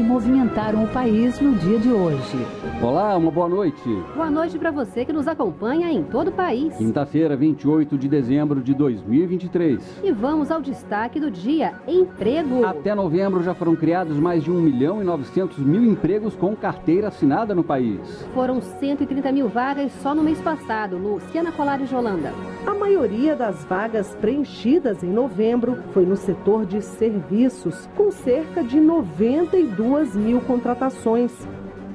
que 0.00 0.02
movimentaram 0.02 0.84
o 0.84 0.88
país 0.88 1.38
no 1.40 1.54
dia 1.56 1.78
de 1.78 1.92
hoje. 1.92 2.46
Olá, 2.82 3.14
uma 3.18 3.30
boa 3.30 3.46
noite. 3.46 3.82
Boa 4.14 4.30
noite 4.30 4.58
para 4.58 4.70
você 4.70 5.04
que 5.04 5.12
nos 5.12 5.28
acompanha 5.28 5.92
em 5.92 6.02
todo 6.02 6.28
o 6.28 6.32
país. 6.32 6.74
Quinta-feira, 6.74 7.36
28 7.36 7.98
de 7.98 8.08
dezembro 8.08 8.62
de 8.62 8.72
2023. 8.72 10.00
E 10.02 10.10
vamos 10.10 10.50
ao 10.50 10.62
destaque 10.62 11.20
do 11.20 11.30
dia: 11.30 11.74
emprego. 11.86 12.64
Até 12.64 12.94
novembro 12.94 13.42
já 13.42 13.52
foram 13.52 13.76
criados 13.76 14.18
mais 14.18 14.42
de 14.42 14.50
1 14.50 14.54
milhão 14.58 15.02
e 15.02 15.04
900 15.04 15.58
mil 15.58 15.84
empregos 15.84 16.34
com 16.34 16.56
carteira 16.56 17.08
assinada 17.08 17.54
no 17.54 17.62
país. 17.62 18.00
Foram 18.32 18.62
130 18.62 19.30
mil 19.32 19.48
vagas 19.48 19.92
só 20.00 20.14
no 20.14 20.22
mês 20.22 20.40
passado. 20.40 20.96
Luciana 20.96 21.52
Colares 21.52 21.90
de 21.90 21.94
Holanda. 21.94 22.32
A 22.66 22.72
maioria 22.72 23.36
das 23.36 23.64
vagas 23.64 24.14
preenchidas 24.18 25.02
em 25.02 25.10
novembro 25.12 25.82
foi 25.92 26.06
no 26.06 26.16
setor 26.16 26.64
de 26.64 26.80
serviços, 26.80 27.86
com 27.94 28.10
cerca 28.10 28.64
de 28.64 28.80
92 28.80 29.89
mil 30.14 30.40
contratações. 30.40 31.32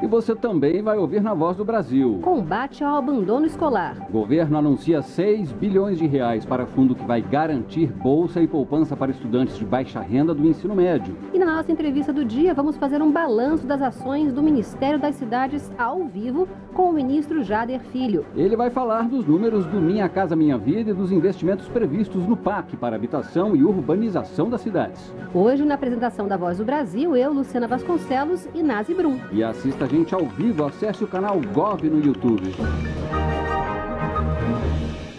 E 0.06 0.08
você 0.08 0.36
também 0.36 0.84
vai 0.84 1.00
ouvir 1.00 1.20
na 1.20 1.34
Voz 1.34 1.58
do 1.58 1.66
Brasil. 1.66 2.20
Combate 2.22 2.84
ao 2.84 2.98
abandono 2.98 3.48
escolar. 3.48 3.98
O 4.08 4.12
governo 4.12 4.56
anuncia 4.56 5.02
6 5.02 5.52
bilhões 5.54 5.98
de 5.98 6.06
reais 6.06 6.46
para 6.46 6.68
fundo 6.68 6.94
que 6.94 7.04
vai 7.04 7.24
garantir 7.24 7.92
bolsa 7.92 8.40
e 8.40 8.46
poupança 8.48 8.96
para 8.96 9.10
estudantes 9.10 9.58
de 9.58 9.66
baixa 9.66 10.00
renda 10.00 10.32
do 10.32 10.46
ensino 10.46 10.76
médio. 10.76 11.18
E 11.34 11.40
na 11.40 11.48
nossa 11.48 11.72
entrevista 11.72 12.14
do 12.14 12.24
dia, 12.24 12.54
vamos 12.54 12.78
fazer 12.78 13.02
um 13.02 13.12
balanço 13.12 13.66
das 13.66 13.82
ações 13.82 14.32
do 14.32 14.44
Ministério 14.44 15.00
das 15.00 15.16
Cidades 15.16 15.72
ao 15.76 16.06
vivo 16.06 16.48
com 16.76 16.90
o 16.90 16.94
ministro 16.94 17.42
Jader 17.42 17.80
Filho. 17.80 18.26
Ele 18.36 18.56
vai 18.56 18.70
falar 18.70 19.10
dos 19.10 19.26
números 19.26 19.66
do 19.66 19.82
Minha 19.82 20.08
Casa 20.08 20.36
Minha 20.36 20.58
Vida 20.58 20.92
e 20.92 20.94
dos 20.94 21.12
investimentos 21.12 21.68
previstos 21.68 22.28
no 22.28 22.38
PAC 22.38 22.78
para 22.78 22.96
habitação 22.96 23.56
e 23.56 23.64
urbanização 23.64 24.52
das 24.52 24.62
cidades. 24.62 25.12
Hoje, 25.34 25.66
na 25.66 25.74
apresentação 25.74 26.28
da 26.28 26.38
Voz 26.38 26.60
do 26.60 26.66
Brasil, 26.66 27.16
eu, 27.16 27.34
Luciana 27.34 27.68
Vasconcelos 27.68 28.48
e 28.54 28.62
Nazi 28.62 28.94
Brum. 28.94 29.18
E 29.32 29.44
assista 29.44 29.86
a 29.86 29.95
gente 29.96 30.14
ao 30.14 30.26
vivo, 30.26 30.66
acesse 30.66 31.06
o 31.06 31.08
canal 31.08 31.40
Gov 31.54 31.90
no 31.90 32.04
YouTube. 32.04 32.52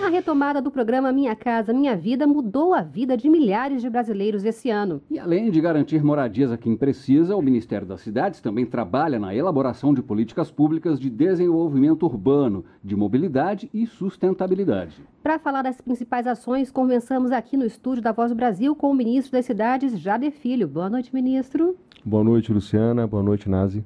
A 0.04 0.08
retomada 0.08 0.60
do 0.60 0.70
programa 0.70 1.10
Minha 1.12 1.34
Casa 1.34 1.72
Minha 1.72 1.96
Vida 1.96 2.26
mudou 2.26 2.74
a 2.74 2.82
vida 2.82 3.16
de 3.16 3.28
milhares 3.28 3.80
de 3.80 3.88
brasileiros 3.88 4.44
esse 4.44 4.68
ano. 4.68 5.00
E 5.10 5.18
além 5.18 5.50
de 5.50 5.62
garantir 5.62 6.04
moradias 6.04 6.52
a 6.52 6.58
quem 6.58 6.76
precisa, 6.76 7.34
o 7.34 7.40
Ministério 7.40 7.86
das 7.86 8.02
Cidades 8.02 8.40
também 8.42 8.66
trabalha 8.66 9.18
na 9.18 9.34
elaboração 9.34 9.94
de 9.94 10.02
políticas 10.02 10.50
públicas 10.50 11.00
de 11.00 11.08
desenvolvimento 11.08 12.04
urbano, 12.04 12.62
de 12.84 12.94
mobilidade 12.94 13.70
e 13.72 13.86
sustentabilidade. 13.86 15.02
Para 15.22 15.38
falar 15.38 15.62
das 15.62 15.80
principais 15.80 16.26
ações, 16.26 16.70
conversamos 16.70 17.32
aqui 17.32 17.56
no 17.56 17.64
estúdio 17.64 18.02
da 18.02 18.12
Voz 18.12 18.30
do 18.30 18.36
Brasil 18.36 18.76
com 18.76 18.90
o 18.90 18.94
ministro 18.94 19.32
das 19.32 19.46
Cidades, 19.46 19.98
Jader 19.98 20.32
Filho. 20.32 20.68
Boa 20.68 20.90
noite, 20.90 21.14
ministro. 21.14 21.76
Boa 22.04 22.22
noite, 22.22 22.52
Luciana. 22.52 23.06
Boa 23.06 23.22
noite, 23.22 23.48
Nazi. 23.48 23.82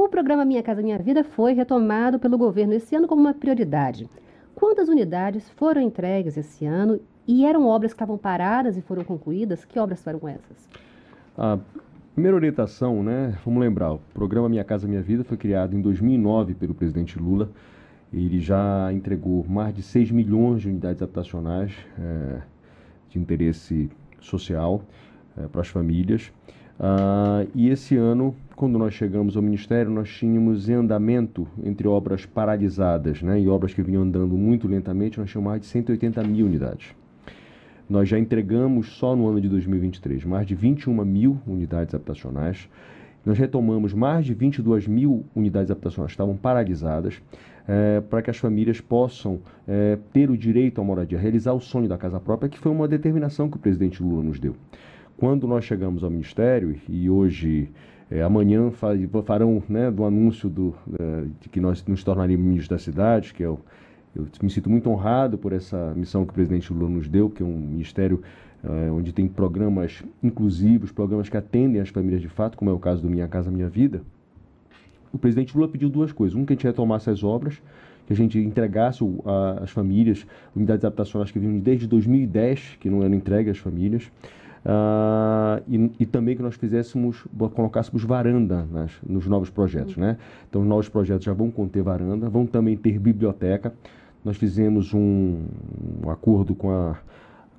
O 0.00 0.08
programa 0.08 0.44
Minha 0.44 0.62
Casa 0.62 0.80
Minha 0.80 0.96
Vida 0.96 1.24
foi 1.24 1.54
retomado 1.54 2.20
pelo 2.20 2.38
governo 2.38 2.72
esse 2.72 2.94
ano 2.94 3.08
como 3.08 3.20
uma 3.20 3.34
prioridade. 3.34 4.08
Quantas 4.54 4.88
unidades 4.88 5.50
foram 5.50 5.80
entregues 5.80 6.36
esse 6.36 6.64
ano 6.64 7.00
e 7.26 7.44
eram 7.44 7.66
obras 7.66 7.92
que 7.92 7.96
estavam 7.96 8.16
paradas 8.16 8.76
e 8.76 8.80
foram 8.80 9.02
concluídas? 9.02 9.64
Que 9.64 9.76
obras 9.76 10.00
foram 10.00 10.28
essas? 10.28 10.68
A 11.36 11.58
primeira 12.14 12.36
orientação, 12.36 13.02
né? 13.02 13.36
Vamos 13.44 13.60
lembrar, 13.60 13.94
o 13.94 13.98
programa 14.14 14.48
Minha 14.48 14.62
Casa 14.62 14.86
Minha 14.86 15.02
Vida 15.02 15.24
foi 15.24 15.36
criado 15.36 15.74
em 15.74 15.80
2009 15.80 16.54
pelo 16.54 16.74
presidente 16.74 17.18
Lula. 17.18 17.50
Ele 18.12 18.38
já 18.38 18.92
entregou 18.92 19.44
mais 19.48 19.74
de 19.74 19.82
6 19.82 20.12
milhões 20.12 20.62
de 20.62 20.68
unidades 20.68 21.02
habitacionais 21.02 21.72
é, 21.98 22.40
de 23.10 23.18
interesse 23.18 23.90
social 24.20 24.80
é, 25.36 25.48
para 25.48 25.62
as 25.62 25.68
famílias. 25.68 26.30
Ah, 26.80 27.44
e 27.54 27.68
esse 27.68 27.96
ano, 27.96 28.34
quando 28.54 28.78
nós 28.78 28.94
chegamos 28.94 29.36
ao 29.36 29.42
Ministério, 29.42 29.90
nós 29.90 30.08
tínhamos 30.10 30.68
em 30.68 30.74
andamento 30.74 31.46
entre 31.64 31.88
obras 31.88 32.24
paralisadas 32.24 33.20
né, 33.20 33.40
e 33.40 33.48
obras 33.48 33.74
que 33.74 33.82
vinham 33.82 34.02
andando 34.02 34.36
muito 34.36 34.68
lentamente, 34.68 35.18
nós 35.18 35.28
tínhamos 35.30 35.50
mais 35.50 35.60
de 35.60 35.66
180 35.66 36.22
mil 36.22 36.46
unidades. 36.46 36.94
Nós 37.90 38.08
já 38.08 38.18
entregamos 38.18 38.92
só 38.92 39.16
no 39.16 39.26
ano 39.26 39.40
de 39.40 39.48
2023 39.48 40.24
mais 40.24 40.46
de 40.46 40.54
21 40.54 41.04
mil 41.04 41.40
unidades 41.46 41.94
habitacionais. 41.94 42.68
Nós 43.24 43.38
retomamos 43.38 43.92
mais 43.92 44.24
de 44.24 44.34
22 44.34 44.86
mil 44.86 45.24
unidades 45.34 45.70
habitacionais 45.70 46.10
que 46.10 46.14
estavam 46.14 46.36
paralisadas 46.36 47.20
é, 47.66 48.00
para 48.02 48.22
que 48.22 48.30
as 48.30 48.36
famílias 48.36 48.80
possam 48.80 49.40
é, 49.66 49.98
ter 50.12 50.30
o 50.30 50.36
direito 50.36 50.80
à 50.80 50.84
moradia, 50.84 51.18
realizar 51.18 51.54
o 51.54 51.60
sonho 51.60 51.88
da 51.88 51.98
casa 51.98 52.20
própria, 52.20 52.48
que 52.48 52.58
foi 52.58 52.70
uma 52.70 52.86
determinação 52.86 53.50
que 53.50 53.56
o 53.56 53.60
presidente 53.60 54.02
Lula 54.02 54.22
nos 54.22 54.38
deu. 54.38 54.54
Quando 55.18 55.48
nós 55.48 55.64
chegamos 55.64 56.04
ao 56.04 56.10
Ministério, 56.10 56.80
e 56.88 57.10
hoje, 57.10 57.68
é, 58.08 58.22
amanhã, 58.22 58.70
farão 58.70 59.60
né, 59.68 59.90
do 59.90 60.04
anúncio 60.04 60.48
do, 60.48 60.72
é, 60.96 61.24
de 61.40 61.48
que 61.48 61.58
nós 61.58 61.84
nos 61.86 62.04
tornaríamos 62.04 62.46
ministros 62.46 62.68
da 62.68 62.78
cidade, 62.78 63.34
que 63.34 63.42
é 63.42 63.48
o, 63.48 63.58
eu 64.14 64.28
me 64.40 64.48
sinto 64.48 64.70
muito 64.70 64.88
honrado 64.88 65.36
por 65.36 65.52
essa 65.52 65.92
missão 65.96 66.24
que 66.24 66.30
o 66.30 66.34
presidente 66.34 66.72
Lula 66.72 66.88
nos 66.88 67.08
deu, 67.08 67.28
que 67.28 67.42
é 67.42 67.46
um 67.46 67.58
ministério 67.58 68.22
é, 68.62 68.90
onde 68.92 69.12
tem 69.12 69.26
programas 69.26 70.04
inclusivos, 70.22 70.92
programas 70.92 71.28
que 71.28 71.36
atendem 71.36 71.80
as 71.80 71.88
famílias 71.88 72.22
de 72.22 72.28
fato, 72.28 72.56
como 72.56 72.70
é 72.70 72.72
o 72.72 72.78
caso 72.78 73.02
do 73.02 73.10
Minha 73.10 73.26
Casa 73.26 73.50
Minha 73.50 73.68
Vida. 73.68 74.02
O 75.12 75.18
presidente 75.18 75.52
Lula 75.56 75.68
pediu 75.68 75.90
duas 75.90 76.12
coisas. 76.12 76.36
Um, 76.36 76.44
que 76.44 76.52
a 76.52 76.54
gente 76.54 76.64
retomasse 76.64 77.10
as 77.10 77.24
obras, 77.24 77.60
que 78.06 78.12
a 78.12 78.16
gente 78.16 78.38
entregasse 78.38 79.04
às 79.60 79.70
famílias 79.70 80.24
unidades 80.54 80.84
habitacionais 80.84 81.32
que 81.32 81.40
vinham 81.40 81.58
desde 81.58 81.88
2010, 81.88 82.76
que 82.78 82.88
não 82.88 83.02
eram 83.02 83.14
entregues 83.14 83.52
às 83.52 83.58
famílias. 83.58 84.10
Uh, 84.64 85.62
e, 85.68 85.90
e, 86.00 86.06
também 86.06 86.36
que 86.36 86.42
nós 86.42 86.56
fizéssemos, 86.56 87.24
colocássemos 87.54 88.02
varanda 88.04 88.66
nas, 88.70 88.92
nos 89.06 89.26
novos 89.26 89.50
projetos, 89.50 89.96
né? 89.96 90.16
Então, 90.48 90.62
os 90.62 90.66
novos 90.66 90.88
projetos 90.88 91.24
já 91.24 91.32
vão 91.32 91.50
conter 91.50 91.82
varanda, 91.82 92.28
vão 92.28 92.44
também 92.46 92.76
ter 92.76 92.98
biblioteca. 92.98 93.72
Nós 94.24 94.36
fizemos 94.36 94.92
um, 94.92 95.44
um 96.04 96.10
acordo 96.10 96.54
com 96.54 96.70
a, 96.70 96.96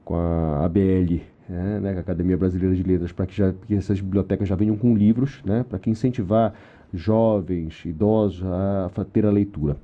com 0.03 0.15
a 0.15 0.65
ABL, 0.65 1.21
né, 1.47 1.79
né, 1.79 1.93
a 1.97 1.99
Academia 1.99 2.37
Brasileira 2.37 2.75
de 2.75 2.83
Letras, 2.83 3.11
para 3.11 3.25
que, 3.25 3.35
já, 3.35 3.53
que 3.65 3.73
essas 3.73 3.99
bibliotecas 3.99 4.47
já 4.47 4.55
venham 4.55 4.75
com 4.75 4.95
livros, 4.95 5.41
né? 5.45 5.65
Para 5.67 5.79
que 5.79 5.89
incentivar 5.89 6.53
jovens, 6.93 7.85
idosos 7.85 8.43
a, 8.45 8.91
a 8.95 9.05
ter 9.05 9.25
a 9.25 9.31
leitura. 9.31 9.77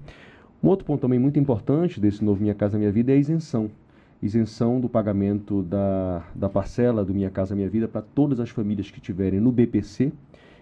Um 0.62 0.68
outro 0.68 0.86
ponto 0.86 1.02
também 1.02 1.20
muito 1.20 1.40
importante 1.40 2.00
desse 2.00 2.24
novo 2.24 2.42
Minha 2.42 2.56
Casa 2.56 2.78
Minha 2.78 2.92
Vida 2.92 3.12
é 3.12 3.16
a 3.16 3.18
isenção 3.18 3.70
isenção 4.22 4.80
do 4.80 4.90
pagamento 4.90 5.62
da, 5.64 6.24
da 6.34 6.50
parcela 6.50 7.04
do 7.04 7.14
Minha 7.14 7.30
Casa 7.30 7.56
Minha 7.56 7.70
Vida 7.70 7.88
para 7.88 8.02
todas 8.02 8.40
as 8.40 8.50
famílias 8.50 8.90
que 8.90 9.00
tiverem 9.00 9.40
no 9.40 9.52
BPC 9.52 10.12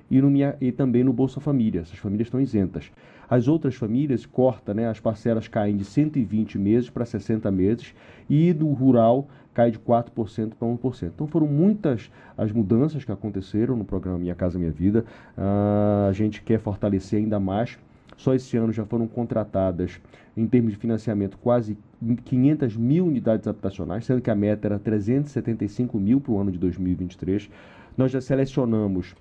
e, 0.09 0.21
no 0.21 0.29
minha, 0.29 0.55
e 0.59 0.71
também 0.71 1.03
no 1.03 1.13
Bolsa 1.13 1.39
Família. 1.39 1.81
Essas 1.81 1.97
famílias 1.97 2.27
estão 2.27 2.41
isentas. 2.41 2.91
As 3.29 3.47
outras 3.47 3.75
famílias 3.75 4.25
corta, 4.25 4.73
né, 4.73 4.87
as 4.87 4.99
parcelas 4.99 5.47
caem 5.47 5.77
de 5.77 5.85
120 5.85 6.57
meses 6.57 6.89
para 6.89 7.05
60 7.05 7.49
meses 7.49 7.93
e 8.29 8.53
do 8.53 8.67
rural 8.71 9.27
cai 9.53 9.71
de 9.71 9.79
4% 9.79 10.53
para 10.59 10.67
1%. 10.67 11.11
Então 11.13 11.27
foram 11.27 11.47
muitas 11.47 12.11
as 12.37 12.51
mudanças 12.51 13.05
que 13.05 13.11
aconteceram 13.11 13.75
no 13.75 13.85
programa 13.85 14.17
Minha 14.17 14.35
Casa 14.35 14.57
Minha 14.57 14.71
Vida. 14.71 15.05
Uh, 15.37 16.09
a 16.09 16.11
gente 16.11 16.41
quer 16.41 16.59
fortalecer 16.59 17.19
ainda 17.19 17.39
mais 17.39 17.77
só 18.23 18.33
esse 18.33 18.55
ano 18.55 18.71
já 18.71 18.85
foram 18.85 19.05
contratadas, 19.05 19.99
em 20.35 20.47
termos 20.47 20.71
de 20.71 20.77
financiamento, 20.77 21.37
quase 21.37 21.77
500 22.23 22.77
mil 22.77 23.05
unidades 23.05 23.47
habitacionais, 23.47 24.05
sendo 24.05 24.21
que 24.21 24.31
a 24.31 24.35
meta 24.35 24.67
era 24.67 24.79
375 24.79 25.99
mil 25.99 26.21
para 26.21 26.31
o 26.31 26.39
ano 26.39 26.49
de 26.49 26.57
2023. 26.57 27.49
Nós 27.97 28.11
já 28.11 28.21
selecionamos 28.21 29.13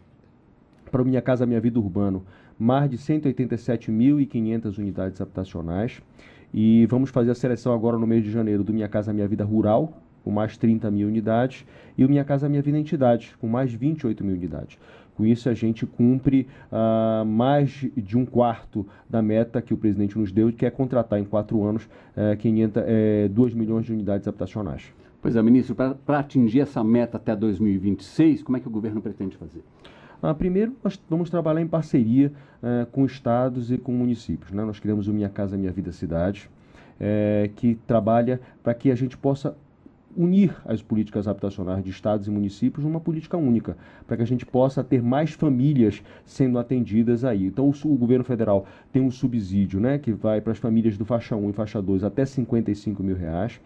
para 0.91 1.03
o 1.03 1.05
Minha 1.05 1.21
Casa 1.21 1.45
Minha 1.45 1.61
Vida 1.61 1.81
Urbano 1.81 2.25
mais 2.57 2.89
de 2.89 2.97
187.500 2.97 4.79
unidades 4.79 5.21
habitacionais. 5.21 6.01
E 6.55 6.87
vamos 6.87 7.11
fazer 7.11 7.33
a 7.33 7.35
seleção 7.35 7.73
agora 7.73 7.99
no 7.99 8.07
mês 8.07 8.23
de 8.23 8.31
janeiro 8.31 8.63
do 8.63 8.73
Minha 8.73 8.89
Casa 8.89 9.13
Minha 9.13 9.27
Vida 9.27 9.45
Rural, 9.45 10.01
com 10.23 10.31
mais 10.31 10.57
30 10.57 10.89
mil 10.93 11.09
unidades, 11.09 11.65
e 11.99 12.05
o 12.05 12.09
Minha 12.09 12.25
Casa 12.25 12.49
Minha 12.49 12.63
Vida 12.63 12.79
Entidade, 12.79 13.35
com 13.41 13.49
mais 13.49 13.73
28 13.73 14.23
mil 14.23 14.37
unidades. 14.37 14.79
Com 15.15 15.27
isso, 15.27 15.49
a 15.49 15.55
gente 15.55 15.85
cumpre 15.85 16.49
uh, 16.71 17.25
mais 17.25 17.87
de 17.97 18.17
um 18.17 18.25
quarto 18.25 18.87
da 19.09 19.21
meta 19.21 19.61
que 19.61 19.75
o 19.75 19.77
presidente 19.77 20.19
nos 20.19 20.33
deu, 20.33 20.53
que 20.53 20.65
é 20.65 20.71
contratar 20.71 21.19
em 21.19 21.25
quatro 21.25 21.63
anos 21.65 21.85
uh, 22.17 22.37
500, 22.39 22.83
uh, 22.83 23.29
2 23.29 23.55
milhões 23.55 23.85
de 23.85 23.93
unidades 23.93 24.27
habitacionais. 24.27 24.93
Pois 25.21 25.37
é, 25.37 25.43
ministro, 25.43 25.75
para 25.75 26.19
atingir 26.19 26.61
essa 26.61 26.83
meta 26.83 27.17
até 27.17 27.37
2026, 27.37 28.43
como 28.43 28.57
é 28.57 28.61
que 28.61 28.67
o 28.67 28.71
governo 28.71 29.01
pretende 29.01 29.37
fazer? 29.37 29.63
Ah, 30.23 30.33
primeiro, 30.33 30.73
nós 30.85 31.01
vamos 31.11 31.29
trabalhar 31.31 31.61
em 31.61 31.67
parceria 31.67 32.33
eh, 32.63 32.87
com 32.93 33.05
estados 33.05 33.73
e 33.73 33.77
com 33.77 33.91
municípios. 33.91 34.53
Né? 34.53 34.65
Nós 34.65 34.79
criamos 34.79 35.09
o 35.09 35.13
Minha 35.13 35.29
Casa 35.29 35.57
Minha 35.57 35.73
Vida 35.73 35.91
Cidade, 35.91 36.49
eh, 37.01 37.51
que 37.57 37.75
trabalha 37.89 38.41
para 38.63 38.73
que 38.73 38.93
a 38.93 38.95
gente 38.95 39.17
possa 39.17 39.57
unir 40.17 40.55
as 40.65 40.83
políticas 40.83 41.27
habitacionais 41.27 41.83
de 41.83 41.91
estados 41.91 42.27
e 42.27 42.31
municípios 42.31 42.85
numa 42.85 43.01
política 43.01 43.37
única, 43.37 43.77
para 44.07 44.17
que 44.17 44.23
a 44.23 44.27
gente 44.27 44.45
possa 44.45 44.85
ter 44.85 45.03
mais 45.03 45.33
famílias 45.33 46.03
sendo 46.25 46.59
atendidas 46.59 47.25
aí. 47.25 47.47
Então, 47.47 47.69
o, 47.69 47.89
o, 47.89 47.97
governo 47.97 48.25
federal 48.25 48.67
tem 48.93 49.03
um 49.03 49.11
subsídio 49.11 49.81
né, 49.81 49.99
que 49.99 50.13
vai 50.13 50.41
para 50.41 50.53
as 50.53 50.59
famílias 50.59 50.97
do 50.99 51.05
faixa 51.05 51.37
1 51.37 51.51
e 51.51 51.53
faixa 51.53 51.81
2 51.81 52.05
até 52.05 52.25
55 52.25 53.03
mil 53.03 53.17
reais. 53.17 53.61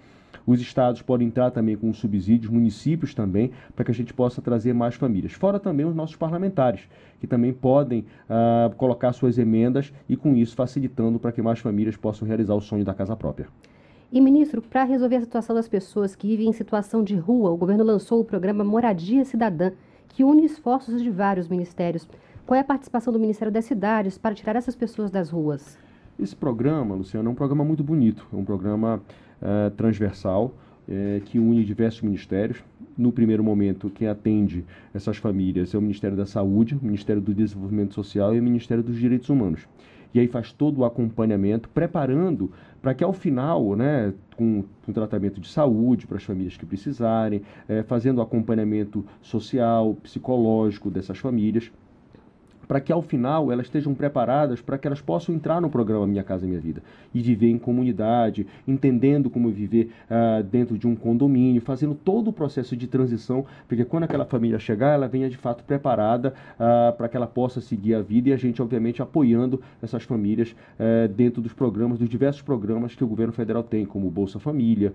Os 0.46 0.60
estados 0.60 1.02
podem 1.02 1.26
entrar 1.26 1.50
também 1.50 1.76
com 1.76 1.93
subsídios, 1.93 2.50
municípios 2.50 3.12
também, 3.12 3.50
para 3.75 3.84
que 3.84 3.90
a 3.90 3.94
gente 3.94 4.14
possa 4.14 4.40
trazer 4.40 4.72
mais 4.72 4.94
famílias. 4.94 5.32
Fora 5.32 5.58
também 5.58 5.84
os 5.84 5.94
nossos 5.94 6.14
parlamentares, 6.14 6.82
que 7.20 7.26
também 7.26 7.52
podem 7.52 8.06
uh, 8.31 8.75
colocar 8.76 9.12
suas 9.12 9.38
emendas 9.38 9.93
e, 10.08 10.16
com 10.16 10.37
isso, 10.37 10.54
facilitando 10.54 11.19
para 11.19 11.32
que 11.32 11.43
mais 11.43 11.58
famílias 11.58 11.96
possam 11.96 12.28
realizar 12.28 12.54
o 12.54 12.60
sonho 12.60 12.84
da 12.84 12.94
casa 12.94 13.16
própria. 13.16 13.48
E, 14.12 14.20
ministro, 14.20 14.62
para 14.62 14.85
resolver 14.85 15.17
a 15.17 15.20
situação 15.20 15.55
das 15.55 15.67
pessoas 15.67 16.14
que 16.14 16.29
vivem 16.29 16.49
em 16.49 16.53
situação 16.53 17.03
de 17.03 17.17
rua, 17.17 17.50
o 17.50 17.56
governo 17.56 17.82
lançou 17.82 18.20
o 18.20 18.25
programa 18.25 18.62
Moradia 18.62 19.25
Cidadã, 19.25 19.73
que 20.08 20.23
une 20.23 20.44
esforços 20.44 21.03
de 21.03 21.11
vários 21.11 21.49
ministérios. 21.49 22.08
Qual 22.47 22.56
é 22.56 22.61
a 22.61 22.64
participação 22.64 23.12
do 23.12 23.19
Ministério 23.19 23.53
das 23.53 23.64
Cidades 23.64 24.17
para 24.17 24.35
tirar 24.35 24.55
essas 24.55 24.76
pessoas 24.76 25.11
das 25.11 25.31
ruas? 25.31 25.76
Esse 26.19 26.37
programa, 26.37 26.94
Luciano, 26.94 27.29
é 27.29 27.32
um 27.32 27.35
programa 27.35 27.64
muito 27.64 27.82
bonito, 27.82 28.25
é 28.32 28.37
um 28.37 28.44
programa 28.44 29.03
uh, 29.43 29.70
transversal 29.73 30.55
uh, 30.88 31.20
que 31.23 31.41
une 31.41 31.64
diversos 31.64 32.00
ministérios. 32.03 32.62
No 32.97 33.11
primeiro 33.11 33.43
momento, 33.43 33.91
quem 33.91 34.06
atende 34.06 34.64
essas 34.94 35.17
famílias 35.17 35.75
é 35.75 35.79
o 35.79 35.82
Ministério 35.82 36.17
da 36.17 36.25
Saúde, 36.25 36.79
o 36.81 36.85
Ministério 36.85 37.20
do 37.20 37.35
Desenvolvimento 37.35 37.93
Social 37.93 38.35
e 38.35 38.38
o 38.38 38.43
Ministério 38.43 38.85
dos 38.85 38.97
Direitos 38.97 39.29
Humanos. 39.29 39.67
E 40.16 40.20
aí 40.20 40.26
faz 40.26 40.50
todo 40.50 40.78
o 40.78 40.84
acompanhamento, 40.86 41.68
preparando 41.68 42.50
para 42.80 42.94
que 42.94 43.04
ao 43.04 43.12
final, 43.12 43.76
né, 43.76 44.14
com, 44.34 44.64
com 44.82 44.90
tratamento 44.90 45.38
de 45.38 45.46
saúde 45.46 46.06
para 46.06 46.16
as 46.16 46.24
famílias 46.24 46.56
que 46.56 46.64
precisarem, 46.64 47.42
é, 47.68 47.82
fazendo 47.82 48.16
o 48.16 48.22
acompanhamento 48.22 49.04
social, 49.20 49.94
psicológico 50.02 50.90
dessas 50.90 51.18
famílias, 51.18 51.70
para 52.66 52.80
que 52.80 52.92
ao 52.92 53.02
final 53.02 53.52
elas 53.52 53.66
estejam 53.66 53.94
preparadas 53.94 54.60
para 54.60 54.78
que 54.78 54.86
elas 54.86 55.00
possam 55.00 55.34
entrar 55.34 55.60
no 55.60 55.70
programa 55.70 56.06
Minha 56.06 56.24
Casa 56.24 56.46
Minha 56.46 56.60
Vida 56.60 56.82
e 57.14 57.20
viver 57.20 57.48
em 57.48 57.58
comunidade, 57.58 58.46
entendendo 58.66 59.30
como 59.30 59.50
viver 59.50 59.90
uh, 60.10 60.42
dentro 60.42 60.76
de 60.76 60.86
um 60.86 60.94
condomínio, 60.94 61.60
fazendo 61.60 61.94
todo 61.94 62.28
o 62.28 62.32
processo 62.32 62.76
de 62.76 62.86
transição, 62.86 63.44
porque 63.68 63.84
quando 63.84 64.04
aquela 64.04 64.24
família 64.24 64.58
chegar, 64.58 64.94
ela 64.94 65.08
venha 65.08 65.28
de 65.28 65.36
fato 65.36 65.64
preparada 65.64 66.34
uh, 66.54 66.96
para 66.96 67.08
que 67.08 67.16
ela 67.16 67.26
possa 67.26 67.60
seguir 67.60 67.94
a 67.94 68.02
vida 68.02 68.30
e 68.30 68.32
a 68.32 68.36
gente, 68.36 68.60
obviamente, 68.60 69.02
apoiando 69.02 69.60
essas 69.82 70.02
famílias 70.02 70.54
uh, 70.78 71.08
dentro 71.08 71.40
dos 71.40 71.52
programas, 71.52 71.98
dos 71.98 72.08
diversos 72.08 72.42
programas 72.42 72.94
que 72.94 73.04
o 73.04 73.06
governo 73.06 73.32
federal 73.32 73.62
tem, 73.62 73.84
como 73.84 74.10
Bolsa 74.10 74.38
Família, 74.38 74.92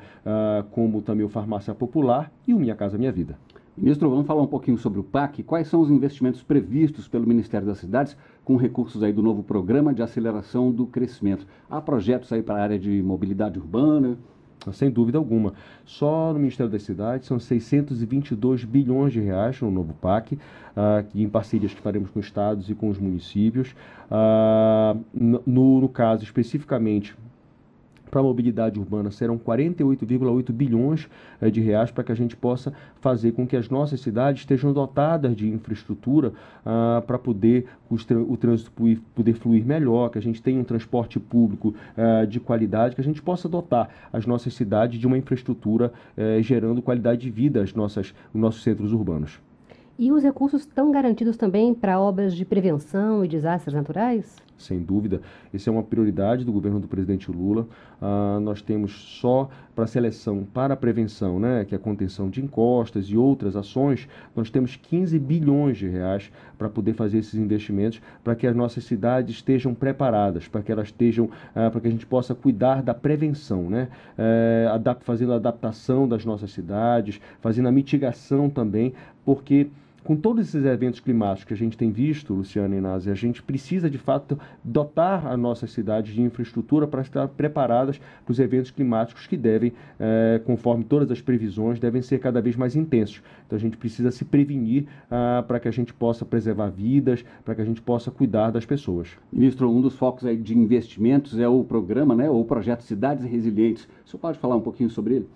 como 0.71 1.01
também 1.01 1.25
o 1.25 1.29
Farmácia 1.29 1.73
Popular 1.73 2.31
e 2.47 2.53
o 2.53 2.59
Minha 2.59 2.75
Casa 2.75 2.97
Minha 2.97 3.11
Vida. 3.11 3.37
Ministro, 3.77 4.09
vamos 4.09 4.27
falar 4.27 4.41
um 4.41 4.47
pouquinho 4.47 4.77
sobre 4.77 4.99
o 4.99 5.03
PAC. 5.03 5.43
Quais 5.43 5.67
são 5.67 5.79
os 5.79 5.89
investimentos 5.89 6.43
previstos 6.43 7.07
pelo 7.07 7.25
Ministério 7.25 7.65
das 7.65 7.77
Cidades 7.77 8.17
com 8.43 8.57
recursos 8.57 9.01
aí 9.01 9.13
do 9.13 9.21
novo 9.21 9.43
programa 9.43 9.93
de 9.93 10.03
aceleração 10.03 10.71
do 10.71 10.85
crescimento? 10.85 11.47
Há 11.69 11.79
projetos 11.79 12.33
aí 12.33 12.43
para 12.43 12.59
a 12.59 12.63
área 12.63 12.77
de 12.77 13.01
mobilidade 13.01 13.57
urbana? 13.57 14.17
Sem 14.73 14.91
dúvida 14.91 15.17
alguma. 15.17 15.53
Só 15.85 16.33
no 16.33 16.39
Ministério 16.39 16.71
das 16.71 16.83
Cidades 16.83 17.27
são 17.27 17.39
622 17.39 18.65
bilhões 18.65 19.13
de 19.13 19.21
reais 19.21 19.59
no 19.61 19.71
novo 19.71 19.93
PAC, 19.93 20.35
uh, 20.35 20.39
em 21.15 21.27
parcerias 21.27 21.73
que 21.73 21.81
faremos 21.81 22.09
com 22.11 22.19
estados 22.19 22.69
e 22.69 22.75
com 22.75 22.89
os 22.89 22.99
municípios. 22.99 23.73
Uh, 24.11 24.99
no, 25.13 25.81
no 25.81 25.89
caso, 25.89 26.23
especificamente 26.23 27.15
para 28.11 28.19
a 28.19 28.23
mobilidade 28.23 28.77
urbana 28.77 29.09
serão 29.09 29.39
48,8 29.39 30.51
bilhões 30.51 31.09
eh, 31.39 31.49
de 31.49 31.61
reais 31.61 31.89
para 31.89 32.03
que 32.03 32.11
a 32.11 32.15
gente 32.15 32.35
possa 32.35 32.73
fazer 32.99 33.31
com 33.31 33.47
que 33.47 33.55
as 33.55 33.69
nossas 33.69 34.01
cidades 34.01 34.41
estejam 34.41 34.73
dotadas 34.73 35.35
de 35.35 35.47
infraestrutura 35.47 36.33
ah, 36.65 37.01
para 37.07 37.17
poder 37.17 37.65
o, 37.89 38.37
trânsito 38.37 38.71
poder 39.15 39.33
fluir 39.33 39.65
melhor, 39.65 40.09
que 40.09 40.17
a 40.17 40.21
gente 40.21 40.41
tenha 40.41 40.59
um 40.59 40.63
transporte 40.63 41.19
público 41.19 41.73
ah, 41.97 42.25
de 42.25 42.39
qualidade, 42.39 42.95
que 42.95 43.01
a 43.01 43.03
gente 43.03 43.21
possa 43.21 43.47
dotar 43.47 43.89
as 44.11 44.25
nossas 44.25 44.53
cidades 44.53 44.99
de 44.99 45.07
uma 45.07 45.17
infraestrutura 45.17 45.93
eh, 46.17 46.39
gerando 46.41 46.81
qualidade 46.81 47.21
de 47.21 47.31
vida 47.31 47.61
às 47.61 47.73
nossas, 47.73 48.13
os 48.33 48.39
nossos 48.39 48.61
centros 48.61 48.91
urbanos. 48.91 49.39
E 49.97 50.11
os 50.11 50.23
recursos 50.23 50.61
estão 50.61 50.91
garantidos 50.91 51.37
também 51.37 51.73
para 51.73 51.99
obras 51.99 52.35
de 52.35 52.43
prevenção 52.43 53.23
e 53.23 53.27
desastres 53.27 53.73
naturais? 53.73 54.41
Sem 54.61 54.79
dúvida. 54.79 55.21
Essa 55.53 55.69
é 55.69 55.73
uma 55.73 55.83
prioridade 55.83 56.45
do 56.45 56.51
governo 56.51 56.79
do 56.79 56.87
presidente 56.87 57.31
Lula. 57.31 57.67
Uh, 58.01 58.39
nós 58.39 58.61
temos 58.61 58.91
só 59.19 59.49
para 59.75 59.87
seleção, 59.87 60.45
para 60.53 60.73
a 60.73 60.77
prevenção, 60.77 61.39
né, 61.39 61.65
que 61.65 61.73
é 61.73 61.77
a 61.77 61.79
contenção 61.79 62.29
de 62.29 62.41
encostas 62.41 63.05
e 63.05 63.17
outras 63.17 63.55
ações, 63.55 64.07
nós 64.35 64.49
temos 64.49 64.75
15 64.75 65.17
bilhões 65.17 65.77
de 65.77 65.87
reais 65.87 66.31
para 66.57 66.69
poder 66.69 66.93
fazer 66.93 67.19
esses 67.19 67.35
investimentos, 67.35 68.01
para 68.23 68.35
que 68.35 68.45
as 68.45 68.55
nossas 68.55 68.83
cidades 68.83 69.35
estejam 69.35 69.73
preparadas, 69.73 70.47
para 70.47 70.61
que 70.61 70.71
elas 70.71 70.87
estejam, 70.87 71.25
uh, 71.25 71.71
para 71.71 71.79
que 71.79 71.87
a 71.87 71.91
gente 71.91 72.05
possa 72.05 72.35
cuidar 72.35 72.83
da 72.83 72.93
prevenção, 72.93 73.69
né, 73.69 73.87
uh, 74.17 74.73
adap 74.73 75.03
fazendo 75.03 75.33
a 75.33 75.37
adaptação 75.37 76.07
das 76.07 76.25
nossas 76.25 76.51
cidades, 76.51 77.19
fazendo 77.39 77.67
a 77.67 77.71
mitigação 77.71 78.49
também, 78.49 78.93
porque 79.25 79.67
com 80.03 80.15
todos 80.15 80.47
esses 80.47 80.65
eventos 80.65 80.99
climáticos 80.99 81.45
que 81.45 81.53
a 81.53 81.57
gente 81.57 81.77
tem 81.77 81.91
visto, 81.91 82.33
Luciano 82.33 82.75
e 82.75 82.81
Nazi, 82.81 83.11
a 83.11 83.15
gente 83.15 83.41
precisa 83.41 83.89
de 83.89 83.97
fato 83.97 84.39
dotar 84.63 85.27
a 85.27 85.37
nossa 85.37 85.67
cidade 85.67 86.13
de 86.13 86.21
infraestrutura 86.21 86.87
para 86.87 87.01
estar 87.01 87.27
preparadas 87.27 87.99
para 88.25 88.31
os 88.31 88.39
eventos 88.39 88.71
climáticos 88.71 89.27
que 89.27 89.37
devem, 89.37 89.73
eh, 89.99 90.41
conforme 90.45 90.83
todas 90.83 91.11
as 91.11 91.21
previsões, 91.21 91.79
devem 91.79 92.01
ser 92.01 92.19
cada 92.19 92.41
vez 92.41 92.55
mais 92.55 92.75
intensos. 92.75 93.21
Então 93.45 93.57
a 93.57 93.59
gente 93.59 93.77
precisa 93.77 94.11
se 94.11 94.25
prevenir 94.25 94.87
ah, 95.09 95.43
para 95.47 95.59
que 95.59 95.67
a 95.67 95.71
gente 95.71 95.93
possa 95.93 96.25
preservar 96.25 96.69
vidas, 96.69 97.23
para 97.45 97.53
que 97.53 97.61
a 97.61 97.65
gente 97.65 97.81
possa 97.81 98.09
cuidar 98.09 98.49
das 98.49 98.65
pessoas. 98.65 99.09
Ministro, 99.31 99.69
um 99.69 99.81
dos 99.81 99.95
focos 99.95 100.23
de 100.41 100.57
investimentos 100.57 101.37
é 101.37 101.47
o 101.47 101.63
programa, 101.63 102.15
né, 102.15 102.29
ou 102.29 102.41
o 102.41 102.45
projeto 102.45 102.81
Cidades 102.81 103.23
Resilientes. 103.25 103.87
O 104.05 104.09
senhor 104.09 104.21
pode 104.21 104.39
falar 104.39 104.55
um 104.55 104.61
pouquinho 104.61 104.89
sobre 104.89 105.15
ele? 105.15 105.27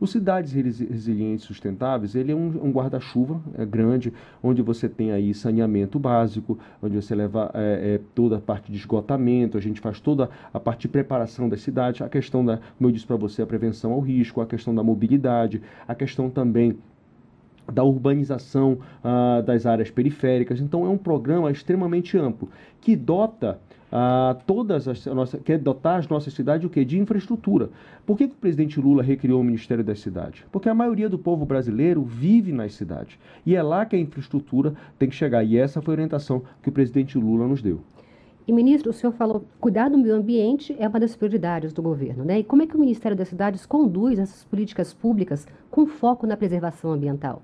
O 0.00 0.06
Cidades 0.06 0.52
Resilientes 0.52 1.46
Sustentáveis, 1.46 2.14
ele 2.14 2.32
é 2.32 2.34
um, 2.34 2.66
um 2.66 2.70
guarda-chuva 2.70 3.40
é 3.56 3.64
grande, 3.64 4.12
onde 4.42 4.60
você 4.60 4.88
tem 4.88 5.12
aí 5.12 5.32
saneamento 5.32 5.98
básico, 5.98 6.58
onde 6.82 6.96
você 6.96 7.14
leva 7.14 7.50
é, 7.54 7.94
é, 7.94 8.00
toda 8.14 8.36
a 8.36 8.40
parte 8.40 8.70
de 8.70 8.78
esgotamento, 8.78 9.56
a 9.56 9.60
gente 9.60 9.80
faz 9.80 10.00
toda 10.00 10.28
a 10.52 10.60
parte 10.60 10.82
de 10.82 10.88
preparação 10.88 11.48
das 11.48 11.62
cidades, 11.62 12.02
a 12.02 12.08
questão 12.08 12.44
da, 12.44 12.58
como 12.76 12.88
eu 12.88 12.92
disse 12.92 13.06
para 13.06 13.16
você, 13.16 13.42
a 13.42 13.46
prevenção 13.46 13.92
ao 13.92 14.00
risco, 14.00 14.40
a 14.40 14.46
questão 14.46 14.74
da 14.74 14.82
mobilidade, 14.82 15.62
a 15.86 15.94
questão 15.94 16.28
também 16.28 16.76
da 17.72 17.82
urbanização 17.82 18.78
uh, 19.02 19.42
das 19.42 19.64
áreas 19.64 19.90
periféricas. 19.90 20.60
Então 20.60 20.84
é 20.84 20.88
um 20.88 20.98
programa 20.98 21.50
extremamente 21.50 22.18
amplo 22.18 22.50
que 22.80 22.94
dota 22.94 23.58
uh, 23.94 24.36
todas 24.44 24.88
as 24.88 25.06
nossas, 25.06 25.40
quer 25.42 25.58
dotar 25.58 26.00
as 26.00 26.08
nossas 26.08 26.34
cidades 26.34 26.66
o 26.66 26.70
quê? 26.70 26.84
de 26.84 26.98
infraestrutura. 26.98 27.70
Por 28.04 28.18
que, 28.18 28.26
que 28.26 28.34
o 28.34 28.38
presidente 28.38 28.80
Lula 28.80 29.02
recriou 29.02 29.40
o 29.40 29.44
Ministério 29.44 29.84
das 29.84 30.00
Cidades? 30.00 30.44
Porque 30.50 30.68
a 30.68 30.74
maioria 30.74 31.08
do 31.08 31.18
povo 31.18 31.46
brasileiro 31.46 32.02
vive 32.02 32.52
nas 32.52 32.74
cidades 32.74 33.16
e 33.46 33.54
é 33.54 33.62
lá 33.62 33.86
que 33.86 33.94
a 33.94 33.98
infraestrutura 33.98 34.74
tem 34.98 35.08
que 35.08 35.14
chegar. 35.14 35.44
E 35.44 35.56
essa 35.56 35.80
foi 35.80 35.94
a 35.94 35.96
orientação 35.96 36.42
que 36.62 36.68
o 36.68 36.72
presidente 36.72 37.16
Lula 37.16 37.46
nos 37.46 37.62
deu. 37.62 37.80
E, 38.46 38.52
ministro, 38.52 38.90
o 38.90 38.92
senhor 38.92 39.12
falou, 39.12 39.42
cuidar 39.58 39.88
do 39.88 39.96
meio 39.96 40.14
ambiente 40.14 40.76
é 40.78 40.86
uma 40.86 41.00
das 41.00 41.16
prioridades 41.16 41.72
do 41.72 41.80
governo, 41.80 42.26
né? 42.26 42.40
E 42.40 42.44
como 42.44 42.62
é 42.62 42.66
que 42.66 42.76
o 42.76 42.78
Ministério 42.78 43.16
das 43.16 43.28
Cidades 43.28 43.64
conduz 43.64 44.18
essas 44.18 44.44
políticas 44.44 44.92
públicas 44.92 45.46
com 45.70 45.86
foco 45.86 46.26
na 46.26 46.36
preservação 46.36 46.92
ambiental? 46.92 47.40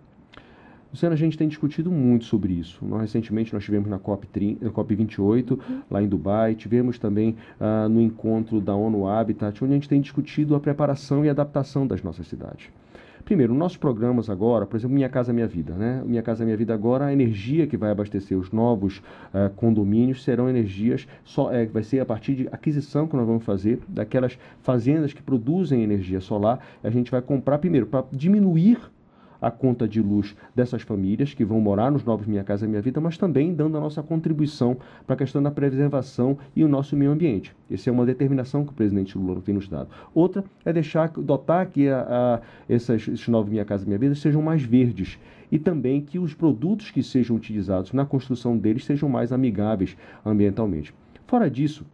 Luciana, 0.93 1.15
a 1.15 1.19
gente 1.19 1.39
tem 1.39 1.47
discutido 1.47 1.91
muito 1.91 2.25
sobre 2.25 2.53
isso. 2.53 2.85
Nós, 2.85 3.03
recentemente 3.03 3.55
nós 3.55 3.65
tivemos 3.65 3.89
na 3.89 3.99
COP, 3.99 4.27
30, 4.27 4.65
na 4.65 4.71
COP 4.73 4.95
28, 4.95 5.55
uhum. 5.55 5.83
lá 5.89 6.03
em 6.03 6.09
Dubai, 6.09 6.57
tivemos 6.57 6.99
também 6.99 7.37
uh, 7.61 7.89
no 7.89 8.01
encontro 8.01 8.61
da 8.61 8.75
ONU 8.75 9.07
Habitat, 9.07 9.63
onde 9.63 9.73
a 9.73 9.77
gente 9.77 9.89
tem 9.89 10.01
discutido 10.01 10.55
a 10.57 10.61
preparação 10.61 11.25
e 11.25 11.29
adaptação 11.29 11.87
das 11.87 12.03
nossas 12.03 12.27
cidades. 12.27 12.71
Primeiro, 13.25 13.55
nossos 13.55 13.77
programas 13.77 14.29
agora, 14.29 14.67
por 14.67 14.77
exemplo, 14.77 14.95
Minha 14.95 15.09
Casa 15.09 15.33
Minha 15.33 15.47
Vida, 15.47 15.75
né? 15.75 16.03
Minha 16.05 16.23
Casa 16.23 16.45
Minha 16.45 16.57
Vida 16.57 16.75
agora, 16.75 17.05
a 17.05 17.13
energia 17.13 17.69
que 17.69 17.77
vai 17.77 17.93
abastecer 17.93 18.37
os 18.37 18.51
novos 18.51 18.99
uh, 19.33 19.51
condomínios 19.55 20.25
serão 20.25 20.49
energias, 20.49 21.07
só, 21.23 21.53
é, 21.53 21.67
vai 21.67 21.85
ser 21.85 22.01
a 22.01 22.05
partir 22.05 22.35
de 22.35 22.49
aquisição 22.51 23.07
que 23.07 23.15
nós 23.15 23.27
vamos 23.27 23.45
fazer 23.45 23.79
daquelas 23.87 24.37
fazendas 24.63 25.13
que 25.13 25.23
produzem 25.23 25.85
energia 25.85 26.21
solar. 26.21 26.59
A 26.83 26.91
gente 26.91 27.13
vai 27.13 27.23
comprar 27.23 27.59
primeiro 27.59 27.87
para 27.87 28.05
diminuir 28.11 28.79
a 29.41 29.51
conta 29.51 29.89
de 29.89 30.01
luz 30.01 30.37
dessas 30.55 30.83
famílias 30.83 31.35
que 31.35 31.45
vão 31.45 31.61
morar 31.61 31.91
nos 31.91 32.05
novos 32.05 32.27
Minha 32.27 32.45
Casa 32.45 32.67
Minha 32.67 32.83
Vida, 32.83 33.01
mas 33.01 33.17
também 33.17 33.55
dando 33.55 33.77
a 33.77 33.81
nossa 33.81 34.03
contribuição 34.03 34.77
para 35.07 35.15
a 35.15 35.19
questão 35.19 35.43
da 35.43 35.51
preservação 35.51 36.37
e 36.55 36.63
o 36.63 36.69
nosso 36.69 36.97
meio 36.97 37.11
ambiente. 37.11 37.55
Essa 37.71 37.91
é 37.91 37.93
uma 37.93 38.07
determinação 38.07 38.65
que 38.65 38.73
o 38.73 38.75
presidente 38.75 39.17
Lula 39.17 39.41
tem 39.41 39.55
nos 39.55 39.69
dado. 39.69 39.89
Outra 40.15 40.45
é 40.65 40.73
deixar, 40.73 41.09
dotar 41.09 41.67
que 41.67 41.89
a, 41.89 42.01
a, 42.01 42.41
essas, 42.69 43.09
esses 43.09 43.29
novos 43.29 43.51
Minha 43.51 43.65
Casa 43.65 43.85
Minha 43.85 43.99
Vida 43.99 44.15
sejam 44.15 44.43
mais 44.43 44.63
verdes 44.63 45.19
e 45.51 45.59
também 45.59 46.01
que 46.01 46.19
os 46.19 46.35
produtos 46.35 46.91
que 46.91 47.03
sejam 47.03 47.37
utilizados 47.37 47.93
na 47.93 48.05
construção 48.05 48.57
deles 48.57 48.85
sejam 48.85 49.09
mais 49.09 49.33
amigáveis 49.33 49.97
ambientalmente. 50.25 50.95
Fora 51.27 51.51
disso, 51.51 51.85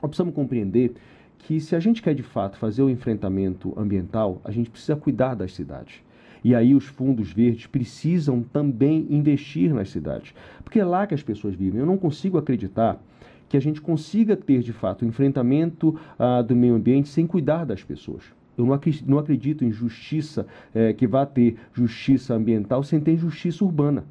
precisamos 0.00 0.34
compreender 0.34 0.94
que 1.38 1.60
se 1.60 1.74
a 1.74 1.80
gente 1.80 2.02
quer 2.02 2.14
de 2.14 2.22
fato 2.22 2.58
fazer 2.58 2.82
o 2.82 2.90
enfrentamento 2.90 3.72
ambiental, 3.76 4.40
a 4.44 4.50
gente 4.50 4.70
precisa 4.70 4.94
cuidar 4.96 5.34
das 5.34 5.54
cidades. 5.54 6.02
E 6.42 6.54
aí 6.54 6.74
os 6.74 6.86
fundos 6.86 7.32
verdes 7.32 7.66
precisam 7.66 8.42
também 8.42 9.06
investir 9.10 9.74
nas 9.74 9.90
cidades, 9.90 10.34
porque 10.64 10.80
é 10.80 10.84
lá 10.84 11.06
que 11.06 11.14
as 11.14 11.22
pessoas 11.22 11.54
vivem. 11.54 11.80
Eu 11.80 11.86
não 11.86 11.98
consigo 11.98 12.38
acreditar 12.38 13.00
que 13.48 13.56
a 13.56 13.60
gente 13.60 13.80
consiga 13.80 14.36
ter 14.36 14.60
de 14.60 14.72
fato 14.72 15.02
o 15.02 15.08
enfrentamento 15.08 15.98
uh, 16.18 16.42
do 16.42 16.54
meio 16.54 16.74
ambiente 16.74 17.08
sem 17.08 17.26
cuidar 17.26 17.64
das 17.64 17.82
pessoas. 17.82 18.22
Eu 18.56 18.66
não 19.06 19.18
acredito, 19.18 19.64
em 19.64 19.72
justiça, 19.72 20.46
é, 20.74 20.92
que 20.92 21.06
vá 21.06 21.24
ter 21.24 21.56
justiça 21.72 22.34
ambiental 22.34 22.82
sem 22.82 23.00
ter 23.00 23.16
justiça 23.16 23.64
urbana. 23.64 24.04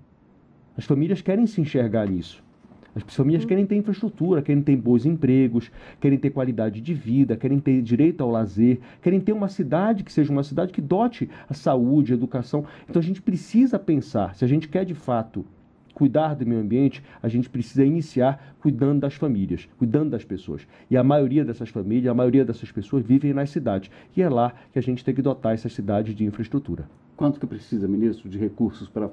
As 0.75 0.85
famílias 0.85 1.21
querem 1.21 1.45
se 1.45 1.61
enxergar 1.61 2.07
nisso. 2.09 2.43
As 3.07 3.15
famílias 3.15 3.45
querem 3.45 3.65
ter 3.65 3.75
infraestrutura, 3.75 4.41
querem 4.41 4.61
ter 4.61 4.75
bons 4.75 5.05
empregos, 5.05 5.71
querem 5.99 6.17
ter 6.17 6.29
qualidade 6.29 6.81
de 6.81 6.93
vida, 6.93 7.35
querem 7.35 7.59
ter 7.59 7.81
direito 7.81 8.21
ao 8.21 8.29
lazer, 8.29 8.79
querem 9.01 9.19
ter 9.19 9.33
uma 9.33 9.47
cidade 9.47 10.03
que 10.03 10.11
seja 10.11 10.31
uma 10.31 10.43
cidade 10.43 10.71
que 10.71 10.81
dote 10.81 11.29
a 11.49 11.53
saúde, 11.53 12.13
a 12.13 12.15
educação. 12.15 12.65
Então 12.89 12.99
a 12.99 13.03
gente 13.03 13.21
precisa 13.21 13.79
pensar, 13.79 14.35
se 14.35 14.43
a 14.43 14.47
gente 14.47 14.67
quer 14.67 14.85
de 14.85 14.95
fato 14.95 15.45
cuidar 15.93 16.33
do 16.33 16.45
meio 16.45 16.61
ambiente, 16.61 17.03
a 17.21 17.27
gente 17.27 17.49
precisa 17.49 17.83
iniciar 17.83 18.55
cuidando 18.61 19.01
das 19.01 19.15
famílias, 19.15 19.67
cuidando 19.77 20.11
das 20.11 20.23
pessoas. 20.23 20.65
E 20.89 20.95
a 20.95 21.03
maioria 21.03 21.43
dessas 21.43 21.67
famílias, 21.67 22.09
a 22.09 22.13
maioria 22.13 22.45
dessas 22.45 22.71
pessoas 22.71 23.05
vivem 23.05 23.33
nas 23.33 23.49
cidades. 23.49 23.91
E 24.15 24.21
é 24.21 24.29
lá 24.29 24.53
que 24.71 24.79
a 24.79 24.81
gente 24.81 25.03
tem 25.03 25.13
que 25.13 25.21
dotar 25.21 25.53
essas 25.53 25.73
cidades 25.73 26.15
de 26.15 26.23
infraestrutura. 26.23 26.89
Quanto 27.17 27.37
que 27.37 27.45
precisa, 27.45 27.85
ministro, 27.85 28.29
de 28.29 28.37
recursos 28.37 28.87
para 28.87 29.09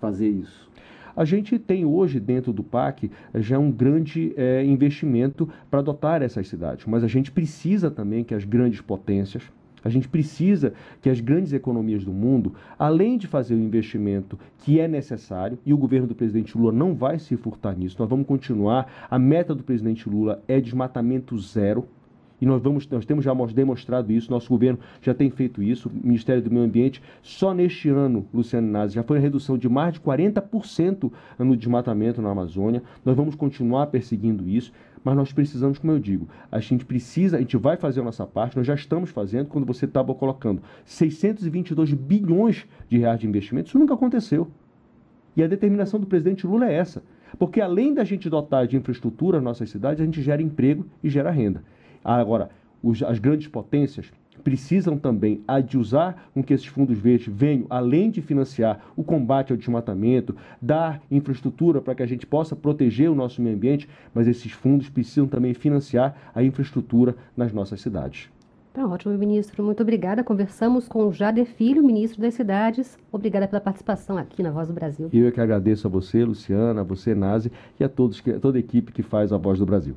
fazer 0.00 0.28
isso? 0.28 0.69
A 1.16 1.24
gente 1.24 1.58
tem 1.58 1.84
hoje 1.84 2.20
dentro 2.20 2.52
do 2.52 2.62
PAC 2.62 3.10
já 3.34 3.58
um 3.58 3.70
grande 3.70 4.32
é, 4.36 4.64
investimento 4.64 5.48
para 5.70 5.82
dotar 5.82 6.22
essas 6.22 6.48
cidades, 6.48 6.86
mas 6.86 7.04
a 7.04 7.08
gente 7.08 7.30
precisa 7.30 7.90
também 7.90 8.24
que 8.24 8.34
as 8.34 8.44
grandes 8.44 8.80
potências, 8.80 9.42
a 9.82 9.88
gente 9.88 10.08
precisa 10.08 10.72
que 11.00 11.08
as 11.08 11.20
grandes 11.20 11.52
economias 11.52 12.04
do 12.04 12.12
mundo, 12.12 12.54
além 12.78 13.16
de 13.16 13.26
fazer 13.26 13.54
o 13.54 13.60
investimento 13.60 14.38
que 14.58 14.78
é 14.78 14.86
necessário, 14.86 15.58
e 15.64 15.72
o 15.72 15.78
governo 15.78 16.06
do 16.06 16.14
presidente 16.14 16.56
Lula 16.56 16.72
não 16.72 16.94
vai 16.94 17.18
se 17.18 17.36
furtar 17.36 17.76
nisso, 17.76 17.96
nós 17.98 18.08
vamos 18.08 18.26
continuar. 18.26 18.90
A 19.10 19.18
meta 19.18 19.54
do 19.54 19.62
presidente 19.62 20.08
Lula 20.08 20.42
é 20.46 20.60
desmatamento 20.60 21.38
zero. 21.38 21.86
E 22.40 22.46
nós, 22.46 22.62
vamos, 22.62 22.88
nós 22.88 23.04
temos 23.04 23.24
já 23.24 23.34
demonstrado 23.52 24.12
isso, 24.12 24.30
nosso 24.30 24.48
governo 24.48 24.78
já 25.02 25.12
tem 25.12 25.30
feito 25.30 25.62
isso, 25.62 25.88
o 25.88 26.06
Ministério 26.06 26.42
do 26.42 26.50
Meio 26.50 26.64
Ambiente, 26.64 27.02
só 27.22 27.52
neste 27.52 27.88
ano, 27.88 28.26
Luciano 28.32 28.70
Nazi, 28.70 28.94
já 28.94 29.02
foi 29.02 29.18
uma 29.18 29.22
redução 29.22 29.58
de 29.58 29.68
mais 29.68 29.94
de 29.94 30.00
40% 30.00 31.10
no 31.38 31.56
desmatamento 31.56 32.22
na 32.22 32.30
Amazônia. 32.30 32.82
Nós 33.04 33.16
vamos 33.16 33.34
continuar 33.34 33.86
perseguindo 33.88 34.48
isso 34.48 34.72
mas 35.02 35.16
nós 35.16 35.32
precisamos, 35.32 35.78
como 35.78 35.92
eu 35.92 35.98
digo, 35.98 36.28
a 36.52 36.60
gente 36.60 36.84
precisa, 36.84 37.38
a 37.38 37.40
gente 37.40 37.56
vai 37.56 37.76
fazer 37.76 38.00
a 38.00 38.04
nossa 38.04 38.26
parte, 38.26 38.56
nós 38.56 38.66
já 38.66 38.74
estamos 38.74 39.10
fazendo, 39.10 39.48
quando 39.48 39.64
você 39.64 39.86
estava 39.86 40.14
colocando 40.14 40.62
622 40.84 41.94
bilhões 41.94 42.66
de 42.88 42.98
reais 42.98 43.18
de 43.18 43.26
investimento, 43.26 43.68
isso 43.68 43.78
nunca 43.78 43.94
aconteceu. 43.94 44.48
E 45.36 45.42
a 45.42 45.46
determinação 45.46 45.98
do 45.98 46.06
presidente 46.06 46.46
Lula 46.46 46.68
é 46.68 46.74
essa. 46.74 47.02
Porque 47.38 47.60
além 47.60 47.94
da 47.94 48.04
gente 48.04 48.28
dotar 48.28 48.66
de 48.66 48.76
infraestrutura 48.76 49.40
nossas 49.40 49.70
cidades, 49.70 50.00
a 50.00 50.04
gente 50.04 50.20
gera 50.20 50.42
emprego 50.42 50.84
e 51.02 51.08
gera 51.08 51.30
renda. 51.30 51.62
Agora, 52.04 52.50
os, 52.82 53.02
as 53.02 53.18
grandes 53.18 53.48
potências, 53.48 54.10
precisam 54.40 54.98
também 54.98 55.42
de 55.66 55.78
usar 55.78 56.30
com 56.34 56.42
que 56.42 56.52
esses 56.52 56.66
fundos 56.66 56.98
verdes 56.98 57.32
venham, 57.32 57.66
além 57.70 58.10
de 58.10 58.20
financiar 58.20 58.80
o 58.96 59.04
combate 59.04 59.52
ao 59.52 59.56
desmatamento, 59.56 60.34
dar 60.60 61.00
infraestrutura 61.10 61.80
para 61.80 61.94
que 61.94 62.02
a 62.02 62.06
gente 62.06 62.26
possa 62.26 62.56
proteger 62.56 63.10
o 63.10 63.14
nosso 63.14 63.40
meio 63.40 63.54
ambiente, 63.54 63.88
mas 64.14 64.26
esses 64.26 64.50
fundos 64.50 64.88
precisam 64.88 65.28
também 65.28 65.54
financiar 65.54 66.16
a 66.34 66.42
infraestrutura 66.42 67.14
nas 67.36 67.52
nossas 67.52 67.80
cidades. 67.80 68.30
Tá 68.72 68.86
ótimo, 68.86 69.12
ministro. 69.18 69.64
Muito 69.64 69.82
obrigada. 69.82 70.22
Conversamos 70.22 70.86
com 70.86 71.08
o 71.08 71.12
Jader 71.12 71.44
Filho, 71.44 71.82
ministro 71.82 72.22
das 72.22 72.34
Cidades. 72.34 72.96
Obrigada 73.10 73.48
pela 73.48 73.60
participação 73.60 74.16
aqui 74.16 74.44
na 74.44 74.52
Voz 74.52 74.68
do 74.68 74.74
Brasil. 74.74 75.10
Eu 75.12 75.26
é 75.26 75.32
que 75.32 75.40
agradeço 75.40 75.88
a 75.88 75.90
você, 75.90 76.24
Luciana, 76.24 76.82
a 76.82 76.84
você, 76.84 77.12
Nazi, 77.12 77.50
e 77.80 77.84
a 77.84 77.88
todos, 77.88 78.22
toda 78.40 78.58
a 78.58 78.60
equipe 78.60 78.92
que 78.92 79.02
faz 79.02 79.32
a 79.32 79.36
Voz 79.36 79.58
do 79.58 79.66
Brasil. 79.66 79.96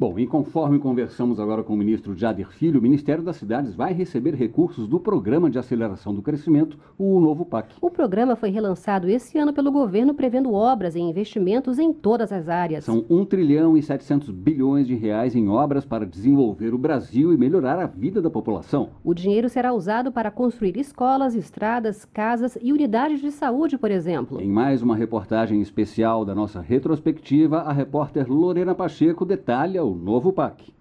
Bom, 0.00 0.18
e 0.18 0.26
conforme 0.26 0.78
conversamos 0.78 1.38
agora 1.38 1.62
com 1.62 1.74
o 1.74 1.76
ministro 1.76 2.16
Jader 2.16 2.48
Filho, 2.48 2.80
o 2.80 2.82
Ministério 2.82 3.22
das 3.22 3.36
Cidades 3.36 3.74
vai 3.74 3.92
receber 3.92 4.34
recursos 4.34 4.88
do 4.88 4.98
Programa 4.98 5.50
de 5.50 5.58
Aceleração 5.58 6.14
do 6.14 6.22
Crescimento, 6.22 6.78
o 6.96 7.20
novo 7.20 7.44
PAC. 7.44 7.74
O 7.82 7.90
programa 7.90 8.34
foi 8.34 8.48
relançado 8.48 9.10
esse 9.10 9.36
ano 9.36 9.52
pelo 9.52 9.70
governo, 9.70 10.14
prevendo 10.14 10.54
obras 10.54 10.96
e 10.96 11.00
investimentos 11.00 11.78
em 11.78 11.92
todas 11.92 12.32
as 12.32 12.48
áreas. 12.48 12.84
São 12.84 13.04
1 13.10 13.26
trilhão 13.26 13.76
e 13.76 13.82
700 13.82 14.30
bilhões 14.30 14.86
de 14.86 14.94
reais 14.94 15.36
em 15.36 15.50
obras 15.50 15.84
para 15.84 16.06
desenvolver 16.06 16.72
o 16.72 16.78
Brasil 16.78 17.34
e 17.34 17.36
melhorar 17.36 17.78
a 17.78 17.86
vida 17.86 18.22
da 18.22 18.30
população. 18.30 18.88
O 19.04 19.12
dinheiro 19.12 19.50
será 19.50 19.74
usado 19.74 20.10
para 20.10 20.30
construir 20.30 20.78
escolas, 20.78 21.34
estradas, 21.34 22.06
casas 22.06 22.56
e 22.62 22.72
unidades 22.72 23.20
de 23.20 23.30
saúde, 23.30 23.76
por 23.76 23.90
exemplo. 23.90 24.40
Em 24.40 24.48
mais 24.48 24.80
uma 24.80 24.96
reportagem 24.96 25.60
especial 25.60 26.24
da 26.24 26.34
nossa 26.34 26.58
retrospectiva, 26.58 27.58
a 27.58 27.72
repórter 27.74 28.32
Lorena 28.32 28.74
Pacheco 28.74 29.26
detalha 29.26 29.89
o 29.89 29.89
novo 29.94 30.32
PAC. 30.32 30.72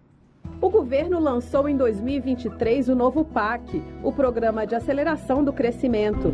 O 0.61 0.69
governo 0.69 1.19
lançou 1.19 1.69
em 1.69 1.77
2023 1.77 2.89
o 2.89 2.95
novo 2.95 3.23
PAC, 3.23 3.81
o 4.03 4.11
Programa 4.11 4.67
de 4.67 4.75
Aceleração 4.75 5.43
do 5.43 5.53
Crescimento. 5.53 6.33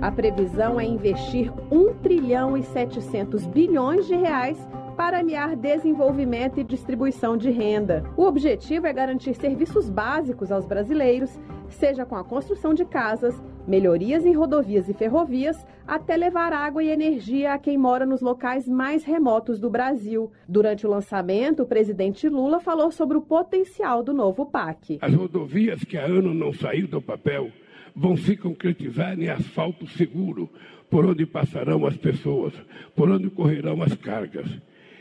A 0.00 0.12
previsão 0.12 0.78
é 0.78 0.84
investir 0.84 1.52
1 1.70 1.94
trilhão 1.94 2.56
e 2.56 2.62
700 2.62 3.46
bilhões 3.46 4.06
de 4.06 4.14
reais 4.14 4.58
para 4.96 5.18
aliar 5.18 5.56
desenvolvimento 5.56 6.60
e 6.60 6.64
distribuição 6.64 7.36
de 7.36 7.50
renda. 7.50 8.04
O 8.16 8.22
objetivo 8.24 8.86
é 8.86 8.92
garantir 8.92 9.34
serviços 9.34 9.88
básicos 9.88 10.52
aos 10.52 10.66
brasileiros, 10.66 11.38
seja 11.74 12.04
com 12.04 12.16
a 12.16 12.24
construção 12.24 12.72
de 12.72 12.84
casas, 12.84 13.34
melhorias 13.66 14.24
em 14.24 14.32
rodovias 14.32 14.88
e 14.88 14.94
ferrovias, 14.94 15.66
até 15.86 16.16
levar 16.16 16.52
água 16.52 16.82
e 16.82 16.88
energia 16.88 17.52
a 17.52 17.58
quem 17.58 17.76
mora 17.76 18.06
nos 18.06 18.20
locais 18.20 18.68
mais 18.68 19.04
remotos 19.04 19.60
do 19.60 19.68
Brasil. 19.68 20.30
Durante 20.48 20.86
o 20.86 20.90
lançamento, 20.90 21.62
o 21.62 21.66
presidente 21.66 22.28
Lula 22.28 22.60
falou 22.60 22.90
sobre 22.90 23.16
o 23.16 23.22
potencial 23.22 24.02
do 24.02 24.14
novo 24.14 24.46
PAC. 24.46 24.98
As 25.00 25.14
rodovias 25.14 25.84
que 25.84 25.98
há 25.98 26.04
anos 26.04 26.34
não 26.34 26.52
saíram 26.52 26.88
do 26.88 27.02
papel 27.02 27.50
vão 27.94 28.16
se 28.16 28.36
concretizar 28.36 29.18
em 29.18 29.28
asfalto 29.28 29.86
seguro, 29.86 30.48
por 30.90 31.04
onde 31.04 31.26
passarão 31.26 31.86
as 31.86 31.96
pessoas, 31.96 32.52
por 32.94 33.10
onde 33.10 33.30
correrão 33.30 33.82
as 33.82 33.94
cargas 33.94 34.48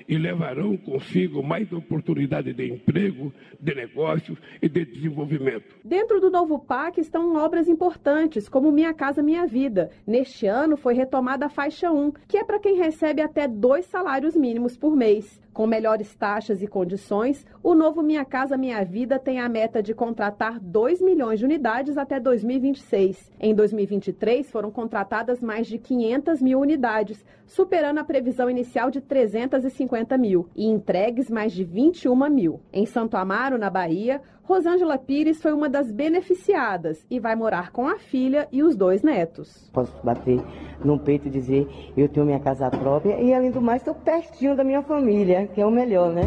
e 0.07 0.17
levarão 0.17 0.77
consigo 0.77 1.43
mais 1.43 1.71
oportunidade 1.71 2.53
de 2.53 2.73
emprego, 2.73 3.33
de 3.59 3.75
negócios 3.75 4.37
e 4.61 4.69
de 4.69 4.85
desenvolvimento. 4.85 5.75
Dentro 5.83 6.19
do 6.19 6.29
novo 6.29 6.59
PAC 6.59 6.99
estão 6.99 7.35
obras 7.35 7.67
importantes, 7.67 8.47
como 8.49 8.71
Minha 8.71 8.93
Casa 8.93 9.23
Minha 9.23 9.45
Vida. 9.45 9.89
Neste 10.05 10.47
ano 10.47 10.77
foi 10.77 10.93
retomada 10.93 11.45
a 11.45 11.49
faixa 11.49 11.91
1, 11.91 12.11
que 12.27 12.37
é 12.37 12.43
para 12.43 12.59
quem 12.59 12.77
recebe 12.77 13.21
até 13.21 13.47
dois 13.47 13.85
salários 13.85 14.35
mínimos 14.35 14.77
por 14.77 14.95
mês. 14.95 15.41
Com 15.53 15.67
melhores 15.67 16.15
taxas 16.15 16.63
e 16.63 16.67
condições, 16.67 17.45
o 17.61 17.75
novo 17.75 18.01
Minha 18.01 18.25
Casa 18.25 18.57
Minha 18.57 18.83
Vida 18.83 19.19
tem 19.19 19.39
a 19.39 19.47
meta 19.47 19.83
de 19.83 19.93
contratar 19.93 20.59
2 20.59 20.99
milhões 20.99 21.37
de 21.37 21.45
unidades 21.45 21.95
até 21.95 22.19
2026. 22.19 23.31
Em 23.39 23.53
2023, 23.53 24.49
foram 24.49 24.71
contratadas 24.71 25.43
mais 25.43 25.67
de 25.67 25.77
500 25.77 26.41
mil 26.41 26.59
unidades, 26.59 27.23
superando 27.45 27.99
a 27.99 28.03
previsão 28.03 28.49
inicial 28.49 28.89
de 28.89 28.99
350 28.99 30.17
mil, 30.17 30.49
e 30.55 30.65
entregues 30.65 31.29
mais 31.29 31.53
de 31.53 31.63
21 31.63 32.15
mil. 32.31 32.59
Em 32.73 32.87
Santo 32.87 33.15
Amaro, 33.15 33.55
na 33.55 33.69
Bahia, 33.69 34.21
Rosângela 34.43 34.97
Pires 34.97 35.41
foi 35.41 35.53
uma 35.53 35.69
das 35.69 35.89
beneficiadas 35.89 37.05
e 37.09 37.19
vai 37.19 37.35
morar 37.35 37.71
com 37.71 37.87
a 37.87 37.97
filha 37.97 38.47
e 38.51 38.61
os 38.61 38.75
dois 38.75 39.01
netos. 39.01 39.69
Posso 39.71 39.95
bater 40.03 40.41
no 40.83 40.99
peito 40.99 41.27
e 41.27 41.31
dizer 41.31 41.65
eu 41.95 42.09
tenho 42.09 42.25
minha 42.25 42.39
casa 42.39 42.69
própria 42.69 43.21
e 43.21 43.33
além 43.33 43.51
do 43.51 43.61
mais 43.61 43.81
estou 43.81 43.95
pertinho 43.95 44.55
da 44.55 44.63
minha 44.63 44.81
família, 44.81 45.47
que 45.47 45.61
é 45.61 45.65
o 45.65 45.71
melhor, 45.71 46.11
né? 46.11 46.23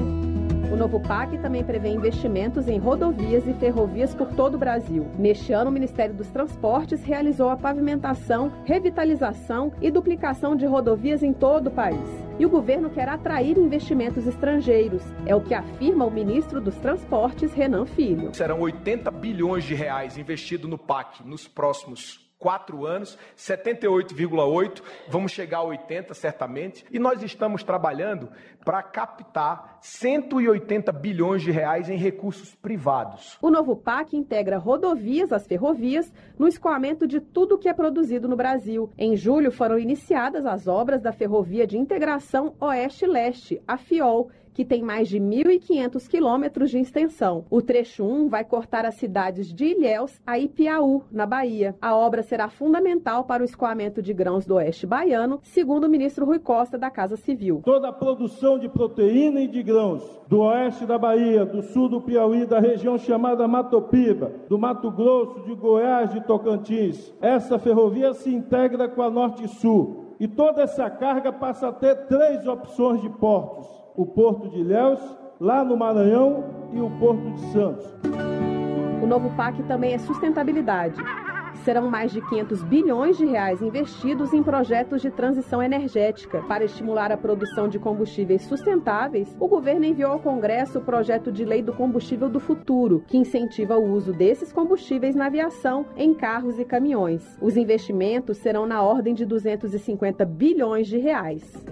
O 0.73 0.77
novo 0.77 0.99
PAC 0.99 1.39
também 1.39 1.63
prevê 1.63 1.91
investimentos 1.91 2.67
em 2.67 2.77
rodovias 2.77 3.47
e 3.47 3.55
ferrovias 3.55 4.13
por 4.15 4.29
todo 4.35 4.57
o 4.57 4.59
Brasil. 4.59 5.07
Neste 5.17 5.53
ano, 5.53 5.71
o 5.71 5.73
Ministério 5.73 6.15
dos 6.15 6.29
Transportes 6.29 7.05
realizou 7.05 7.49
a 7.49 7.57
pavimentação, 7.57 8.53
revitalização 8.65 9.73
e 9.81 9.93
duplicação 9.93 10.57
de 10.57 10.67
rodovias 10.67 11.23
em 11.23 11.33
todo 11.33 11.69
o 11.69 11.71
país. 11.71 12.09
E 12.39 12.45
o 12.45 12.51
governo 12.51 12.91
quer 12.91 13.09
atrair 13.09 13.57
investimentos 13.57 14.27
estrangeiros. 14.27 15.03
É 15.25 15.37
o 15.37 15.41
que 15.41 15.55
afirma 15.55 16.05
o 16.05 16.11
ministro 16.11 16.61
dos 16.61 16.75
Transportes, 16.77 17.55
Renan 17.55 17.87
Filho. 17.87 18.35
Serão 18.35 18.61
80 18.61 19.11
bilhões 19.13 19.65
de 19.65 19.75
reais 19.75 20.19
investidos 20.19 20.69
no 20.69 20.77
PAC 20.77 21.25
nos 21.25 21.47
próximos 21.47 22.26
quatro 22.39 22.85
anos, 22.85 23.19
78,8, 23.37 24.83
vamos 25.09 25.33
chegar 25.33 25.59
a 25.59 25.65
80 25.65 26.15
certamente, 26.15 26.85
e 26.91 26.99
nós 26.99 27.23
estamos 27.23 27.63
trabalhando 27.63 28.29
para 28.65 28.83
captar 28.83 29.79
180 29.81 30.93
bilhões 30.93 31.43
de 31.43 31.51
reais 31.51 31.89
em 31.89 31.97
recursos 31.97 32.55
privados. 32.55 33.39
O 33.41 33.51
novo 33.51 33.77
PAC 33.77 34.17
integra 34.17 34.59
rodovias 34.59 35.33
às 35.33 35.47
ferrovias 35.47 36.13
no 36.39 36.49
escoamento 36.49 37.07
de 37.07 37.21
tudo 37.21 37.59
que 37.59 37.69
é 37.69 37.73
produzido 37.73 38.29
no 38.29 38.37
Brasil. 38.37 38.91
Em 38.99 39.17
julho 39.17 39.51
foram 39.51 39.79
iniciadas 39.79 40.45
as 40.45 40.67
obras 40.67 41.01
da 41.01 41.13
Ferrovia 41.13 41.67
de 41.67 41.79
Integração 41.79 42.55
Oeste-Leste, 42.61 43.63
a 43.67 43.77
FIOL, 43.77 44.31
que 44.57 44.65
tem 44.65 44.83
mais 44.83 45.07
de 45.07 45.21
1.500 45.21 46.09
quilômetros 46.09 46.71
de 46.71 46.79
extensão. 46.79 47.45
O 47.51 47.61
trecho 47.61 48.03
1 48.03 48.31
vai 48.31 48.43
cortar 48.43 48.87
as 48.87 48.95
cidades 48.95 49.53
de 49.53 49.67
Ilhéus 49.67 50.19
a 50.27 50.39
Ipiaú, 50.39 51.03
na 51.13 51.27
Bahia. 51.27 51.77
A 51.79 51.95
obra 51.95 52.23
será 52.23 52.49
fundamental 52.49 53.25
para 53.25 53.43
o 53.43 53.45
escoamento 53.45 54.01
de 54.01 54.15
grãos 54.15 54.47
do 54.47 54.55
oeste 54.55 54.87
baiano, 54.87 55.41
segundo 55.43 55.85
o 55.85 55.91
ministro 55.91 56.25
Rui 56.25 56.39
Costa 56.39 56.79
da 56.79 56.91
Casa 56.91 57.19
Civil. 57.19 57.61
Toda 57.67 57.91
a 57.91 57.93
produção 57.93 58.59
de 58.59 58.67
proteína 58.67 59.43
e 59.43 59.47
de 59.47 59.63
grãos 59.63 60.03
do 60.27 60.41
oeste 60.41 60.87
da 60.87 60.97
Bahia, 60.97 61.45
do 61.45 61.61
sul 61.61 61.91
do 61.91 62.01
Piauí, 62.01 62.47
da 62.47 62.59
região 62.59 62.97
chamada 62.97 63.47
Matopiba, 63.47 64.33
do 64.49 64.59
Mato 64.59 64.91
Grosso, 64.91 65.43
de 65.43 65.55
Goiás, 65.55 66.15
de 66.15 66.23
Tocantins. 66.23 67.13
Essa 67.21 67.59
ferrovia 67.59 68.15
se 68.15 68.35
integra 68.35 68.89
com 68.89 69.03
a 69.03 69.11
Norte-Sul 69.11 70.07
e 70.19 70.27
toda 70.27 70.63
essa 70.63 70.89
carga 70.89 71.31
passa 71.31 71.69
a 71.69 71.73
ter 71.73 72.07
três 72.07 72.47
opções 72.47 73.03
de 73.03 73.11
portos: 73.11 73.67
o 73.97 74.05
Porto 74.05 74.49
de 74.51 74.61
Ilhéus, 74.61 75.01
lá 75.41 75.65
no 75.65 75.77
Maranhão, 75.77 76.45
e 76.73 76.81
o 76.81 76.91
Porto 76.99 77.31
de 77.31 77.41
Santos. 77.53 77.87
O 79.03 79.07
novo 79.07 79.31
PAC 79.37 79.63
também 79.63 79.95
é 79.95 79.99
sustentabilidade. 79.99 81.01
Serão 81.65 81.91
mais 81.91 82.13
de 82.13 82.21
500 82.21 82.63
bilhões 82.65 83.17
de 83.17 83.25
reais 83.25 83.63
investidos 83.63 84.33
em 84.33 84.43
projetos 84.43 85.01
de 85.01 85.11
transição 85.11 85.63
energética. 85.63 86.43
Para 86.43 86.65
estimular 86.65 87.11
a 87.11 87.17
produção 87.17 87.69
de 87.69 87.79
combustíveis 87.79 88.43
sustentáveis, 88.43 89.35
o 89.41 89.49
governo 89.49 89.85
enviou 89.85 90.13
ao 90.13 90.19
Congresso 90.19 90.79
o 90.79 90.83
projeto 90.83 91.33
de 91.33 91.45
lei 91.45 91.63
do 91.63 91.73
combustível 91.73 92.29
do 92.29 92.39
futuro, 92.39 93.03
que 93.07 93.17
incentiva 93.17 93.77
o 93.77 93.93
uso 93.93 94.13
desses 94.13 94.53
combustíveis 94.53 95.17
na 95.17 95.27
aviação, 95.27 95.87
em 95.97 96.13
carros 96.13 96.59
e 96.59 96.65
caminhões. 96.65 97.39
Os 97.41 97.57
investimentos 97.57 98.37
serão 98.37 98.67
na 98.67 98.83
ordem 98.83 99.15
de 99.15 99.25
250 99.25 100.25
bilhões 100.25 100.87
de 100.87 100.99
reais. 100.99 101.65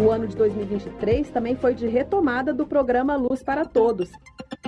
O 0.00 0.12
ano 0.12 0.28
de 0.28 0.36
2023 0.36 1.28
também 1.30 1.56
foi 1.56 1.74
de 1.74 1.88
retomada 1.88 2.54
do 2.54 2.64
programa 2.64 3.16
Luz 3.16 3.42
para 3.42 3.64
Todos, 3.64 4.12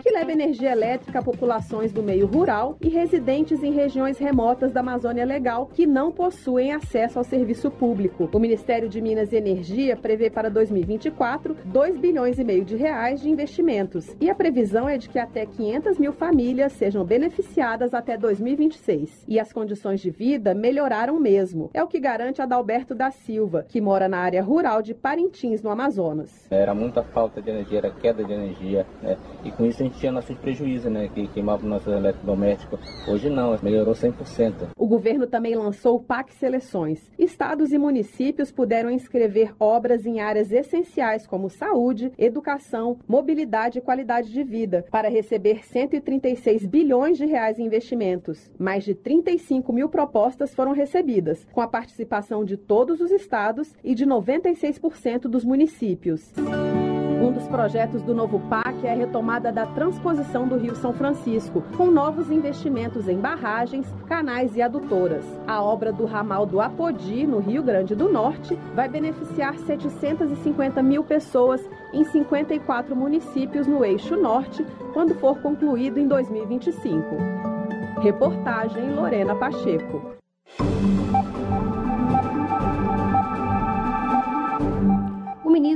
que 0.03 0.11
leva 0.11 0.33
energia 0.33 0.73
elétrica 0.73 1.21
a 1.21 1.23
populações 1.23 1.93
do 1.93 2.03
meio 2.03 2.27
rural 2.27 2.77
e 2.81 2.89
residentes 2.89 3.63
em 3.63 3.73
regiões 3.73 4.19
remotas 4.19 4.73
da 4.73 4.81
Amazônia 4.81 5.25
Legal 5.25 5.67
que 5.67 5.87
não 5.87 6.11
possuem 6.11 6.73
acesso 6.73 7.19
ao 7.19 7.25
serviço 7.25 7.71
público. 7.71 8.29
O 8.33 8.41
Ministério 8.41 8.89
de 8.89 9.01
Minas 9.01 9.33
e 9.33 9.37
Energia 9.37 9.97
prevê 9.97 10.31
para 10.31 10.51
2024 10.51 11.57
2 11.65 11.99
bilhões 11.99 12.39
e 12.39 12.45
meio 12.45 12.65
de 12.65 12.75
reais 12.75 13.21
de 13.21 13.29
investimentos 13.29 14.17
e 14.21 14.29
a 14.29 14.35
previsão 14.35 14.89
é 14.89 14.99
de 14.99 15.09
que 15.09 15.19
até 15.19 15.47
500 15.47 15.99
mil 15.99 16.13
famílias 16.13 16.73
sejam 16.73 17.05
beneficiadas 17.05 17.95
até 17.95 18.17
2026. 18.17 19.27
E 19.29 19.39
as 19.39 19.53
condições 19.53 20.01
de 20.01 20.11
vida 20.11 20.55
melhoraram 20.55 21.21
mesmo. 21.21 21.71
É 21.73 21.85
o 21.85 21.89
que 21.89 22.01
garante 22.01 22.43
Adalberto 22.43 22.95
da 22.95 23.11
Silva, 23.11 23.65
que 23.69 23.81
mora 23.81 24.09
na 24.09 24.19
área 24.19 24.43
rural 24.43 24.83
de 24.83 24.95
Parintins, 25.21 25.63
no 25.63 25.71
Amazonas. 25.71 26.47
Era 26.51 26.75
muita 26.75 27.03
falta 27.03 27.43
de 27.43 27.51
energia, 27.51 27.79
era 27.79 27.91
queda 27.91 28.25
de 28.25 28.33
energia, 28.33 28.87
né? 29.03 29.19
E 29.45 29.51
com 29.51 29.67
isso 29.67 29.83
a 29.83 29.87
gente 29.87 29.99
tinha 29.99 30.11
nossos 30.11 30.37
prejuízos, 30.39 30.91
né? 30.91 31.09
Que 31.09 31.29
queimava 31.29 31.65
o 31.65 31.69
nosso 31.69 31.91
eletrodoméstico. 31.91 32.79
Hoje 33.07 33.29
não, 33.29 33.57
melhorou 33.63 33.95
100%. 33.95 34.71
O 34.77 34.87
governo 34.87 35.27
também 35.27 35.55
lançou 35.55 35.97
o 35.97 36.03
PAC 36.03 36.33
Seleções. 36.35 37.11
Estados 37.19 37.73
e 37.73 37.79
municípios 37.79 38.51
puderam 38.51 38.91
inscrever 38.91 39.55
obras 39.61 40.07
em 40.07 40.21
áreas 40.21 40.51
essenciais 40.53 41.27
como 41.27 41.51
saúde, 41.51 42.13
educação, 42.17 42.99
mobilidade 43.07 43.79
e 43.79 43.83
qualidade 43.83 44.33
de 44.33 44.43
vida, 44.43 44.87
para 44.91 45.11
receber 45.11 45.65
136 45.65 46.65
bilhões 46.67 47.19
de 47.19 47.27
reais 47.27 47.59
em 47.59 47.67
investimentos. 47.67 48.51
Mais 48.59 48.85
de 48.85 48.95
35 48.95 49.73
mil 49.73 49.89
propostas 49.89 50.55
foram 50.55 50.73
recebidas, 50.73 51.47
com 51.53 51.61
a 51.61 51.69
participação 51.69 52.45
de 52.45 52.57
todos 52.57 53.01
os 53.01 53.11
estados 53.11 53.75
e 53.85 53.95
de 53.95 54.07
96% 54.07 55.10
dos 55.19 55.45
municípios. 55.45 56.33
Um 57.21 57.33
dos 57.33 57.47
projetos 57.49 58.03
do 58.03 58.15
novo 58.15 58.41
PAC 58.49 58.87
é 58.87 58.93
a 58.93 58.97
retomada 58.97 59.53
da 59.53 59.67
transposição 59.67 60.49
do 60.49 60.57
Rio 60.57 60.75
São 60.75 60.93
Francisco, 60.93 61.63
com 61.77 61.91
novos 61.91 62.31
investimentos 62.31 63.09
em 63.09 63.19
barragens, 63.19 63.87
canais 64.07 64.57
e 64.57 64.63
adutoras. 64.63 65.25
A 65.47 65.63
obra 65.63 65.93
do 65.93 66.07
ramal 66.07 66.47
do 66.47 66.61
Apodi, 66.61 67.27
no 67.27 67.39
Rio 67.39 67.63
Grande 67.63 67.95
do 67.95 68.11
Norte, 68.11 68.59
vai 68.75 68.89
beneficiar 68.89 69.59
750 69.59 70.83
mil 70.83 71.05
pessoas 71.05 71.61
em 71.93 72.05
54 72.05 72.97
municípios 72.97 73.67
no 73.67 73.85
eixo 73.85 74.17
norte, 74.17 74.65
quando 74.95 75.15
for 75.17 75.39
concluído 75.43 75.99
em 75.99 76.09
2025. 76.09 77.05
Reportagem 78.01 78.95
Lorena 78.95 79.35
Pacheco. 79.35 80.19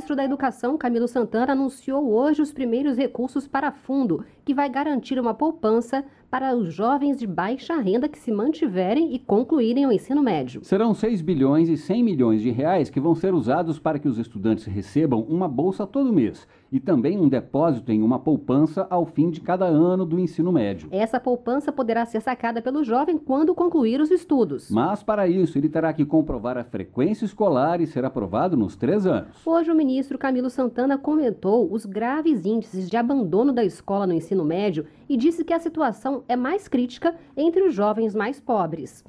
Ministro 0.05 0.17
da 0.17 0.25
Educação, 0.25 0.77
Camilo 0.77 1.09
Santana, 1.09 1.53
anunciou 1.53 2.13
hoje 2.13 2.43
os 2.43 2.53
primeiros 2.53 2.99
recursos 2.99 3.49
para 3.49 3.73
fundo, 3.73 4.23
que 4.45 4.53
vai 4.53 4.69
garantir 4.69 5.19
uma 5.19 5.33
poupança 5.33 6.05
para 6.35 6.57
os 6.57 6.75
jovens 6.75 7.17
de 7.17 7.29
baixa 7.29 7.77
renda 7.77 8.09
que 8.09 8.19
se 8.19 8.33
mantiverem 8.33 9.15
e 9.15 9.21
concluírem 9.21 9.87
o 9.87 9.93
ensino 9.93 10.21
médio. 10.21 10.65
Serão 10.65 10.93
6 10.93 11.23
bilhões 11.23 11.69
e 11.69 11.77
100 11.77 12.03
milhões 12.03 12.43
de 12.43 12.51
reais 12.51 12.91
que 12.91 12.99
vão 12.99 13.15
ser 13.15 13.33
usados 13.33 13.79
para 13.79 14.01
que 14.01 14.09
os 14.09 14.19
estudantes 14.19 14.65
recebam 14.65 15.21
uma 15.29 15.47
bolsa 15.47 15.87
todo 15.87 16.13
mês 16.13 16.45
e 16.73 16.81
também 16.81 17.17
um 17.17 17.29
depósito 17.29 17.93
em 17.93 18.03
uma 18.03 18.19
poupança 18.19 18.85
ao 18.91 19.07
fim 19.07 19.31
de 19.31 19.41
cada 19.41 19.65
ano 19.65 20.05
do 20.05 20.19
ensino 20.19 20.51
médio. 20.51 20.89
Essa 20.91 21.21
poupança 21.21 21.71
poderá 21.71 22.05
ser 22.05 22.21
sacada 22.21 22.61
pelo 22.61 22.83
jovem 22.83 23.17
quando 23.17 23.55
concluir 23.55 24.01
os 24.01 24.11
estudos. 24.11 24.73
Mas, 24.73 25.01
para 25.01 25.29
isso, 25.29 25.57
ele 25.57 25.69
terá 25.69 25.93
que 25.93 26.05
comprovar 26.05 26.59
a 26.59 26.65
frequência 26.65 27.25
escolar 27.25 27.81
e 27.81 27.87
ser 27.87 28.05
aprovado 28.05 28.57
nos 28.57 28.75
três 28.75 29.07
anos. 29.07 29.47
Hoje, 29.47 29.71
o 29.71 29.75
ministro 29.77 30.19
Camilo 30.19 30.51
Santana 30.51 30.99
comentou 30.99 31.73
os 31.73 31.87
graves 31.87 32.45
índices 32.45 32.91
de 32.91 32.97
abandono 32.97 33.53
da 33.53 33.65
escola 33.65 34.05
no 34.05 34.13
ensino 34.13 34.45
médio 34.45 34.85
e 35.09 35.17
disse 35.17 35.45
que 35.45 35.53
a 35.53 35.61
situação 35.61 36.24
é 36.29 36.37
mais 36.37 36.69
crítica 36.69 37.15
entre 37.37 37.63
os 37.63 37.75
jovens 37.75 38.15
mais 38.15 38.41
pobres. 38.41 39.05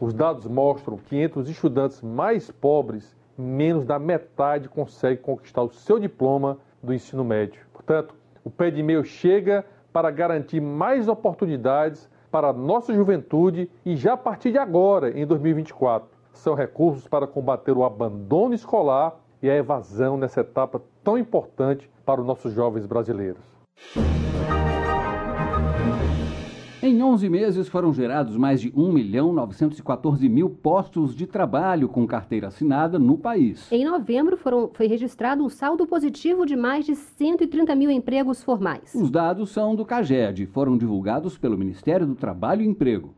Os 0.00 0.14
dados 0.14 0.46
mostram 0.46 0.96
que 0.96 1.16
entre 1.16 1.40
os 1.40 1.48
estudantes 1.48 2.00
mais 2.00 2.50
pobres, 2.50 3.16
menos 3.36 3.84
da 3.84 3.98
metade 3.98 4.68
consegue 4.68 5.20
conquistar 5.20 5.62
o 5.62 5.72
seu 5.72 5.98
diploma 5.98 6.58
do 6.82 6.94
ensino 6.94 7.24
médio. 7.24 7.66
Portanto, 7.72 8.14
o 8.44 8.50
pé 8.50 8.70
de 8.70 8.82
meio 8.82 9.04
chega 9.04 9.64
para 9.92 10.10
garantir 10.10 10.60
mais 10.60 11.08
oportunidades 11.08 12.08
para 12.30 12.48
a 12.48 12.52
nossa 12.52 12.94
juventude 12.94 13.70
e 13.84 13.96
já 13.96 14.12
a 14.12 14.16
partir 14.16 14.52
de 14.52 14.58
agora, 14.58 15.18
em 15.18 15.26
2024. 15.26 16.08
São 16.32 16.54
recursos 16.54 17.08
para 17.08 17.26
combater 17.26 17.72
o 17.72 17.84
abandono 17.84 18.54
escolar 18.54 19.18
e 19.42 19.50
a 19.50 19.56
evasão 19.56 20.16
nessa 20.16 20.40
etapa 20.40 20.80
tão 21.02 21.18
importante 21.18 21.90
para 22.04 22.20
os 22.20 22.26
nossos 22.26 22.52
jovens 22.52 22.86
brasileiros. 22.86 23.42
Em 26.80 27.02
11 27.02 27.28
meses 27.28 27.66
foram 27.66 27.92
gerados 27.92 28.36
mais 28.36 28.60
de 28.60 28.72
1 28.72 28.92
milhão 28.92 29.32
914 29.32 30.28
mil 30.28 30.48
postos 30.48 31.12
de 31.12 31.26
trabalho 31.26 31.88
com 31.88 32.06
carteira 32.06 32.46
assinada 32.46 33.00
no 33.00 33.18
país. 33.18 33.66
Em 33.72 33.84
novembro 33.84 34.36
foram, 34.36 34.70
foi 34.72 34.86
registrado 34.86 35.44
um 35.44 35.48
saldo 35.48 35.88
positivo 35.88 36.46
de 36.46 36.54
mais 36.54 36.86
de 36.86 36.94
130 36.94 37.74
mil 37.74 37.90
empregos 37.90 38.44
formais. 38.44 38.94
Os 38.94 39.10
dados 39.10 39.50
são 39.50 39.74
do 39.74 39.84
CAGED 39.84 40.44
e 40.44 40.46
foram 40.46 40.78
divulgados 40.78 41.36
pelo 41.36 41.58
Ministério 41.58 42.06
do 42.06 42.14
Trabalho 42.14 42.62
e 42.62 42.68
Emprego. 42.68 43.12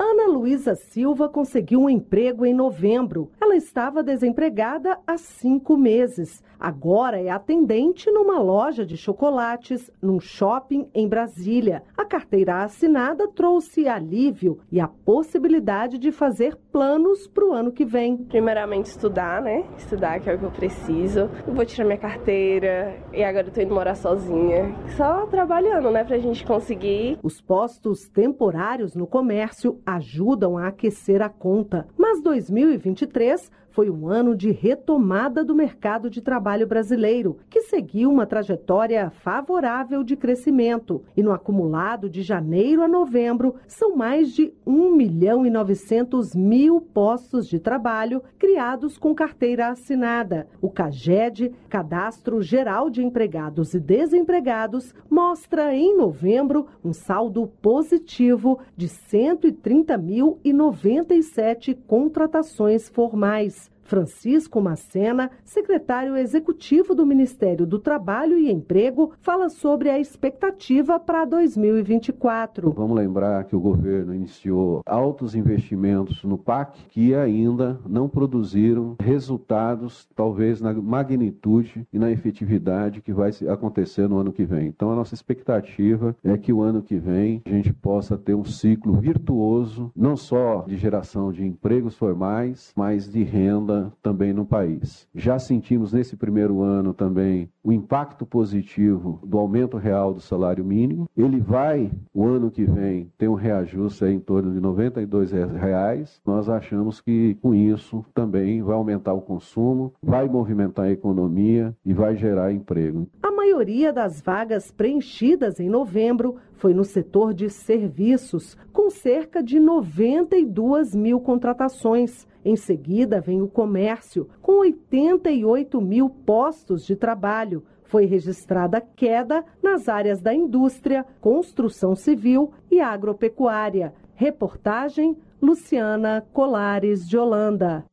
Ana 0.00 0.28
Luísa 0.28 0.76
Silva 0.76 1.28
conseguiu 1.28 1.80
um 1.80 1.90
emprego 1.90 2.46
em 2.46 2.54
novembro. 2.54 3.32
Ela 3.40 3.56
estava 3.56 4.00
desempregada 4.00 4.96
há 5.04 5.18
cinco 5.18 5.76
meses. 5.76 6.40
Agora 6.58 7.20
é 7.20 7.28
atendente 7.28 8.08
numa 8.08 8.38
loja 8.38 8.86
de 8.86 8.96
chocolates, 8.96 9.90
num 10.00 10.20
shopping 10.20 10.88
em 10.94 11.08
Brasília. 11.08 11.82
A 11.96 12.04
carteira 12.04 12.62
assinada 12.62 13.26
trouxe 13.26 13.88
alívio 13.88 14.60
e 14.70 14.80
a 14.80 14.86
possibilidade 14.86 15.98
de 15.98 16.12
fazer 16.12 16.56
planos 16.78 17.26
para 17.26 17.44
o 17.44 17.52
ano 17.52 17.72
que 17.72 17.84
vem. 17.84 18.16
Primeiramente, 18.16 18.86
estudar, 18.86 19.42
né? 19.42 19.64
Estudar, 19.76 20.20
que 20.20 20.30
é 20.30 20.34
o 20.34 20.38
que 20.38 20.44
eu 20.44 20.50
preciso. 20.52 21.28
Eu 21.44 21.52
vou 21.52 21.66
tirar 21.66 21.84
minha 21.84 21.98
carteira 21.98 22.96
e 23.12 23.24
agora 23.24 23.48
eu 23.48 23.52
tô 23.52 23.60
indo 23.60 23.74
morar 23.74 23.96
sozinha. 23.96 24.72
Só 24.96 25.26
trabalhando, 25.26 25.90
né? 25.90 26.04
Pra 26.04 26.18
gente 26.18 26.46
conseguir. 26.46 27.18
Os 27.20 27.40
postos 27.40 28.08
temporários 28.08 28.94
no 28.94 29.08
comércio 29.08 29.80
ajudam 29.84 30.56
a 30.56 30.68
aquecer 30.68 31.20
a 31.20 31.28
conta. 31.28 31.88
Mas 31.98 32.22
2023 32.22 33.50
foi 33.70 33.90
um 33.90 34.08
ano 34.08 34.34
de 34.34 34.50
retomada 34.50 35.44
do 35.44 35.54
mercado 35.54 36.10
de 36.10 36.20
trabalho 36.20 36.66
brasileiro, 36.66 37.38
que 37.48 37.62
seguiu 37.62 38.10
uma 38.10 38.26
trajetória 38.26 39.10
favorável 39.10 40.02
de 40.02 40.16
crescimento. 40.16 41.04
E 41.16 41.22
no 41.22 41.30
acumulado 41.32 42.10
de 42.10 42.22
janeiro 42.22 42.82
a 42.82 42.88
novembro, 42.88 43.54
são 43.66 43.94
mais 43.94 44.32
de 44.32 44.52
1 44.66 44.96
milhão 44.96 45.46
e 45.46 45.50
900 45.50 46.34
mil 46.34 46.80
postos 46.80 47.46
de 47.46 47.58
trabalho 47.58 48.22
criados 48.38 48.96
com 48.98 49.14
carteira 49.14 49.68
assinada. 49.68 50.48
O 50.60 50.70
CAGED, 50.70 51.52
Cadastro 51.68 52.42
Geral 52.42 52.90
de 52.90 53.04
Empregados 53.04 53.74
e 53.74 53.80
Desempregados, 53.80 54.94
mostra 55.08 55.72
em 55.74 55.96
novembro 55.96 56.66
um 56.84 56.92
saldo 56.92 57.46
positivo 57.62 58.58
de 58.76 58.88
130.097 58.88 61.78
contratações 61.86 62.88
formais 62.88 63.67
Francisco 63.88 64.60
Macena, 64.60 65.30
secretário 65.42 66.14
executivo 66.14 66.94
do 66.94 67.06
Ministério 67.06 67.66
do 67.66 67.78
Trabalho 67.78 68.36
e 68.36 68.52
Emprego, 68.52 69.12
fala 69.22 69.48
sobre 69.48 69.88
a 69.88 69.98
expectativa 69.98 71.00
para 71.00 71.24
2024. 71.24 72.70
Vamos 72.72 72.94
lembrar 72.94 73.44
que 73.44 73.56
o 73.56 73.60
governo 73.60 74.14
iniciou 74.14 74.82
altos 74.84 75.34
investimentos 75.34 76.22
no 76.22 76.36
PAC 76.36 76.84
que 76.90 77.14
ainda 77.14 77.80
não 77.88 78.10
produziram 78.10 78.94
resultados, 79.00 80.06
talvez 80.14 80.60
na 80.60 80.74
magnitude 80.74 81.88
e 81.90 81.98
na 81.98 82.10
efetividade 82.10 83.00
que 83.00 83.12
vai 83.12 83.30
acontecer 83.48 84.06
no 84.06 84.18
ano 84.18 84.34
que 84.34 84.44
vem. 84.44 84.66
Então, 84.66 84.92
a 84.92 84.96
nossa 84.96 85.14
expectativa 85.14 86.14
é 86.22 86.36
que 86.36 86.52
o 86.52 86.60
ano 86.60 86.82
que 86.82 86.98
vem 86.98 87.40
a 87.46 87.48
gente 87.48 87.72
possa 87.72 88.18
ter 88.18 88.34
um 88.34 88.44
ciclo 88.44 88.92
virtuoso, 89.00 89.90
não 89.96 90.14
só 90.14 90.66
de 90.68 90.76
geração 90.76 91.32
de 91.32 91.42
empregos 91.42 91.96
formais, 91.96 92.70
mas 92.76 93.10
de 93.10 93.22
renda 93.22 93.77
também 94.02 94.32
no 94.32 94.44
país. 94.44 95.06
Já 95.14 95.38
sentimos 95.38 95.92
nesse 95.92 96.16
primeiro 96.16 96.62
ano 96.62 96.92
também 96.92 97.48
o 97.62 97.72
impacto 97.72 98.24
positivo 98.24 99.20
do 99.24 99.38
aumento 99.38 99.76
real 99.76 100.14
do 100.14 100.20
salário 100.20 100.64
mínimo. 100.64 101.08
Ele 101.16 101.40
vai, 101.40 101.90
o 102.14 102.24
ano 102.24 102.50
que 102.50 102.64
vem, 102.64 103.10
ter 103.18 103.28
um 103.28 103.34
reajuste 103.34 104.04
em 104.04 104.18
torno 104.18 104.52
de 104.52 104.60
92 104.60 105.32
reais. 105.32 106.20
Nós 106.24 106.48
achamos 106.48 107.00
que 107.00 107.36
com 107.42 107.54
isso 107.54 108.04
também 108.14 108.62
vai 108.62 108.74
aumentar 108.74 109.12
o 109.12 109.20
consumo, 109.20 109.92
vai 110.02 110.28
movimentar 110.28 110.86
a 110.86 110.90
economia 110.90 111.74
e 111.84 111.92
vai 111.92 112.16
gerar 112.16 112.52
emprego. 112.52 113.06
A 113.22 113.30
maioria 113.30 113.92
das 113.92 114.20
vagas 114.20 114.70
preenchidas 114.70 115.60
em 115.60 115.68
novembro 115.68 116.36
foi 116.58 116.74
no 116.74 116.84
setor 116.84 117.32
de 117.32 117.48
serviços, 117.48 118.56
com 118.72 118.90
cerca 118.90 119.42
de 119.42 119.60
92 119.60 120.94
mil 120.94 121.20
contratações. 121.20 122.26
Em 122.44 122.56
seguida, 122.56 123.20
vem 123.20 123.42
o 123.42 123.48
comércio, 123.48 124.28
com 124.40 124.60
88 124.60 125.80
mil 125.80 126.08
postos 126.08 126.84
de 126.84 126.96
trabalho. 126.96 127.64
Foi 127.84 128.04
registrada 128.04 128.80
queda 128.80 129.44
nas 129.62 129.88
áreas 129.88 130.20
da 130.20 130.34
indústria, 130.34 131.04
construção 131.20 131.94
civil 131.94 132.52
e 132.70 132.80
agropecuária. 132.80 133.92
Reportagem 134.14 135.16
Luciana 135.40 136.26
Colares 136.32 137.08
de 137.08 137.16
Holanda. 137.16 137.84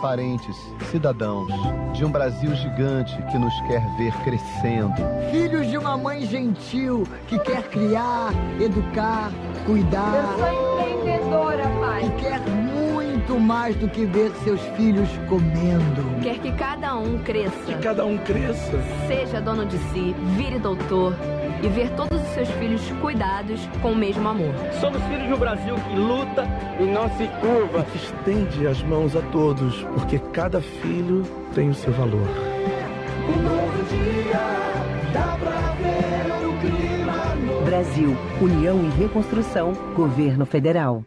Parentes, 0.00 0.56
cidadãos 0.90 1.52
de 1.92 2.04
um 2.04 2.10
Brasil 2.10 2.54
gigante 2.54 3.20
que 3.30 3.38
nos 3.38 3.54
quer 3.62 3.82
ver 3.96 4.12
crescendo. 4.22 4.94
Filhos 5.30 5.66
de 5.68 5.76
uma 5.76 5.96
mãe 5.96 6.24
gentil 6.26 7.06
que 7.26 7.38
quer 7.40 7.62
criar, 7.68 8.30
educar, 8.60 9.30
cuidar. 9.66 10.14
Eu 10.14 10.38
sou 10.38 10.76
empreendedora, 10.76 11.62
pai. 11.80 12.02
Que 12.02 12.22
quer 12.22 12.40
muito 12.40 13.40
mais 13.40 13.74
do 13.76 13.88
que 13.88 14.04
ver 14.06 14.30
seus 14.44 14.60
filhos 14.76 15.08
comendo. 15.28 16.22
Quer 16.22 16.38
que 16.38 16.52
cada 16.52 16.96
um 16.96 17.18
cresça. 17.18 17.64
Que 17.66 17.74
cada 17.76 18.04
um 18.04 18.16
cresça. 18.18 18.78
Seja 19.06 19.40
dono 19.40 19.66
de 19.66 19.78
si, 19.78 20.14
vire 20.36 20.58
doutor 20.58 21.14
e 21.62 21.68
ver 21.68 21.90
todos 21.90 22.20
os 22.20 22.28
seus 22.28 22.48
filhos 22.52 22.82
cuidados 23.00 23.60
com 23.82 23.92
o 23.92 23.96
mesmo 23.96 24.28
amor. 24.28 24.54
Somos 24.80 25.02
filhos 25.04 25.26
de 25.26 25.32
um 25.32 25.38
Brasil 25.38 25.74
que 25.74 25.96
luta 25.96 26.46
e 26.78 26.84
não 26.84 27.08
se 27.16 27.26
curva. 27.40 27.80
E 27.80 27.90
que 27.90 27.96
estende 27.96 28.66
as 28.66 28.82
mãos 28.82 29.16
a 29.16 29.22
todos, 29.22 29.82
porque 29.94 30.18
cada 30.32 30.60
filho 30.60 31.22
tem 31.54 31.68
o 31.68 31.74
seu 31.74 31.92
valor. 31.92 32.28
Um 33.28 33.42
novo 33.42 33.84
dia, 33.88 34.40
dá 35.12 35.36
pra 35.38 35.74
ver 35.74 36.46
o 36.46 36.58
clima 36.60 37.64
Brasil, 37.64 38.16
União 38.40 38.80
e 38.84 39.00
Reconstrução, 39.00 39.72
Governo 39.94 40.46
Federal 40.46 41.04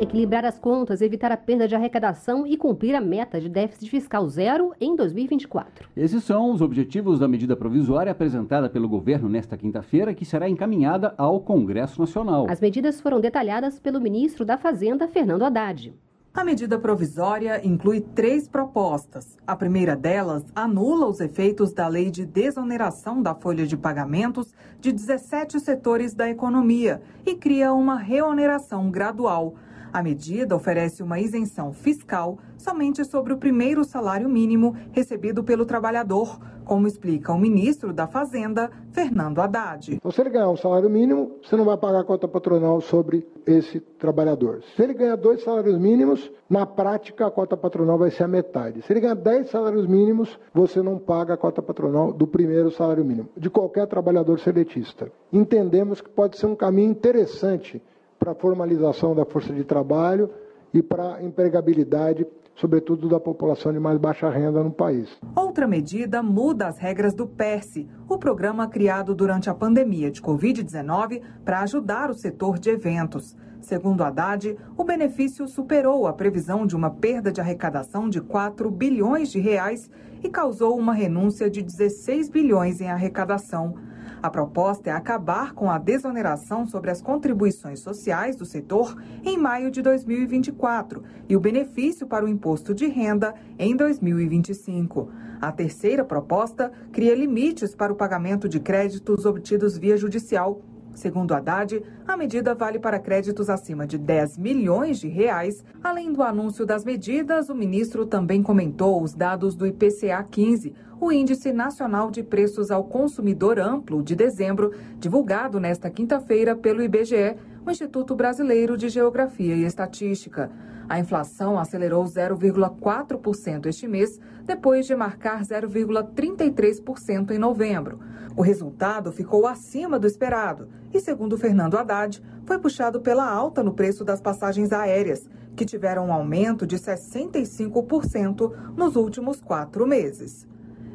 equilibrar 0.00 0.46
as 0.46 0.58
contas, 0.58 1.02
evitar 1.02 1.30
a 1.30 1.36
perda 1.36 1.68
de 1.68 1.74
arrecadação 1.74 2.46
e 2.46 2.56
cumprir 2.56 2.94
a 2.94 3.00
meta 3.00 3.38
de 3.38 3.50
déficit 3.50 3.90
fiscal 3.90 4.26
zero 4.28 4.72
em 4.80 4.96
2024. 4.96 5.88
Esses 5.94 6.24
são 6.24 6.50
os 6.50 6.62
objetivos 6.62 7.18
da 7.18 7.28
medida 7.28 7.54
provisória 7.54 8.10
apresentada 8.10 8.70
pelo 8.70 8.88
governo 8.88 9.28
nesta 9.28 9.58
quinta-feira, 9.58 10.14
que 10.14 10.24
será 10.24 10.48
encaminhada 10.48 11.14
ao 11.18 11.40
Congresso 11.40 12.00
Nacional. 12.00 12.46
As 12.48 12.60
medidas 12.60 13.00
foram 13.00 13.20
detalhadas 13.20 13.78
pelo 13.78 14.00
ministro 14.00 14.44
da 14.44 14.56
Fazenda, 14.56 15.06
Fernando 15.06 15.44
Haddad. 15.44 15.92
A 16.32 16.44
medida 16.44 16.78
provisória 16.78 17.60
inclui 17.66 18.00
três 18.00 18.48
propostas. 18.48 19.36
A 19.44 19.56
primeira 19.56 19.96
delas 19.96 20.44
anula 20.54 21.08
os 21.08 21.20
efeitos 21.20 21.72
da 21.72 21.88
lei 21.88 22.08
de 22.08 22.24
desoneração 22.24 23.20
da 23.20 23.34
folha 23.34 23.66
de 23.66 23.76
pagamentos 23.76 24.54
de 24.80 24.92
17 24.92 25.58
setores 25.58 26.14
da 26.14 26.30
economia 26.30 27.02
e 27.26 27.34
cria 27.34 27.72
uma 27.74 27.98
reoneração 27.98 28.92
gradual. 28.92 29.56
A 29.92 30.02
medida 30.02 30.54
oferece 30.54 31.02
uma 31.02 31.18
isenção 31.18 31.72
fiscal 31.72 32.38
somente 32.56 33.04
sobre 33.04 33.32
o 33.32 33.38
primeiro 33.38 33.84
salário 33.84 34.28
mínimo 34.28 34.76
recebido 34.92 35.42
pelo 35.42 35.66
trabalhador, 35.66 36.38
como 36.64 36.86
explica 36.86 37.32
o 37.32 37.38
ministro 37.38 37.92
da 37.92 38.06
Fazenda, 38.06 38.70
Fernando 38.92 39.40
Haddad. 39.40 39.94
Então, 39.94 40.10
se 40.10 40.20
ele 40.20 40.30
ganhar 40.30 40.48
um 40.48 40.56
salário 40.56 40.88
mínimo, 40.88 41.38
você 41.42 41.56
não 41.56 41.64
vai 41.64 41.76
pagar 41.76 42.00
a 42.00 42.04
cota 42.04 42.28
patronal 42.28 42.80
sobre 42.80 43.26
esse 43.44 43.80
trabalhador. 43.80 44.62
Se 44.76 44.82
ele 44.82 44.94
ganhar 44.94 45.16
dois 45.16 45.42
salários 45.42 45.76
mínimos, 45.78 46.30
na 46.48 46.64
prática 46.64 47.26
a 47.26 47.30
cota 47.30 47.56
patronal 47.56 47.98
vai 47.98 48.10
ser 48.10 48.24
a 48.24 48.28
metade. 48.28 48.82
Se 48.82 48.92
ele 48.92 49.00
ganhar 49.00 49.14
dez 49.14 49.50
salários 49.50 49.86
mínimos, 49.86 50.38
você 50.54 50.80
não 50.80 50.98
paga 50.98 51.34
a 51.34 51.36
cota 51.36 51.60
patronal 51.60 52.12
do 52.12 52.26
primeiro 52.26 52.70
salário 52.70 53.04
mínimo, 53.04 53.28
de 53.36 53.50
qualquer 53.50 53.88
trabalhador 53.88 54.38
seletista. 54.38 55.10
Entendemos 55.32 56.00
que 56.00 56.08
pode 56.08 56.38
ser 56.38 56.46
um 56.46 56.54
caminho 56.54 56.90
interessante 56.90 57.82
para 58.20 58.32
a 58.32 58.34
formalização 58.34 59.14
da 59.14 59.24
força 59.24 59.50
de 59.50 59.64
trabalho 59.64 60.30
e 60.74 60.82
para 60.82 61.14
a 61.16 61.22
empregabilidade, 61.24 62.26
sobretudo 62.54 63.08
da 63.08 63.18
população 63.18 63.72
de 63.72 63.80
mais 63.80 63.96
baixa 63.96 64.28
renda 64.28 64.62
no 64.62 64.70
país. 64.70 65.08
Outra 65.34 65.66
medida 65.66 66.22
muda 66.22 66.68
as 66.68 66.76
regras 66.76 67.14
do 67.14 67.26
PERSE, 67.26 67.88
o 68.06 68.18
programa 68.18 68.68
criado 68.68 69.14
durante 69.14 69.48
a 69.48 69.54
pandemia 69.54 70.10
de 70.10 70.20
Covid-19 70.20 71.22
para 71.46 71.60
ajudar 71.62 72.10
o 72.10 72.14
setor 72.14 72.58
de 72.58 72.68
eventos. 72.68 73.34
Segundo 73.62 74.04
Haddad, 74.04 74.54
o 74.76 74.84
benefício 74.84 75.48
superou 75.48 76.06
a 76.06 76.12
previsão 76.12 76.66
de 76.66 76.76
uma 76.76 76.90
perda 76.90 77.32
de 77.32 77.40
arrecadação 77.40 78.08
de 78.08 78.20
4 78.20 78.70
bilhões 78.70 79.30
de 79.30 79.40
reais 79.40 79.90
e 80.22 80.28
causou 80.28 80.78
uma 80.78 80.92
renúncia 80.92 81.48
de 81.48 81.62
16 81.62 82.28
bilhões 82.28 82.82
em 82.82 82.90
arrecadação. 82.90 83.74
A 84.22 84.28
proposta 84.28 84.90
é 84.90 84.92
acabar 84.92 85.54
com 85.54 85.70
a 85.70 85.78
desoneração 85.78 86.66
sobre 86.66 86.90
as 86.90 87.00
contribuições 87.00 87.80
sociais 87.80 88.36
do 88.36 88.44
setor 88.44 88.94
em 89.24 89.38
maio 89.38 89.70
de 89.70 89.80
2024 89.80 91.02
e 91.26 91.34
o 91.34 91.40
benefício 91.40 92.06
para 92.06 92.26
o 92.26 92.28
imposto 92.28 92.74
de 92.74 92.86
renda 92.86 93.34
em 93.58 93.74
2025. 93.74 95.10
A 95.40 95.50
terceira 95.50 96.04
proposta 96.04 96.70
cria 96.92 97.14
limites 97.14 97.74
para 97.74 97.92
o 97.92 97.96
pagamento 97.96 98.46
de 98.46 98.60
créditos 98.60 99.24
obtidos 99.24 99.78
via 99.78 99.96
judicial 99.96 100.60
Segundo 100.94 101.32
Haddad, 101.32 101.82
a 102.06 102.16
medida 102.16 102.54
vale 102.54 102.78
para 102.78 102.98
créditos 102.98 103.48
acima 103.48 103.86
de 103.86 103.96
10 103.96 104.36
milhões 104.38 104.98
de 104.98 105.08
reais. 105.08 105.64
Além 105.82 106.12
do 106.12 106.22
anúncio 106.22 106.66
das 106.66 106.84
medidas, 106.84 107.48
o 107.48 107.54
ministro 107.54 108.04
também 108.04 108.42
comentou 108.42 109.02
os 109.02 109.14
dados 109.14 109.54
do 109.54 109.66
IPCA 109.66 110.22
15, 110.30 110.74
o 111.00 111.10
Índice 111.10 111.50
Nacional 111.50 112.10
de 112.10 112.22
Preços 112.22 112.70
ao 112.70 112.84
Consumidor 112.84 113.58
Amplo 113.58 114.02
de 114.02 114.14
dezembro, 114.14 114.74
divulgado 114.98 115.58
nesta 115.58 115.88
quinta-feira 115.88 116.54
pelo 116.54 116.82
IBGE, 116.82 117.36
o 117.64 117.70
Instituto 117.70 118.14
Brasileiro 118.14 118.76
de 118.76 118.90
Geografia 118.90 119.54
e 119.54 119.64
Estatística. 119.64 120.50
A 120.86 120.98
inflação 120.98 121.58
acelerou 121.58 122.04
0,4% 122.04 123.64
este 123.64 123.88
mês, 123.88 124.20
depois 124.44 124.86
de 124.86 124.94
marcar 124.94 125.42
0,33% 125.42 127.30
em 127.30 127.38
novembro. 127.38 127.98
O 128.36 128.42
resultado 128.42 129.10
ficou 129.10 129.46
acima 129.46 129.98
do 129.98 130.06
esperado 130.06 130.68
e, 130.92 131.00
segundo 131.00 131.38
Fernando 131.38 131.78
Haddad, 131.78 132.22
foi 132.44 132.58
puxado 132.58 133.00
pela 133.00 133.26
alta 133.26 133.62
no 133.62 133.72
preço 133.72 134.04
das 134.04 134.20
passagens 134.20 134.70
aéreas, 134.70 135.26
que 135.56 135.64
tiveram 135.64 136.08
um 136.08 136.12
aumento 136.12 136.66
de 136.66 136.76
65% 136.76 138.52
nos 138.76 138.96
últimos 138.96 139.40
quatro 139.40 139.86
meses. 139.86 140.49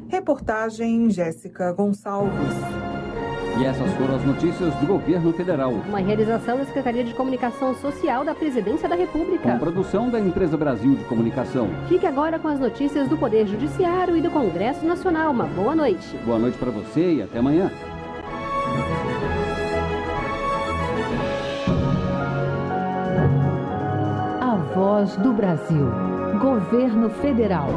Reportagem 0.08 1.10
Jéssica 1.10 1.72
Gonçalves. 1.72 2.54
E 3.58 3.64
essas 3.64 3.90
foram 3.94 4.16
as 4.16 4.24
notícias 4.24 4.74
do 4.74 4.86
governo 4.86 5.32
federal. 5.32 5.72
Uma 5.72 5.98
realização 5.98 6.58
da 6.58 6.64
Secretaria 6.64 7.02
de 7.02 7.14
Comunicação 7.14 7.74
Social 7.74 8.24
da 8.24 8.34
Presidência 8.34 8.88
da 8.88 8.94
República. 8.94 9.50
Com 9.50 9.58
produção 9.58 10.10
da 10.10 10.20
Empresa 10.20 10.56
Brasil 10.56 10.94
de 10.94 11.04
Comunicação. 11.04 11.68
Fique 11.88 12.06
agora 12.06 12.38
com 12.38 12.48
as 12.48 12.60
notícias 12.60 13.08
do 13.08 13.16
Poder 13.16 13.46
Judiciário 13.46 14.16
e 14.16 14.20
do 14.20 14.30
Congresso 14.30 14.84
Nacional. 14.84 15.32
Uma 15.32 15.46
boa 15.46 15.74
noite. 15.74 16.16
Boa 16.24 16.38
noite 16.38 16.56
para 16.58 16.70
você 16.70 17.14
e 17.14 17.22
até 17.22 17.38
amanhã. 17.38 17.70
A 24.40 24.56
Voz 24.74 25.16
do 25.16 25.32
Brasil. 25.32 25.90
Governo 26.38 27.08
Federal. 27.08 27.68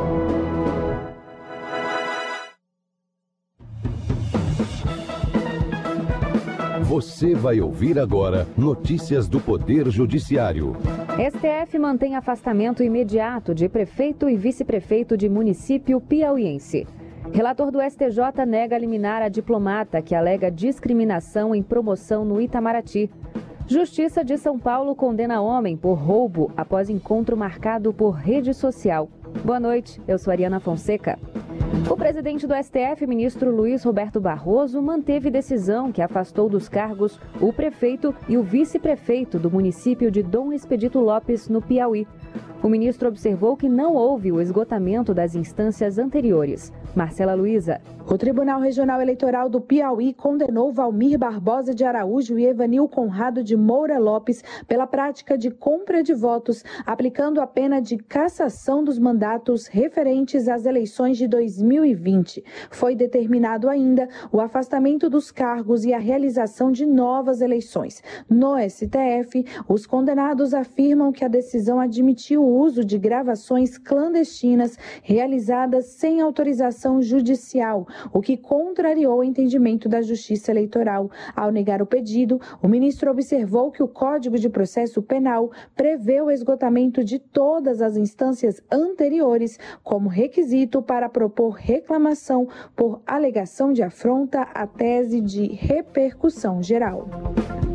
Você 6.99 7.33
vai 7.33 7.61
ouvir 7.61 7.97
agora 7.97 8.45
notícias 8.57 9.29
do 9.29 9.39
Poder 9.39 9.89
Judiciário. 9.89 10.75
STF 11.31 11.79
mantém 11.79 12.17
afastamento 12.17 12.83
imediato 12.83 13.55
de 13.55 13.69
prefeito 13.69 14.27
e 14.27 14.35
vice-prefeito 14.35 15.15
de 15.15 15.29
município 15.29 16.01
piauiense. 16.01 16.85
Relator 17.31 17.71
do 17.71 17.79
STJ 17.79 18.45
nega 18.45 18.77
liminar 18.77 19.21
a 19.21 19.29
diplomata 19.29 20.01
que 20.01 20.13
alega 20.13 20.51
discriminação 20.51 21.55
em 21.55 21.63
promoção 21.63 22.25
no 22.25 22.41
Itamaraty. 22.41 23.09
Justiça 23.65 24.21
de 24.21 24.37
São 24.37 24.59
Paulo 24.59 24.93
condena 24.93 25.39
homem 25.39 25.77
por 25.77 25.93
roubo 25.93 26.51
após 26.57 26.89
encontro 26.89 27.37
marcado 27.37 27.93
por 27.93 28.11
rede 28.11 28.53
social. 28.53 29.07
Boa 29.45 29.57
noite, 29.57 30.01
eu 30.05 30.19
sou 30.19 30.31
Ariana 30.31 30.59
Fonseca. 30.59 31.17
O 31.87 31.95
presidente 31.95 32.45
do 32.45 32.53
STF, 32.55 33.07
ministro 33.07 33.55
Luiz 33.55 33.83
Roberto 33.83 34.19
Barroso, 34.19 34.81
manteve 34.81 35.29
decisão 35.29 35.91
que 35.91 36.01
afastou 36.01 36.49
dos 36.49 36.67
cargos 36.67 37.19
o 37.39 37.53
prefeito 37.53 38.13
e 38.27 38.37
o 38.37 38.43
vice-prefeito 38.43 39.39
do 39.39 39.49
município 39.49 40.11
de 40.11 40.21
Dom 40.21 40.51
Expedito 40.51 40.99
Lopes, 40.99 41.47
no 41.47 41.61
Piauí. 41.61 42.07
O 42.61 42.67
ministro 42.67 43.07
observou 43.07 43.55
que 43.55 43.69
não 43.69 43.95
houve 43.95 44.33
o 44.33 44.41
esgotamento 44.41 45.13
das 45.13 45.33
instâncias 45.33 45.97
anteriores. 45.97 46.73
Marcela 46.93 47.33
Luiza. 47.33 47.79
O 48.05 48.17
Tribunal 48.17 48.59
Regional 48.59 48.99
Eleitoral 49.01 49.47
do 49.47 49.61
Piauí 49.61 50.13
condenou 50.13 50.73
Valmir 50.73 51.17
Barbosa 51.17 51.73
de 51.73 51.85
Araújo 51.85 52.37
e 52.37 52.45
Evanil 52.45 52.87
Conrado 52.89 53.43
de 53.43 53.55
Moura 53.55 53.97
Lopes 53.99 54.43
pela 54.67 54.87
prática 54.87 55.37
de 55.37 55.51
compra 55.51 56.03
de 56.03 56.13
votos, 56.13 56.63
aplicando 56.85 57.39
a 57.39 57.47
pena 57.47 57.79
de 57.79 57.97
cassação 57.97 58.83
dos 58.83 58.99
mandatos 58.99 59.67
referentes 59.67 60.47
às 60.49 60.65
eleições 60.65 61.17
de 61.17 61.27
2020. 61.27 62.43
Foi 62.71 62.95
determinado 62.95 63.69
ainda 63.69 64.09
o 64.31 64.41
afastamento 64.41 65.09
dos 65.09 65.31
cargos 65.31 65.85
e 65.85 65.93
a 65.93 65.99
realização 65.99 66.71
de 66.71 66.85
novas 66.85 67.41
eleições. 67.41 68.03
No 68.27 68.57
STF, 68.57 69.45
os 69.67 69.85
condenados 69.85 70.53
afirmam 70.53 71.11
que 71.11 71.23
a 71.23 71.29
decisão 71.29 71.79
admitiu 71.79 72.18
o 72.37 72.43
uso 72.43 72.83
de 72.83 72.97
gravações 72.97 73.77
clandestinas 73.77 74.77
realizadas 75.01 75.85
sem 75.87 76.21
autorização 76.21 77.01
judicial, 77.01 77.87
o 78.11 78.21
que 78.21 78.37
contrariou 78.37 79.19
o 79.19 79.23
entendimento 79.23 79.87
da 79.87 80.01
Justiça 80.01 80.51
Eleitoral. 80.51 81.09
Ao 81.35 81.51
negar 81.51 81.81
o 81.81 81.85
pedido, 81.85 82.39
o 82.61 82.67
ministro 82.67 83.11
observou 83.11 83.71
que 83.71 83.83
o 83.83 83.87
Código 83.87 84.37
de 84.37 84.49
Processo 84.49 85.01
Penal 85.01 85.51
prevê 85.75 86.21
o 86.21 86.31
esgotamento 86.31 87.03
de 87.03 87.19
todas 87.19 87.81
as 87.81 87.97
instâncias 87.97 88.61
anteriores 88.71 89.57
como 89.83 90.09
requisito 90.09 90.81
para 90.81 91.09
propor 91.09 91.51
reclamação 91.51 92.47
por 92.75 93.01
alegação 93.05 93.71
de 93.71 93.83
afronta 93.83 94.41
à 94.53 94.65
tese 94.65 95.21
de 95.21 95.47
repercussão 95.47 96.61
geral. 96.61 97.07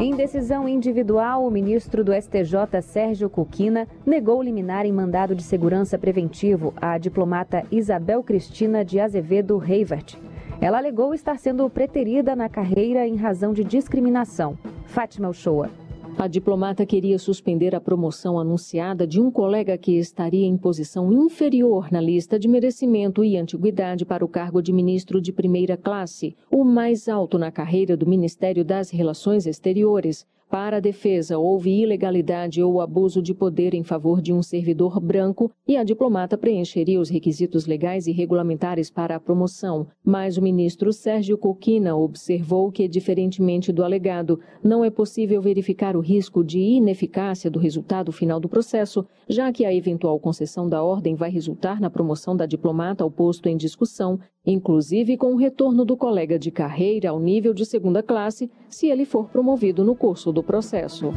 Em 0.00 0.16
decisão 0.16 0.68
individual, 0.68 1.46
o 1.46 1.50
ministro 1.50 2.02
do 2.02 2.12
STJ, 2.12 2.83
Sérgio 2.83 3.30
Cuquina, 3.30 3.87
negou 4.04 4.33
liminar 4.42 4.86
em 4.86 4.92
mandado 4.92 5.34
de 5.34 5.42
segurança 5.42 5.98
preventivo 5.98 6.72
à 6.76 6.98
diplomata 6.98 7.64
Isabel 7.70 8.22
Cristina 8.22 8.84
de 8.84 9.00
Azevedo 9.00 9.56
Reivert. 9.58 10.16
Ela 10.60 10.78
alegou 10.78 11.12
estar 11.12 11.38
sendo 11.38 11.68
preterida 11.68 12.34
na 12.34 12.48
carreira 12.48 13.06
em 13.06 13.16
razão 13.16 13.52
de 13.52 13.64
discriminação. 13.64 14.58
Fátima 14.86 15.28
Uchoa. 15.28 15.70
A 16.16 16.28
diplomata 16.28 16.86
queria 16.86 17.18
suspender 17.18 17.74
a 17.74 17.80
promoção 17.80 18.38
anunciada 18.38 19.04
de 19.04 19.20
um 19.20 19.32
colega 19.32 19.76
que 19.76 19.98
estaria 19.98 20.46
em 20.46 20.56
posição 20.56 21.12
inferior 21.12 21.90
na 21.90 22.00
lista 22.00 22.38
de 22.38 22.46
merecimento 22.46 23.24
e 23.24 23.36
antiguidade 23.36 24.04
para 24.04 24.24
o 24.24 24.28
cargo 24.28 24.62
de 24.62 24.72
ministro 24.72 25.20
de 25.20 25.32
primeira 25.32 25.76
classe, 25.76 26.36
o 26.50 26.62
mais 26.62 27.08
alto 27.08 27.36
na 27.36 27.50
carreira 27.50 27.96
do 27.96 28.06
Ministério 28.06 28.64
das 28.64 28.90
Relações 28.90 29.44
Exteriores. 29.44 30.24
Para 30.54 30.76
a 30.76 30.80
defesa, 30.80 31.36
houve 31.36 31.82
ilegalidade 31.82 32.62
ou 32.62 32.80
abuso 32.80 33.20
de 33.20 33.34
poder 33.34 33.74
em 33.74 33.82
favor 33.82 34.22
de 34.22 34.32
um 34.32 34.40
servidor 34.40 35.00
branco 35.00 35.50
e 35.66 35.76
a 35.76 35.82
diplomata 35.82 36.38
preencheria 36.38 37.00
os 37.00 37.08
requisitos 37.08 37.66
legais 37.66 38.06
e 38.06 38.12
regulamentares 38.12 38.88
para 38.88 39.16
a 39.16 39.20
promoção. 39.20 39.88
Mas 40.04 40.38
o 40.38 40.42
ministro 40.42 40.92
Sérgio 40.92 41.36
Coquina 41.36 41.96
observou 41.96 42.70
que, 42.70 42.86
diferentemente 42.86 43.72
do 43.72 43.82
alegado, 43.82 44.38
não 44.62 44.84
é 44.84 44.90
possível 44.90 45.42
verificar 45.42 45.96
o 45.96 46.00
risco 46.00 46.44
de 46.44 46.60
ineficácia 46.60 47.50
do 47.50 47.58
resultado 47.58 48.12
final 48.12 48.38
do 48.38 48.48
processo, 48.48 49.04
já 49.28 49.50
que 49.52 49.64
a 49.64 49.74
eventual 49.74 50.20
concessão 50.20 50.68
da 50.68 50.84
ordem 50.84 51.16
vai 51.16 51.32
resultar 51.32 51.80
na 51.80 51.90
promoção 51.90 52.36
da 52.36 52.46
diplomata 52.46 53.02
ao 53.02 53.10
posto 53.10 53.48
em 53.48 53.56
discussão, 53.56 54.20
inclusive 54.46 55.16
com 55.16 55.33
o 55.33 55.37
retorno 55.37 55.85
do 55.85 55.96
colega 55.96 56.38
de 56.38 56.50
carreira 56.50 57.11
ao 57.11 57.18
nível 57.18 57.54
de 57.54 57.64
segunda 57.64 58.02
classe, 58.02 58.50
se 58.68 58.88
ele 58.88 59.04
for 59.04 59.28
promovido 59.28 59.85
no 59.85 59.94
curso 59.94 60.33
do 60.33 60.42
processo. 60.42 61.12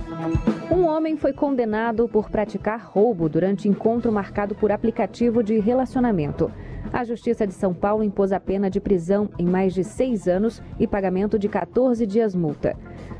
Um 0.72 0.86
homem 0.86 1.18
foi 1.18 1.34
condenado 1.34 2.08
por 2.08 2.30
praticar 2.30 2.80
roubo 2.80 3.28
durante 3.28 3.68
encontro 3.68 4.12
marcado 4.12 4.56
por 4.56 4.72
aplicativo 4.72 5.44
de 5.44 5.60
relacionamento. 5.60 6.52
A 6.94 7.04
Justiça 7.04 7.46
de 7.46 7.54
São 7.54 7.74
Paulo 7.74 8.04
impôs 8.04 8.32
a 8.32 8.40
pena 8.40 8.70
de 8.70 8.80
prisão 8.80 9.30
em 9.38 9.46
mais 9.46 9.74
de 9.74 9.84
seis 9.84 10.28
anos 10.28 10.62
e 10.80 10.88
pagamento 10.88 11.38
de 11.38 11.50
14 11.50 12.06
dias 12.06 12.34
multa. 12.34 12.78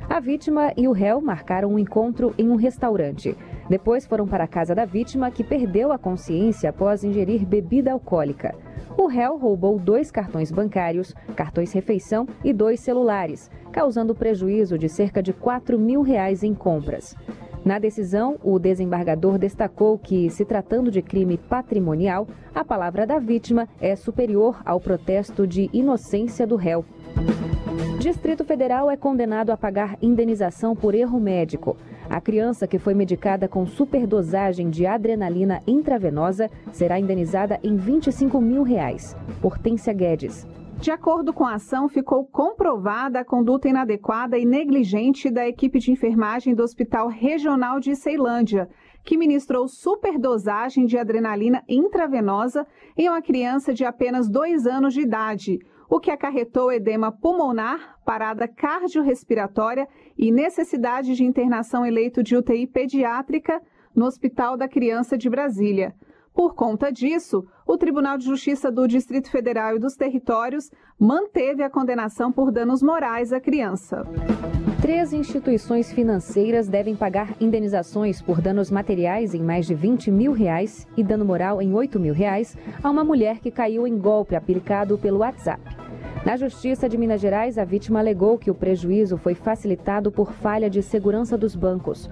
A 0.10 0.22
vítima 0.22 0.72
e 0.78 0.88
o 0.88 0.94
réu 0.94 1.20
marcaram 1.20 1.74
um 1.74 1.80
encontro 1.80 2.34
em 2.38 2.50
um 2.50 2.56
restaurante. 2.56 3.36
Depois 3.70 4.06
foram 4.06 4.26
para 4.26 4.46
a 4.46 4.48
casa 4.48 4.74
da 4.74 4.86
vítima, 4.86 5.30
que 5.30 5.44
perdeu 5.44 5.92
a 5.92 5.98
consciência 5.98 6.70
após 6.70 7.04
ingerir 7.04 7.46
bebida 7.46 7.92
alcoólica. 7.92 8.56
O 8.98 9.06
réu 9.06 9.38
roubou 9.38 9.78
dois 9.78 10.10
cartões 10.10 10.52
bancários, 10.52 11.14
cartões 11.36 11.72
refeição 11.72 12.28
e 12.44 12.52
dois 12.52 12.80
celulares, 12.80 13.52
causando 13.72 14.16
prejuízo 14.16 14.76
de 14.76 14.90
cerca 14.90 15.22
de 15.22 15.32
4 15.32 15.78
mil 15.78 16.02
reais 16.02 16.42
em 16.42 16.56
compras. 16.56 17.16
Na 17.64 17.78
decisão, 17.78 18.38
o 18.44 18.58
desembargador 18.58 19.38
destacou 19.38 20.00
que, 20.00 20.30
se 20.32 20.44
tratando 20.44 20.90
de 20.90 21.02
crime 21.04 21.38
patrimonial, 21.38 22.28
a 22.56 22.66
palavra 22.66 23.06
da 23.06 23.20
vítima 23.20 23.68
é 23.80 23.96
superior 23.96 24.62
ao 24.66 24.80
protesto 24.80 25.46
de 25.46 25.70
inocência 25.72 26.48
do 26.48 26.56
réu. 26.56 26.84
Distrito 28.00 28.46
Federal 28.46 28.90
é 28.90 28.98
condenado 28.98 29.52
a 29.52 29.58
pagar 29.58 29.98
indenização 30.02 30.76
por 30.76 30.96
erro 30.96 31.20
médico. 31.20 31.78
A 32.10 32.22
criança 32.22 32.66
que 32.66 32.80
foi 32.80 32.94
medicada 32.94 33.48
com 33.48 33.66
superdosagem 33.66 34.70
de 34.70 34.86
adrenalina 34.86 35.62
intravenosa 35.68 36.50
será 36.72 36.98
indenizada 36.98 37.60
em 37.62 37.76
25 37.76 38.40
mil 38.40 38.64
reais. 38.64 39.16
Hortência 39.44 39.94
Guedes. 39.94 40.48
De 40.80 40.90
acordo 40.92 41.34
com 41.34 41.44
a 41.44 41.56
ação, 41.56 41.90
ficou 41.90 42.24
comprovada 42.26 43.20
a 43.20 43.26
conduta 43.26 43.68
inadequada 43.68 44.38
e 44.38 44.46
negligente 44.46 45.30
da 45.30 45.48
equipe 45.48 45.80
de 45.80 45.92
enfermagem 45.92 46.54
do 46.54 46.64
Hospital 46.64 47.08
Regional 47.08 47.80
de 47.80 47.96
Ceilândia, 47.96 48.70
que 49.04 49.18
ministrou 49.18 49.68
superdosagem 49.68 50.86
de 50.86 50.98
adrenalina 50.98 51.64
intravenosa 51.68 52.66
em 52.96 53.10
uma 53.10 53.22
criança 53.22 53.74
de 53.74 53.84
apenas 53.84 54.30
dois 54.30 54.68
anos 54.68 54.94
de 54.94 55.02
idade, 55.02 55.60
o 55.90 56.00
que 56.00 56.12
acarretou 56.12 56.72
edema 56.72 57.12
pulmonar, 57.12 57.98
parada 58.06 58.48
cardiorrespiratória 58.48 59.88
e 60.18 60.32
necessidade 60.32 61.16
de 61.16 61.24
internação 61.24 61.86
em 61.86 61.92
leito 61.92 62.22
de 62.22 62.36
UTI 62.36 62.68
pediátrica 62.68 63.62
no 63.96 64.06
Hospital 64.06 64.58
da 64.58 64.68
Criança 64.68 65.18
de 65.18 65.30
Brasília. 65.30 65.96
Por 66.38 66.54
conta 66.54 66.92
disso, 66.92 67.48
o 67.66 67.80
Tribunal 67.80 68.16
de 68.16 68.26
Justiça 68.26 68.72
do 68.72 68.88
Distrito 68.88 69.28
Federal 69.32 69.76
e 69.76 69.80
dos 69.80 69.96
Territórios 69.96 70.70
manteve 71.00 71.64
a 71.64 71.70
condenação 71.70 72.32
por 72.32 72.52
danos 72.52 72.84
morais 72.84 73.34
à 73.34 73.40
criança. 73.40 74.06
Três 74.80 75.14
instituições 75.14 75.92
financeiras 75.92 76.68
devem 76.68 76.96
pagar 76.96 77.36
indenizações 77.42 78.22
por 78.22 78.40
danos 78.40 78.70
materiais 78.70 79.34
em 79.34 79.42
mais 79.42 79.66
de 79.66 79.74
20 79.74 80.12
mil 80.12 80.32
reais 80.32 80.86
e 80.96 81.04
dano 81.04 81.26
moral 81.26 81.60
em 81.60 81.74
8 81.74 82.00
mil 82.00 82.14
reais 82.14 82.56
a 82.84 82.92
uma 82.92 83.04
mulher 83.04 83.40
que 83.40 83.50
caiu 83.50 83.88
em 83.88 83.98
golpe 83.98 84.36
aplicado 84.36 84.96
pelo 84.96 85.22
WhatsApp. 85.22 85.60
Na 86.24 86.38
Justiça 86.38 86.88
de 86.88 87.00
Minas 87.00 87.20
Gerais, 87.20 87.58
a 87.58 87.66
vítima 87.66 87.98
alegou 87.98 88.38
que 88.38 88.52
o 88.52 88.56
prejuízo 88.56 89.18
foi 89.18 89.34
facilitado 89.34 90.12
por 90.12 90.32
falha 90.32 90.70
de 90.70 90.84
segurança 90.84 91.36
dos 91.36 91.56
bancos. 91.56 92.08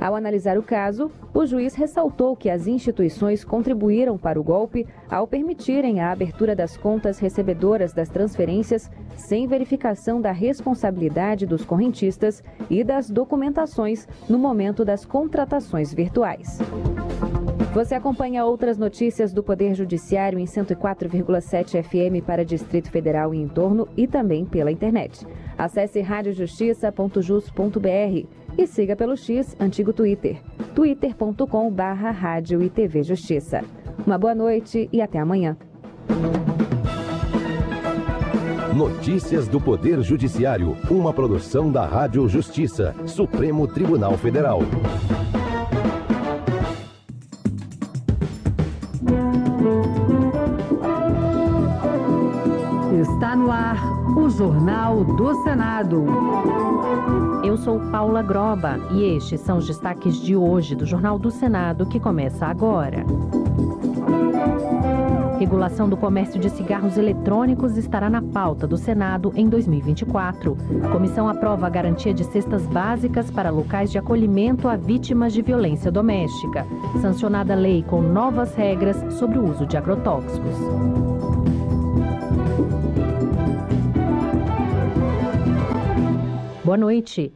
Ao 0.00 0.14
analisar 0.14 0.56
o 0.56 0.62
caso, 0.62 1.10
o 1.34 1.44
juiz 1.44 1.74
ressaltou 1.74 2.36
que 2.36 2.48
as 2.48 2.68
instituições 2.68 3.44
contribuíram 3.44 4.16
para 4.16 4.40
o 4.40 4.44
golpe 4.44 4.86
ao 5.10 5.26
permitirem 5.26 6.00
a 6.00 6.12
abertura 6.12 6.54
das 6.54 6.76
contas 6.76 7.18
recebedoras 7.18 7.92
das 7.92 8.08
transferências 8.08 8.88
sem 9.16 9.48
verificação 9.48 10.20
da 10.20 10.30
responsabilidade 10.30 11.46
dos 11.46 11.64
correntistas 11.64 12.44
e 12.70 12.84
das 12.84 13.10
documentações 13.10 14.06
no 14.28 14.38
momento 14.38 14.84
das 14.84 15.04
contratações 15.04 15.92
virtuais. 15.92 16.60
Você 17.74 17.94
acompanha 17.94 18.44
outras 18.44 18.78
notícias 18.78 19.32
do 19.32 19.42
Poder 19.42 19.74
Judiciário 19.74 20.38
em 20.38 20.44
104,7 20.44 21.82
FM 21.82 22.24
para 22.24 22.44
Distrito 22.44 22.90
Federal 22.90 23.34
e 23.34 23.38
em 23.38 23.48
torno 23.48 23.88
e 23.96 24.06
também 24.06 24.44
pela 24.44 24.72
internet. 24.72 25.26
Acesse 25.56 26.00
radiojustiça.jus.br 26.00 28.47
e 28.58 28.66
siga 28.66 28.96
pelo 28.96 29.16
X, 29.16 29.56
antigo 29.60 29.92
Twitter, 29.92 30.42
twitter.com 30.74 31.70
barra 31.70 32.10
rádio 32.10 32.60
e 32.60 32.68
TV 32.68 33.04
Justiça. 33.04 33.62
Uma 34.04 34.18
boa 34.18 34.34
noite 34.34 34.88
e 34.92 35.00
até 35.00 35.20
amanhã. 35.20 35.56
Notícias 38.74 39.46
do 39.46 39.60
Poder 39.60 40.02
Judiciário, 40.02 40.76
uma 40.90 41.12
produção 41.12 41.70
da 41.70 41.86
Rádio 41.86 42.28
Justiça, 42.28 42.94
Supremo 43.06 43.66
Tribunal 43.66 44.16
Federal. 44.18 44.60
Está 53.00 53.36
no 53.36 53.50
ar 53.50 53.78
o 54.16 54.28
Jornal 54.28 55.04
do 55.04 55.42
Senado. 55.44 57.27
Eu 57.42 57.56
sou 57.56 57.78
Paula 57.90 58.22
Groba 58.22 58.78
e 58.90 59.04
estes 59.16 59.40
são 59.40 59.58
os 59.58 59.66
destaques 59.66 60.16
de 60.20 60.36
hoje 60.36 60.74
do 60.74 60.84
Jornal 60.84 61.18
do 61.18 61.30
Senado 61.30 61.86
que 61.86 62.00
começa 62.00 62.46
agora. 62.46 63.04
Regulação 65.38 65.88
do 65.88 65.96
comércio 65.96 66.40
de 66.40 66.50
cigarros 66.50 66.98
eletrônicos 66.98 67.76
estará 67.76 68.10
na 68.10 68.20
pauta 68.20 68.66
do 68.66 68.76
Senado 68.76 69.32
em 69.36 69.48
2024. 69.48 70.56
Comissão 70.90 71.28
aprova 71.28 71.68
a 71.68 71.70
garantia 71.70 72.12
de 72.12 72.24
cestas 72.24 72.66
básicas 72.66 73.30
para 73.30 73.50
locais 73.50 73.90
de 73.90 73.98
acolhimento 73.98 74.66
a 74.66 74.76
vítimas 74.76 75.32
de 75.32 75.40
violência 75.40 75.92
doméstica. 75.92 76.66
Sancionada 77.00 77.54
lei 77.54 77.84
com 77.84 78.02
novas 78.02 78.54
regras 78.56 78.96
sobre 79.14 79.38
o 79.38 79.48
uso 79.48 79.64
de 79.64 79.76
agrotóxicos. 79.76 81.17
Boa 86.68 86.76
noite. 86.76 87.32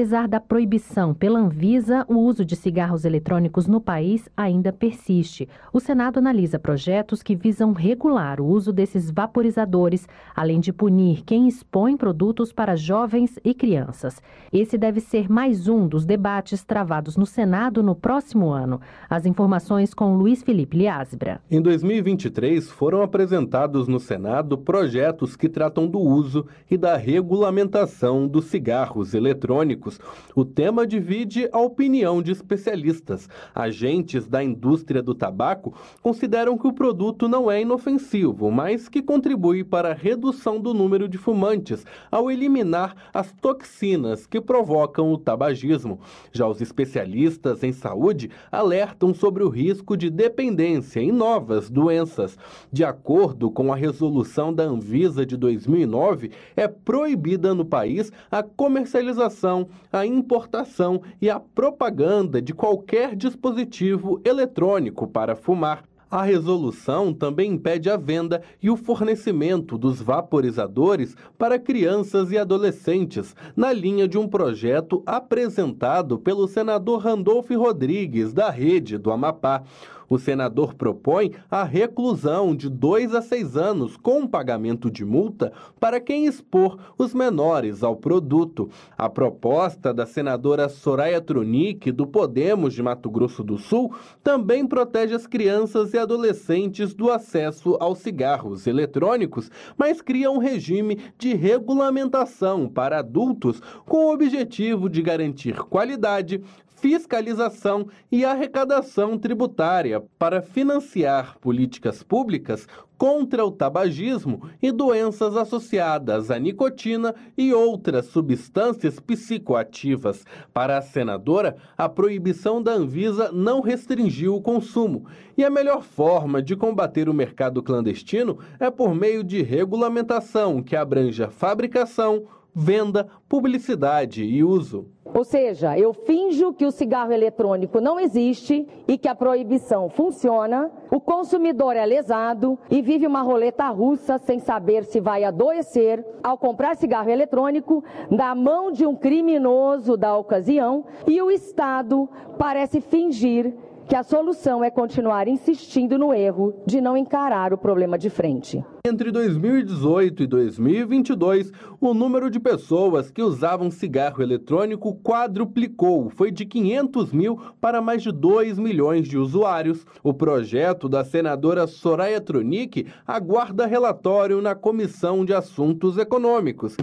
Apesar 0.00 0.26
da 0.26 0.40
proibição 0.40 1.12
pela 1.12 1.38
Anvisa, 1.38 2.06
o 2.08 2.14
uso 2.14 2.42
de 2.42 2.56
cigarros 2.56 3.04
eletrônicos 3.04 3.66
no 3.66 3.82
país 3.82 4.30
ainda 4.34 4.72
persiste. 4.72 5.46
O 5.74 5.78
Senado 5.78 6.16
analisa 6.16 6.58
projetos 6.58 7.22
que 7.22 7.36
visam 7.36 7.74
regular 7.74 8.40
o 8.40 8.46
uso 8.46 8.72
desses 8.72 9.10
vaporizadores, 9.10 10.08
além 10.34 10.58
de 10.58 10.72
punir 10.72 11.22
quem 11.22 11.46
expõe 11.46 11.98
produtos 11.98 12.50
para 12.50 12.76
jovens 12.76 13.38
e 13.44 13.52
crianças. 13.52 14.22
Esse 14.50 14.78
deve 14.78 15.00
ser 15.00 15.30
mais 15.30 15.68
um 15.68 15.86
dos 15.86 16.06
debates 16.06 16.64
travados 16.64 17.18
no 17.18 17.26
Senado 17.26 17.82
no 17.82 17.94
próximo 17.94 18.48
ano. 18.48 18.80
As 19.06 19.26
informações 19.26 19.92
com 19.92 20.16
Luiz 20.16 20.42
Felipe 20.42 20.78
Liasbra. 20.78 21.42
Em 21.50 21.60
2023, 21.60 22.70
foram 22.70 23.02
apresentados 23.02 23.86
no 23.86 24.00
Senado 24.00 24.56
projetos 24.56 25.36
que 25.36 25.46
tratam 25.46 25.86
do 25.86 25.98
uso 25.98 26.46
e 26.70 26.78
da 26.78 26.96
regulamentação 26.96 28.26
dos 28.26 28.46
cigarros 28.46 29.12
eletrônicos 29.12 29.89
o 30.34 30.44
tema 30.44 30.86
divide 30.86 31.48
a 31.52 31.58
opinião 31.58 32.22
de 32.22 32.32
especialistas. 32.32 33.28
Agentes 33.54 34.26
da 34.26 34.44
indústria 34.44 35.02
do 35.02 35.14
tabaco 35.14 35.74
consideram 36.02 36.58
que 36.58 36.66
o 36.66 36.72
produto 36.72 37.28
não 37.28 37.50
é 37.50 37.62
inofensivo, 37.62 38.50
mas 38.50 38.88
que 38.88 39.02
contribui 39.02 39.64
para 39.64 39.90
a 39.90 39.94
redução 39.94 40.60
do 40.60 40.74
número 40.74 41.08
de 41.08 41.18
fumantes 41.18 41.84
ao 42.10 42.30
eliminar 42.30 42.94
as 43.12 43.32
toxinas 43.32 44.26
que 44.26 44.40
provocam 44.40 45.12
o 45.12 45.18
tabagismo. 45.18 46.00
Já 46.32 46.46
os 46.46 46.60
especialistas 46.60 47.62
em 47.62 47.72
saúde 47.72 48.30
alertam 48.50 49.14
sobre 49.14 49.42
o 49.42 49.48
risco 49.48 49.96
de 49.96 50.10
dependência 50.10 51.00
em 51.00 51.12
novas 51.12 51.70
doenças. 51.70 52.36
De 52.72 52.84
acordo 52.84 53.50
com 53.50 53.72
a 53.72 53.76
resolução 53.76 54.52
da 54.52 54.64
Anvisa 54.64 55.24
de 55.24 55.36
2009, 55.36 56.30
é 56.56 56.68
proibida 56.68 57.54
no 57.54 57.64
país 57.64 58.12
a 58.30 58.42
comercialização 58.42 59.68
a 59.92 60.06
importação 60.06 61.02
e 61.20 61.28
a 61.28 61.38
propaganda 61.40 62.40
de 62.40 62.52
qualquer 62.54 63.14
dispositivo 63.14 64.20
eletrônico 64.24 65.06
para 65.06 65.34
fumar. 65.36 65.84
A 66.10 66.24
resolução 66.24 67.14
também 67.14 67.52
impede 67.52 67.88
a 67.88 67.96
venda 67.96 68.42
e 68.60 68.68
o 68.68 68.76
fornecimento 68.76 69.78
dos 69.78 70.02
vaporizadores 70.02 71.14
para 71.38 71.56
crianças 71.56 72.32
e 72.32 72.38
adolescentes, 72.38 73.36
na 73.54 73.72
linha 73.72 74.08
de 74.08 74.18
um 74.18 74.26
projeto 74.26 75.04
apresentado 75.06 76.18
pelo 76.18 76.48
senador 76.48 77.02
Randolph 77.02 77.50
Rodrigues, 77.52 78.32
da 78.32 78.50
Rede 78.50 78.98
do 78.98 79.12
Amapá. 79.12 79.62
O 80.10 80.18
senador 80.18 80.74
propõe 80.74 81.30
a 81.48 81.62
reclusão 81.62 82.52
de 82.52 82.68
dois 82.68 83.14
a 83.14 83.22
seis 83.22 83.56
anos 83.56 83.96
com 83.96 84.26
pagamento 84.26 84.90
de 84.90 85.04
multa 85.04 85.52
para 85.78 86.00
quem 86.00 86.26
expor 86.26 86.76
os 86.98 87.14
menores 87.14 87.84
ao 87.84 87.94
produto. 87.94 88.68
A 88.98 89.08
proposta 89.08 89.94
da 89.94 90.04
senadora 90.04 90.68
Soraya 90.68 91.20
Tronic, 91.20 91.92
do 91.92 92.08
Podemos 92.08 92.74
de 92.74 92.82
Mato 92.82 93.08
Grosso 93.08 93.44
do 93.44 93.56
Sul, 93.56 93.94
também 94.20 94.66
protege 94.66 95.14
as 95.14 95.28
crianças 95.28 95.94
e 95.94 95.98
adolescentes 95.98 96.92
do 96.92 97.08
acesso 97.08 97.76
aos 97.78 98.00
cigarros 98.00 98.66
eletrônicos, 98.66 99.48
mas 99.78 100.02
cria 100.02 100.28
um 100.28 100.38
regime 100.38 100.98
de 101.16 101.34
regulamentação 101.34 102.68
para 102.68 102.98
adultos 102.98 103.62
com 103.86 104.06
o 104.06 104.12
objetivo 104.12 104.90
de 104.90 105.02
garantir 105.02 105.56
qualidade, 105.62 106.42
fiscalização 106.80 107.88
e 108.10 108.24
arrecadação 108.24 109.18
tributária 109.18 110.02
para 110.18 110.40
financiar 110.40 111.38
políticas 111.38 112.02
públicas 112.02 112.66
contra 112.96 113.46
o 113.46 113.50
tabagismo 113.50 114.42
e 114.60 114.70
doenças 114.70 115.34
associadas 115.34 116.30
à 116.30 116.38
nicotina 116.38 117.14
e 117.36 117.52
outras 117.52 118.06
substâncias 118.06 119.00
psicoativas. 119.00 120.26
Para 120.52 120.76
a 120.76 120.82
senadora, 120.82 121.56
a 121.78 121.88
proibição 121.88 122.62
da 122.62 122.72
Anvisa 122.72 123.32
não 123.32 123.62
restringiu 123.62 124.34
o 124.34 124.42
consumo 124.42 125.06
e 125.36 125.42
a 125.42 125.48
melhor 125.48 125.82
forma 125.82 126.42
de 126.42 126.54
combater 126.54 127.08
o 127.08 127.14
mercado 127.14 127.62
clandestino 127.62 128.38
é 128.58 128.70
por 128.70 128.94
meio 128.94 129.24
de 129.24 129.40
regulamentação 129.42 130.62
que 130.62 130.76
abranja 130.76 131.30
fabricação, 131.30 132.26
venda, 132.54 133.08
publicidade 133.28 134.22
e 134.22 134.42
uso. 134.42 134.88
Ou 135.12 135.24
seja, 135.24 135.76
eu 135.76 135.92
finjo 135.92 136.52
que 136.52 136.64
o 136.64 136.70
cigarro 136.70 137.12
eletrônico 137.12 137.80
não 137.80 137.98
existe 137.98 138.66
e 138.86 138.96
que 138.96 139.08
a 139.08 139.14
proibição 139.14 139.88
funciona, 139.88 140.70
o 140.90 141.00
consumidor 141.00 141.74
é 141.74 141.84
lesado 141.84 142.58
e 142.70 142.80
vive 142.80 143.06
uma 143.06 143.22
roleta 143.22 143.68
russa 143.68 144.18
sem 144.18 144.38
saber 144.38 144.84
se 144.84 145.00
vai 145.00 145.24
adoecer 145.24 146.04
ao 146.22 146.38
comprar 146.38 146.76
cigarro 146.76 147.10
eletrônico 147.10 147.82
na 148.08 148.34
mão 148.34 148.70
de 148.70 148.86
um 148.86 148.94
criminoso 148.94 149.96
da 149.96 150.16
ocasião 150.16 150.84
e 151.06 151.20
o 151.20 151.30
Estado 151.30 152.08
parece 152.38 152.80
fingir 152.80 153.52
que 153.90 153.96
a 153.96 154.04
solução 154.04 154.62
é 154.62 154.70
continuar 154.70 155.26
insistindo 155.26 155.98
no 155.98 156.14
erro 156.14 156.54
de 156.64 156.80
não 156.80 156.96
encarar 156.96 157.52
o 157.52 157.58
problema 157.58 157.98
de 157.98 158.08
frente. 158.08 158.64
Entre 158.86 159.10
2018 159.10 160.22
e 160.22 160.26
2022, 160.28 161.50
o 161.80 161.92
número 161.92 162.30
de 162.30 162.38
pessoas 162.38 163.10
que 163.10 163.20
usavam 163.20 163.68
cigarro 163.68 164.22
eletrônico 164.22 164.94
quadruplicou, 165.02 166.08
foi 166.08 166.30
de 166.30 166.46
500 166.46 167.12
mil 167.12 167.40
para 167.60 167.82
mais 167.82 168.00
de 168.00 168.12
2 168.12 168.60
milhões 168.60 169.08
de 169.08 169.18
usuários. 169.18 169.84
O 170.04 170.14
projeto 170.14 170.88
da 170.88 171.04
senadora 171.04 171.66
Soraya 171.66 172.20
Tronic 172.20 172.86
aguarda 173.04 173.66
relatório 173.66 174.40
na 174.40 174.54
Comissão 174.54 175.24
de 175.24 175.34
Assuntos 175.34 175.98
Econômicos. 175.98 176.76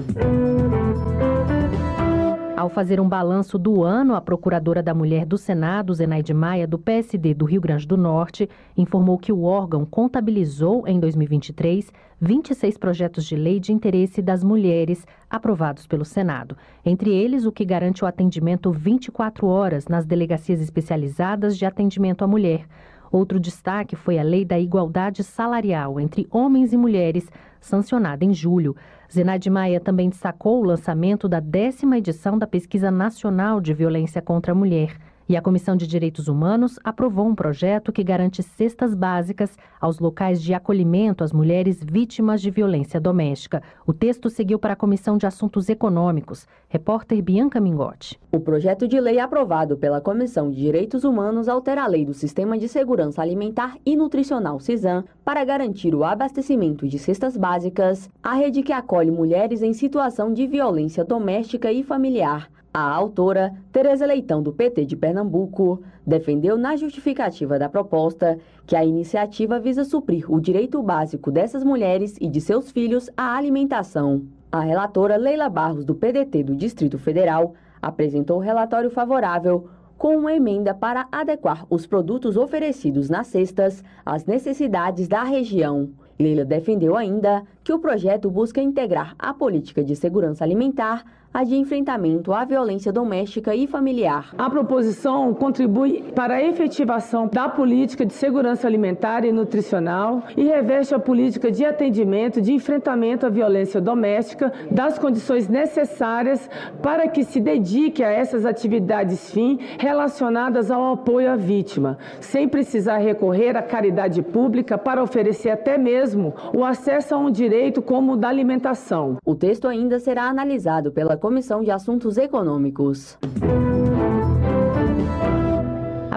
Ao 2.57 2.69
fazer 2.69 2.99
um 2.99 3.07
balanço 3.07 3.55
do 3.59 3.83
ano, 3.83 4.15
a 4.15 4.19
procuradora 4.19 4.81
da 4.81 4.91
mulher 4.91 5.27
do 5.27 5.37
Senado, 5.37 5.93
Zenaide 5.93 6.33
Maia, 6.33 6.65
do 6.65 6.79
PSD 6.79 7.35
do 7.35 7.45
Rio 7.45 7.61
Grande 7.61 7.85
do 7.85 7.95
Norte, 7.95 8.49
informou 8.75 9.19
que 9.19 9.31
o 9.31 9.43
órgão 9.43 9.85
contabilizou 9.85 10.83
em 10.87 10.99
2023 10.99 11.93
26 12.19 12.75
projetos 12.79 13.25
de 13.25 13.35
lei 13.35 13.59
de 13.59 13.71
interesse 13.71 14.23
das 14.23 14.43
mulheres 14.43 15.05
aprovados 15.29 15.85
pelo 15.85 16.03
Senado. 16.03 16.57
Entre 16.83 17.13
eles, 17.13 17.45
o 17.45 17.51
que 17.51 17.63
garante 17.63 18.03
o 18.03 18.07
atendimento 18.07 18.71
24 18.71 19.45
horas 19.45 19.87
nas 19.87 20.07
delegacias 20.07 20.59
especializadas 20.59 21.55
de 21.55 21.63
atendimento 21.63 22.23
à 22.23 22.27
mulher. 22.27 22.65
Outro 23.11 23.39
destaque 23.39 23.95
foi 23.95 24.17
a 24.17 24.23
Lei 24.23 24.43
da 24.43 24.59
Igualdade 24.59 25.23
Salarial 25.23 25.99
entre 25.99 26.27
Homens 26.31 26.73
e 26.73 26.77
Mulheres, 26.77 27.29
sancionada 27.61 28.25
em 28.25 28.33
julho. 28.33 28.75
Zenaide 29.11 29.49
Maia 29.49 29.79
também 29.79 30.09
destacou 30.09 30.61
o 30.61 30.65
lançamento 30.65 31.29
da 31.29 31.39
décima 31.39 31.97
edição 31.97 32.37
da 32.37 32.45
Pesquisa 32.45 32.91
Nacional 32.91 33.61
de 33.61 33.73
Violência 33.73 34.21
contra 34.21 34.51
a 34.51 34.55
Mulher, 34.55 34.97
E 35.29 35.35
a 35.35 35.41
Comissão 35.41 35.75
de 35.75 35.85
Direitos 35.85 36.29
Humanos 36.29 36.79
aprovou 36.81 37.27
um 37.27 37.35
projeto 37.35 37.91
que 37.91 38.01
garante 38.01 38.41
cestas 38.41 38.95
básicas 38.95 39.57
aos 39.79 39.99
locais 39.99 40.41
de 40.41 40.53
acolhimento 40.53 41.21
às 41.21 41.33
mulheres 41.33 41.83
vítimas 41.83 42.41
de 42.41 42.49
violência 42.49 42.97
doméstica. 42.97 43.61
O 43.85 43.91
texto 43.91 44.29
seguiu 44.29 44.57
para 44.57 44.71
a 44.71 44.75
Comissão 44.77 45.17
de 45.17 45.25
Assuntos 45.25 45.67
Econômicos. 45.67 46.47
Repórter 46.69 47.21
Bianca 47.21 47.59
Mingotti. 47.59 48.17
O 48.31 48.39
projeto 48.39 48.87
de 48.87 49.01
lei 49.01 49.19
aprovado 49.19 49.75
pela 49.75 49.99
Comissão 49.99 50.49
de 50.49 50.57
Direitos 50.57 51.03
Humanos 51.03 51.49
altera 51.49 51.83
a 51.83 51.87
lei 51.87 52.05
do 52.05 52.13
Sistema 52.13 52.57
de 52.57 52.69
Segurança 52.69 53.21
Alimentar 53.21 53.75
e 53.85 53.97
Nutricional 53.97 54.61
CISAM 54.61 55.03
para 55.25 55.43
garantir 55.43 55.93
o 55.93 56.05
abastecimento 56.05 56.87
de 56.87 56.97
cestas 56.97 57.35
básicas 57.35 58.09
à 58.23 58.33
rede 58.33 58.63
que 58.63 58.71
acolhe 58.71 59.11
mulheres 59.11 59.61
em 59.61 59.73
situação 59.73 60.31
de 60.31 60.47
violência 60.47 61.03
doméstica 61.03 61.69
e 61.69 61.83
familiar. 61.83 62.49
A 62.79 62.93
autora, 62.93 63.55
Tereza 63.71 64.05
Leitão, 64.05 64.43
do 64.43 64.53
PT 64.53 64.85
de 64.85 64.95
Pernambuco, 64.95 65.81
defendeu 66.05 66.59
na 66.59 66.75
justificativa 66.75 67.57
da 67.57 67.67
proposta 67.67 68.37
que 68.67 68.75
a 68.75 68.85
iniciativa 68.85 69.59
visa 69.59 69.83
suprir 69.83 70.31
o 70.31 70.39
direito 70.39 70.79
básico 70.83 71.31
dessas 71.31 71.63
mulheres 71.63 72.15
e 72.21 72.29
de 72.29 72.39
seus 72.39 72.69
filhos 72.69 73.09
à 73.17 73.35
alimentação. 73.35 74.27
A 74.51 74.59
relatora 74.59 75.17
Leila 75.17 75.49
Barros, 75.49 75.85
do 75.85 75.95
PDT 75.95 76.43
do 76.43 76.55
Distrito 76.55 76.99
Federal, 76.99 77.55
apresentou 77.81 78.37
relatório 78.37 78.91
favorável 78.91 79.67
com 79.97 80.15
uma 80.15 80.35
emenda 80.35 80.71
para 80.71 81.07
adequar 81.11 81.65
os 81.71 81.87
produtos 81.87 82.37
oferecidos 82.37 83.09
nas 83.09 83.25
cestas 83.25 83.83
às 84.05 84.27
necessidades 84.27 85.07
da 85.07 85.23
região. 85.23 85.89
Leila 86.19 86.45
defendeu 86.45 86.95
ainda 86.95 87.43
que 87.67 87.73
o 87.73 87.79
projeto 87.79 88.31
busca 88.31 88.61
integrar 88.61 89.13
a 89.19 89.33
política 89.33 89.83
de 89.83 89.93
segurança 89.93 90.41
alimentar 90.41 91.03
a 91.33 91.43
de 91.43 91.55
enfrentamento 91.55 92.31
à 92.33 92.45
violência 92.45 92.91
doméstica 92.91 93.53
e 93.53 93.67
familiar. 93.67 94.33
A 94.37 94.49
proposição 94.49 95.33
contribui 95.33 96.01
para 96.15 96.35
a 96.35 96.41
efetivação 96.41 97.27
da 97.27 97.49
política 97.49 98.05
de 98.05 98.13
segurança 98.13 98.65
alimentar 98.65 99.25
e 99.25 99.33
nutricional 99.33 100.23
e 100.37 100.45
reveste 100.45 100.95
a 100.95 100.99
política 100.99 101.51
de 101.51 101.65
atendimento 101.65 102.41
de 102.41 102.53
enfrentamento 102.53 103.25
à 103.25 103.29
violência 103.29 103.81
doméstica 103.81 104.51
das 104.71 104.97
condições 104.97 105.49
necessárias 105.49 106.49
para 106.81 107.07
que 107.09 107.25
se 107.25 107.41
dedique 107.41 108.01
a 108.01 108.09
essas 108.09 108.45
atividades 108.45 109.29
fim 109.29 109.59
relacionadas 109.77 110.71
ao 110.71 110.93
apoio 110.93 111.29
à 111.29 111.35
vítima, 111.35 111.97
sem 112.21 112.47
precisar 112.47 112.97
recorrer 112.99 113.57
à 113.57 113.61
caridade 113.61 114.21
pública 114.21 114.77
para 114.77 115.03
oferecer 115.03 115.49
até 115.49 115.77
mesmo 115.77 116.33
o 116.55 116.63
acesso 116.63 117.13
a 117.13 117.17
um 117.17 117.29
direito 117.29 117.56
como 117.81 118.13
o 118.13 118.17
da 118.17 118.29
alimentação. 118.29 119.17
O 119.25 119.35
texto 119.35 119.67
ainda 119.67 119.99
será 119.99 120.23
analisado 120.23 120.91
pela 120.91 121.17
Comissão 121.17 121.63
de 121.63 121.71
Assuntos 121.71 122.17
Econômicos. 122.17 123.17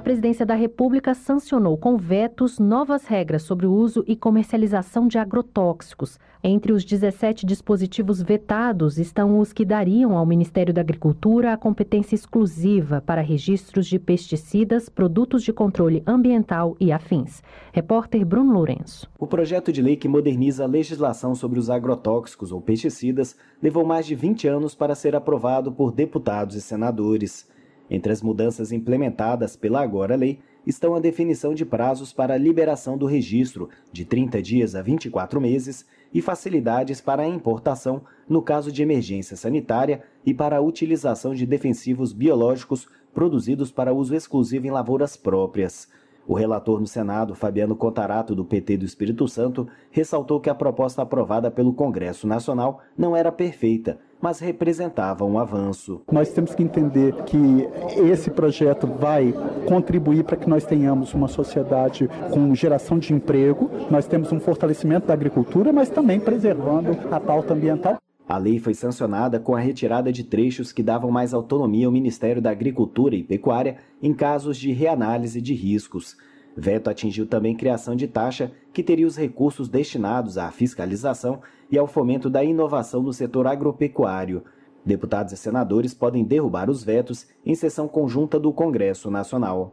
A 0.00 0.02
Presidência 0.02 0.46
da 0.46 0.54
República 0.54 1.12
sancionou 1.12 1.76
com 1.76 1.98
vetos 1.98 2.58
novas 2.58 3.04
regras 3.04 3.42
sobre 3.42 3.66
o 3.66 3.72
uso 3.74 4.02
e 4.08 4.16
comercialização 4.16 5.06
de 5.06 5.18
agrotóxicos. 5.18 6.18
Entre 6.42 6.72
os 6.72 6.86
17 6.86 7.44
dispositivos 7.44 8.22
vetados 8.22 8.96
estão 8.96 9.38
os 9.38 9.52
que 9.52 9.62
dariam 9.62 10.16
ao 10.16 10.24
Ministério 10.24 10.72
da 10.72 10.80
Agricultura 10.80 11.52
a 11.52 11.56
competência 11.58 12.14
exclusiva 12.14 13.02
para 13.02 13.20
registros 13.20 13.86
de 13.86 13.98
pesticidas, 13.98 14.88
produtos 14.88 15.42
de 15.42 15.52
controle 15.52 16.02
ambiental 16.06 16.74
e 16.80 16.90
afins. 16.90 17.42
Repórter 17.70 18.24
Bruno 18.24 18.54
Lourenço. 18.54 19.06
O 19.18 19.26
projeto 19.26 19.70
de 19.70 19.82
lei 19.82 19.96
que 19.96 20.08
moderniza 20.08 20.64
a 20.64 20.66
legislação 20.66 21.34
sobre 21.34 21.58
os 21.58 21.68
agrotóxicos 21.68 22.52
ou 22.52 22.62
pesticidas 22.62 23.36
levou 23.62 23.84
mais 23.84 24.06
de 24.06 24.14
20 24.14 24.48
anos 24.48 24.74
para 24.74 24.94
ser 24.94 25.14
aprovado 25.14 25.70
por 25.70 25.92
deputados 25.92 26.56
e 26.56 26.62
senadores. 26.62 27.46
Entre 27.90 28.12
as 28.12 28.22
mudanças 28.22 28.70
implementadas 28.70 29.56
pela 29.56 29.82
agora 29.82 30.14
lei 30.14 30.38
estão 30.64 30.94
a 30.94 31.00
definição 31.00 31.54
de 31.54 31.64
prazos 31.64 32.12
para 32.12 32.34
a 32.34 32.38
liberação 32.38 32.96
do 32.96 33.04
registro, 33.04 33.68
de 33.92 34.04
30 34.04 34.40
dias 34.40 34.74
a 34.76 34.82
24 34.82 35.40
meses, 35.40 35.84
e 36.14 36.22
facilidades 36.22 37.00
para 37.00 37.22
a 37.22 37.28
importação 37.28 38.02
no 38.28 38.42
caso 38.42 38.70
de 38.70 38.82
emergência 38.82 39.36
sanitária 39.36 40.02
e 40.24 40.32
para 40.32 40.56
a 40.56 40.60
utilização 40.60 41.34
de 41.34 41.46
defensivos 41.46 42.12
biológicos 42.12 42.88
produzidos 43.12 43.72
para 43.72 43.92
uso 43.92 44.14
exclusivo 44.14 44.66
em 44.66 44.70
lavouras 44.70 45.16
próprias. 45.16 45.88
O 46.26 46.34
relator 46.34 46.78
no 46.78 46.86
Senado, 46.86 47.34
Fabiano 47.34 47.74
Contarato, 47.74 48.36
do 48.36 48.44
PT 48.44 48.76
do 48.76 48.84
Espírito 48.84 49.26
Santo, 49.26 49.66
ressaltou 49.90 50.40
que 50.40 50.50
a 50.50 50.54
proposta 50.54 51.02
aprovada 51.02 51.50
pelo 51.50 51.74
Congresso 51.74 52.26
Nacional 52.26 52.82
não 52.96 53.16
era 53.16 53.32
perfeita, 53.32 53.98
mas 54.20 54.38
representava 54.38 55.24
um 55.24 55.38
avanço. 55.38 56.02
Nós 56.10 56.30
temos 56.30 56.54
que 56.54 56.62
entender 56.62 57.14
que 57.24 57.68
esse 57.96 58.30
projeto 58.30 58.86
vai 58.86 59.34
contribuir 59.66 60.24
para 60.24 60.36
que 60.36 60.48
nós 60.48 60.64
tenhamos 60.64 61.14
uma 61.14 61.28
sociedade 61.28 62.08
com 62.30 62.54
geração 62.54 62.98
de 62.98 63.12
emprego, 63.12 63.70
nós 63.90 64.06
temos 64.06 64.30
um 64.32 64.40
fortalecimento 64.40 65.06
da 65.06 65.14
agricultura, 65.14 65.72
mas 65.72 65.88
também 65.88 66.20
preservando 66.20 66.96
a 67.10 67.18
pauta 67.18 67.54
ambiental. 67.54 67.98
A 68.28 68.38
lei 68.38 68.60
foi 68.60 68.74
sancionada 68.74 69.40
com 69.40 69.56
a 69.56 69.58
retirada 69.58 70.12
de 70.12 70.22
trechos 70.22 70.70
que 70.70 70.84
davam 70.84 71.10
mais 71.10 71.34
autonomia 71.34 71.86
ao 71.86 71.92
Ministério 71.92 72.40
da 72.40 72.50
Agricultura 72.50 73.16
e 73.16 73.24
Pecuária 73.24 73.78
em 74.00 74.14
casos 74.14 74.56
de 74.56 74.70
reanálise 74.70 75.40
de 75.40 75.52
riscos. 75.52 76.16
Veto 76.56 76.88
atingiu 76.88 77.26
também 77.26 77.56
criação 77.56 77.96
de 77.96 78.06
taxa 78.06 78.52
que 78.72 78.84
teria 78.84 79.06
os 79.06 79.16
recursos 79.16 79.68
destinados 79.68 80.38
à 80.38 80.50
fiscalização 80.52 81.40
e 81.70 81.78
ao 81.78 81.86
fomento 81.86 82.28
da 82.28 82.42
inovação 82.42 83.02
no 83.02 83.12
setor 83.12 83.46
agropecuário. 83.46 84.42
Deputados 84.84 85.32
e 85.32 85.36
senadores 85.36 85.92
podem 85.92 86.24
derrubar 86.24 86.70
os 86.70 86.82
vetos 86.82 87.26
em 87.44 87.54
sessão 87.54 87.86
conjunta 87.86 88.40
do 88.40 88.52
Congresso 88.52 89.10
Nacional. 89.10 89.70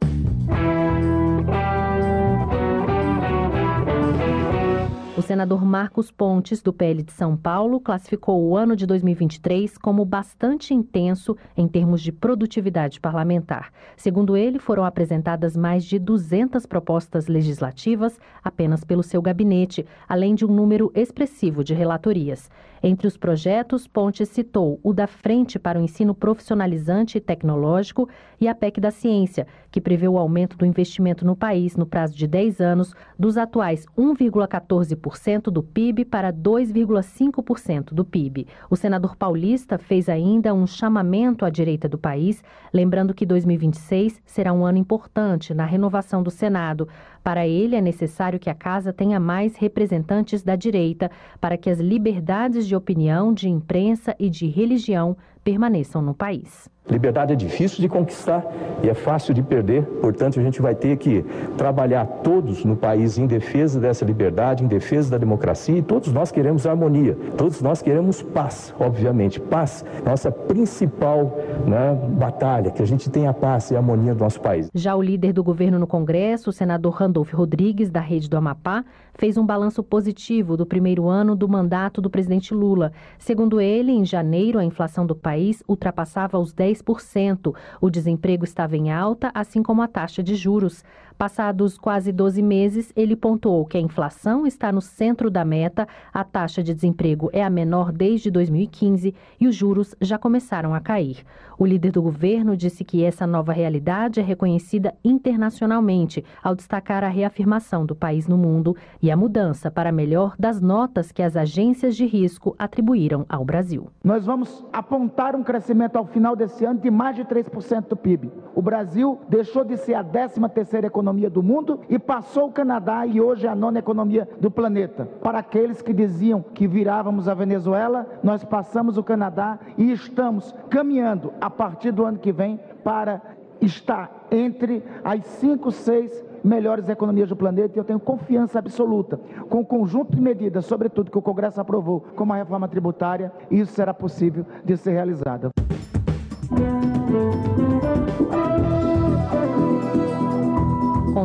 O 5.17 5.21
senador 5.23 5.65
Marcos 5.65 6.11
Pontes, 6.11 6.61
do 6.61 6.71
PL 6.71 7.01
de 7.01 7.11
São 7.11 7.35
Paulo, 7.35 7.79
classificou 7.79 8.39
o 8.39 8.55
ano 8.55 8.75
de 8.75 8.85
2023 8.85 9.75
como 9.75 10.05
bastante 10.05 10.75
intenso 10.75 11.35
em 11.57 11.67
termos 11.67 12.03
de 12.03 12.11
produtividade 12.11 12.99
parlamentar. 12.99 13.71
Segundo 13.95 14.37
ele, 14.37 14.59
foram 14.59 14.85
apresentadas 14.85 15.57
mais 15.57 15.83
de 15.85 15.97
200 15.97 16.67
propostas 16.67 17.25
legislativas 17.25 18.19
apenas 18.43 18.83
pelo 18.83 19.01
seu 19.01 19.19
gabinete, 19.19 19.87
além 20.07 20.35
de 20.35 20.45
um 20.45 20.53
número 20.53 20.91
expressivo 20.93 21.63
de 21.63 21.73
relatorias. 21.73 22.47
Entre 22.81 23.07
os 23.07 23.17
projetos, 23.17 23.87
Pontes 23.87 24.29
citou 24.29 24.79
o 24.83 24.93
da 24.93 25.07
Frente 25.07 25.57
para 25.57 25.79
o 25.79 25.81
Ensino 25.81 26.13
Profissionalizante 26.13 27.17
e 27.17 27.21
Tecnológico 27.21 28.07
e 28.39 28.47
a 28.47 28.53
PEC 28.53 28.79
da 28.79 28.91
Ciência, 28.91 29.47
que 29.71 29.81
prevê 29.81 30.07
o 30.07 30.17
aumento 30.17 30.57
do 30.57 30.65
investimento 30.65 31.25
no 31.25 31.35
país 31.35 31.75
no 31.75 31.85
prazo 31.85 32.15
de 32.15 32.27
10 32.27 32.61
anos, 32.61 32.93
dos 33.17 33.37
atuais 33.37 33.85
1,14% 33.97 35.43
do 35.43 35.63
PIB 35.63 36.05
para 36.05 36.31
2,5% 36.31 37.93
do 37.93 38.05
PIB. 38.05 38.47
O 38.69 38.75
senador 38.75 39.15
paulista 39.15 39.77
fez 39.77 40.07
ainda 40.07 40.53
um 40.53 40.67
chamamento 40.67 41.45
à 41.45 41.49
direita 41.49 41.89
do 41.89 41.97
país, 41.97 42.43
lembrando 42.73 43.13
que 43.13 43.25
2026 43.25 44.21
será 44.25 44.53
um 44.53 44.65
ano 44.65 44.77
importante 44.77 45.53
na 45.53 45.65
renovação 45.65 46.21
do 46.21 46.29
Senado. 46.29 46.87
Para 47.23 47.45
ele, 47.45 47.75
é 47.75 47.81
necessário 47.81 48.39
que 48.39 48.49
a 48.49 48.55
casa 48.55 48.93
tenha 48.93 49.19
mais 49.19 49.55
representantes 49.55 50.43
da 50.43 50.55
direita 50.55 51.11
para 51.41 51.57
que 51.57 51.69
as 51.69 51.79
liberdades 51.79 52.66
de 52.67 52.75
opinião, 52.75 53.33
de 53.33 53.49
imprensa 53.49 54.15
e 54.19 54.29
de 54.29 54.47
religião 54.47 55.15
permaneçam 55.43 56.01
no 56.01 56.13
país. 56.13 56.69
Liberdade 56.89 57.33
é 57.33 57.35
difícil 57.35 57.81
de 57.81 57.89
conquistar 57.89 58.45
e 58.81 58.89
é 58.89 58.93
fácil 58.93 59.33
de 59.33 59.41
perder, 59.41 59.83
portanto, 59.83 60.39
a 60.39 60.43
gente 60.43 60.61
vai 60.61 60.73
ter 60.73 60.97
que 60.97 61.25
trabalhar 61.57 62.05
todos 62.05 62.63
no 62.63 62.75
país 62.75 63.17
em 63.17 63.27
defesa 63.27 63.79
dessa 63.79 64.05
liberdade, 64.05 64.63
em 64.63 64.67
defesa 64.67 65.11
da 65.11 65.17
democracia 65.17 65.77
e 65.77 65.81
todos 65.81 66.13
nós 66.13 66.31
queremos 66.31 66.65
harmonia, 66.65 67.17
todos 67.37 67.61
nós 67.61 67.81
queremos 67.81 68.21
paz, 68.21 68.73
obviamente. 68.79 69.39
Paz, 69.39 69.83
nossa 70.05 70.31
principal 70.31 71.37
né, 71.65 71.93
batalha, 72.17 72.71
que 72.71 72.81
a 72.81 72.87
gente 72.87 73.09
tenha 73.09 73.33
paz 73.33 73.69
e 73.71 73.75
harmonia 73.75 74.13
do 74.13 74.19
nosso 74.19 74.39
país. 74.39 74.69
Já 74.73 74.95
o 74.95 75.01
líder 75.01 75.33
do 75.33 75.43
governo 75.43 75.77
no 75.77 75.87
Congresso, 75.87 76.49
o 76.49 76.53
senador 76.53 76.93
Randolfo 76.93 77.35
Rodrigues, 77.35 77.89
da 77.89 77.99
Rede 77.99 78.29
do 78.29 78.37
Amapá, 78.37 78.85
fez 79.13 79.37
um 79.37 79.45
balanço 79.45 79.83
positivo 79.83 80.55
do 80.55 80.65
primeiro 80.65 81.07
ano 81.07 81.35
do 81.35 81.49
mandato 81.49 82.01
do 82.01 82.09
presidente 82.09 82.53
Lula. 82.53 82.91
Segundo 83.17 83.59
ele, 83.59 83.91
em 83.91 84.05
janeiro, 84.05 84.59
a 84.59 84.63
inflação 84.63 85.05
do 85.05 85.15
país 85.15 85.63
ultrapassava 85.67 86.37
os 86.37 86.53
10 86.53 86.76
10%. 86.83 87.55
O 87.81 87.89
desemprego 87.89 88.43
estava 88.43 88.75
em 88.75 88.91
alta, 88.91 89.31
assim 89.33 89.61
como 89.63 89.81
a 89.81 89.87
taxa 89.87 90.21
de 90.23 90.35
juros. 90.35 90.83
Passados 91.17 91.79
quase 91.79 92.11
12 92.11 92.43
meses, 92.43 92.93
ele 92.95 93.15
pontuou 93.15 93.65
que 93.65 93.75
a 93.75 93.81
inflação 93.81 94.45
está 94.45 94.71
no 94.71 94.81
centro 94.81 95.31
da 95.31 95.43
meta, 95.43 95.87
a 96.13 96.23
taxa 96.23 96.61
de 96.61 96.75
desemprego 96.75 97.31
é 97.33 97.43
a 97.43 97.49
menor 97.49 97.91
desde 97.91 98.29
2015 98.29 99.15
e 99.39 99.47
os 99.47 99.55
juros 99.55 99.95
já 99.99 100.19
começaram 100.19 100.75
a 100.75 100.79
cair. 100.79 101.25
O 101.57 101.65
líder 101.65 101.91
do 101.91 102.03
governo 102.03 102.55
disse 102.55 102.83
que 102.83 103.03
essa 103.03 103.25
nova 103.25 103.51
realidade 103.51 104.19
é 104.19 104.23
reconhecida 104.23 104.93
internacionalmente, 105.03 106.23
ao 106.43 106.53
destacar 106.53 107.03
a 107.03 107.07
reafirmação 107.07 107.83
do 107.83 107.95
país 107.95 108.27
no 108.27 108.37
mundo 108.37 108.75
e 109.01 109.09
a 109.09 109.17
mudança 109.17 109.71
para 109.71 109.91
melhor 109.91 110.35
das 110.37 110.61
notas 110.61 111.11
que 111.11 111.23
as 111.23 111.35
agências 111.35 111.95
de 111.95 112.05
risco 112.05 112.55
atribuíram 112.59 113.25
ao 113.27 113.43
Brasil. 113.43 113.87
Nós 114.03 114.23
vamos 114.23 114.63
apontar 114.71 115.35
um 115.35 115.41
crescimento 115.41 115.95
ao 115.95 116.05
final 116.05 116.35
desse 116.35 116.63
ano 116.63 116.79
de 116.79 116.91
mais 116.91 117.15
de 117.15 117.25
3% 117.25 117.87
do 117.87 117.97
PIB. 117.97 118.31
O 118.53 118.61
Brasil 118.61 119.19
deixou 119.27 119.65
de 119.65 119.77
ser 119.77 119.95
a 119.95 120.03
13ª 120.03 120.83
economia 120.83 121.06
do 121.29 121.41
mundo 121.41 121.79
e 121.89 121.97
passou 121.97 122.47
o 122.47 122.51
Canadá 122.51 123.05
e 123.05 123.21
hoje 123.21 123.47
é 123.47 123.49
a 123.49 123.55
nona 123.55 123.79
economia 123.79 124.27
do 124.41 124.51
planeta. 124.51 125.05
Para 125.21 125.39
aqueles 125.39 125.81
que 125.81 125.93
diziam 125.93 126.41
que 126.41 126.67
virávamos 126.67 127.29
a 127.29 127.33
Venezuela, 127.33 128.05
nós 128.21 128.43
passamos 128.43 128.97
o 128.97 129.03
Canadá 129.03 129.57
e 129.77 129.91
estamos 129.91 130.53
caminhando 130.69 131.31
a 131.39 131.49
partir 131.49 131.91
do 131.91 132.03
ano 132.03 132.19
que 132.19 132.31
vem 132.33 132.59
para 132.83 133.21
estar 133.61 134.27
entre 134.29 134.83
as 135.03 135.25
cinco, 135.25 135.71
seis 135.71 136.25
melhores 136.43 136.89
economias 136.89 137.29
do 137.29 137.35
planeta 137.35 137.77
e 137.77 137.79
eu 137.79 137.85
tenho 137.85 137.99
confiança 137.99 138.59
absoluta 138.59 139.19
com 139.49 139.61
o 139.61 139.65
conjunto 139.65 140.13
de 140.13 140.21
medidas, 140.21 140.65
sobretudo 140.65 141.09
que 141.09 141.17
o 141.17 141.21
Congresso 141.21 141.59
aprovou, 141.61 142.01
como 142.15 142.33
a 142.33 142.35
reforma 142.35 142.67
tributária, 142.67 143.31
isso 143.49 143.73
será 143.73 143.93
possível 143.93 144.45
de 144.63 144.75
ser 144.75 144.91
realizado. 144.91 145.51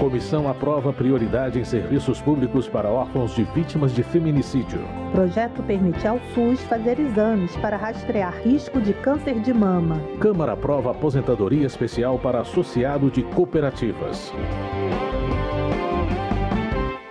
Comissão 0.00 0.48
aprova 0.48 0.94
prioridade 0.94 1.58
em 1.60 1.64
serviços 1.64 2.22
públicos 2.22 2.66
para 2.66 2.88
órfãos 2.88 3.34
de 3.34 3.44
vítimas 3.44 3.92
de 3.92 4.02
feminicídio. 4.02 4.80
Projeto 5.12 5.62
permite 5.62 6.08
ao 6.08 6.18
SUS 6.32 6.58
fazer 6.62 6.98
exames 6.98 7.54
para 7.58 7.76
rastrear 7.76 8.34
risco 8.42 8.80
de 8.80 8.94
câncer 8.94 9.38
de 9.40 9.52
mama. 9.52 10.00
Câmara 10.18 10.52
aprova 10.52 10.92
aposentadoria 10.92 11.66
especial 11.66 12.18
para 12.18 12.40
associado 12.40 13.10
de 13.10 13.22
cooperativas. 13.22 14.32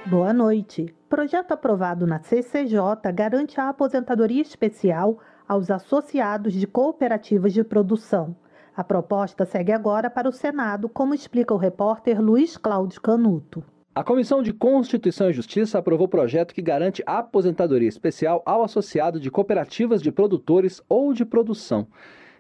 Boa 0.07 0.33
noite. 0.33 0.91
Projeto 1.07 1.51
aprovado 1.51 2.07
na 2.07 2.17
CCJ 2.23 3.11
garante 3.13 3.61
a 3.61 3.69
aposentadoria 3.69 4.41
especial 4.41 5.19
aos 5.47 5.69
associados 5.69 6.53
de 6.53 6.65
cooperativas 6.65 7.53
de 7.53 7.63
produção. 7.63 8.35
A 8.79 8.83
proposta 8.85 9.43
segue 9.43 9.73
agora 9.73 10.09
para 10.09 10.29
o 10.29 10.31
Senado, 10.31 10.87
como 10.87 11.13
explica 11.13 11.53
o 11.53 11.57
repórter 11.57 12.21
Luiz 12.21 12.55
Cláudio 12.55 13.01
Canuto. 13.01 13.61
A 13.93 14.05
Comissão 14.05 14.41
de 14.41 14.53
Constituição 14.53 15.29
e 15.29 15.33
Justiça 15.33 15.77
aprovou 15.77 16.05
o 16.07 16.09
projeto 16.09 16.55
que 16.55 16.61
garante 16.61 17.03
aposentadoria 17.05 17.89
especial 17.89 18.41
ao 18.45 18.63
associado 18.63 19.19
de 19.19 19.29
cooperativas 19.29 20.01
de 20.01 20.13
produtores 20.13 20.81
ou 20.87 21.11
de 21.11 21.25
produção, 21.25 21.87